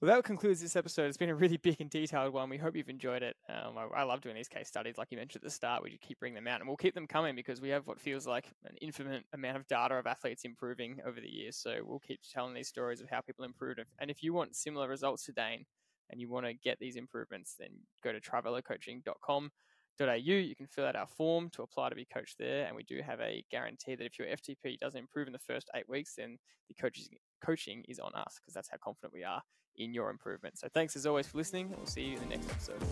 Well, 0.00 0.14
that 0.14 0.24
concludes 0.24 0.62
this 0.62 0.76
episode. 0.76 1.08
It's 1.08 1.18
been 1.18 1.28
a 1.28 1.34
really 1.34 1.58
big 1.58 1.78
and 1.78 1.90
detailed 1.90 2.32
one. 2.32 2.48
We 2.48 2.56
hope 2.56 2.74
you've 2.74 2.88
enjoyed 2.88 3.22
it. 3.22 3.36
Um, 3.50 3.76
I, 3.76 4.00
I, 4.00 4.02
love 4.04 4.22
doing 4.22 4.34
these 4.34 4.48
case 4.48 4.66
studies, 4.66 4.96
like 4.96 5.08
you 5.10 5.18
mentioned 5.18 5.42
at 5.42 5.44
the 5.44 5.50
start. 5.50 5.82
We 5.82 5.90
just 5.90 6.00
keep 6.00 6.18
bringing 6.18 6.36
them 6.36 6.48
out, 6.48 6.60
and 6.60 6.66
we'll 6.66 6.78
keep 6.78 6.94
them 6.94 7.06
coming 7.06 7.36
because 7.36 7.60
we 7.60 7.68
have 7.68 7.86
what 7.86 8.00
feels 8.00 8.26
like 8.26 8.46
an 8.64 8.76
infinite 8.80 9.24
amount 9.34 9.58
of 9.58 9.66
data 9.66 9.96
of 9.96 10.06
athletes 10.06 10.46
improving 10.46 11.00
over 11.06 11.20
the 11.20 11.28
years. 11.28 11.58
So 11.58 11.80
we'll 11.84 11.98
keep 11.98 12.20
telling 12.32 12.54
these 12.54 12.68
stories 12.68 13.02
of 13.02 13.10
how 13.10 13.20
people 13.20 13.44
improved. 13.44 13.80
And 13.98 14.10
if 14.10 14.22
you 14.22 14.32
want 14.32 14.56
similar 14.56 14.88
results 14.88 15.26
to 15.26 15.32
Dayne, 15.32 15.66
and 16.08 16.18
you 16.18 16.30
want 16.30 16.46
to 16.46 16.54
get 16.54 16.78
these 16.78 16.96
improvements, 16.96 17.56
then 17.58 17.68
go 18.02 18.10
to 18.10 18.20
trivelocoaching.com.au. 18.20 20.14
You 20.14 20.56
can 20.56 20.66
fill 20.66 20.86
out 20.86 20.96
our 20.96 21.06
form 21.06 21.50
to 21.50 21.62
apply 21.62 21.90
to 21.90 21.94
be 21.94 22.06
coached 22.06 22.38
there. 22.38 22.64
And 22.66 22.74
we 22.74 22.84
do 22.84 23.02
have 23.04 23.20
a 23.20 23.44
guarantee 23.50 23.96
that 23.96 24.06
if 24.06 24.18
your 24.18 24.28
FTP 24.28 24.78
doesn't 24.78 24.98
improve 24.98 25.26
in 25.26 25.34
the 25.34 25.38
first 25.38 25.68
eight 25.76 25.88
weeks, 25.90 26.14
then 26.16 26.38
the 26.68 26.74
coaching 26.74 27.04
coaching 27.44 27.84
is 27.86 27.98
on 27.98 28.14
us 28.14 28.38
because 28.40 28.54
that's 28.54 28.70
how 28.70 28.78
confident 28.82 29.12
we 29.12 29.24
are 29.24 29.42
in 29.76 29.94
your 29.94 30.10
improvement. 30.10 30.58
So 30.58 30.68
thanks 30.72 30.96
as 30.96 31.06
always 31.06 31.26
for 31.26 31.38
listening. 31.38 31.70
We'll 31.76 31.86
see 31.86 32.02
you 32.02 32.16
in 32.16 32.28
the 32.28 32.36
next 32.36 32.50
episode. 32.50 32.82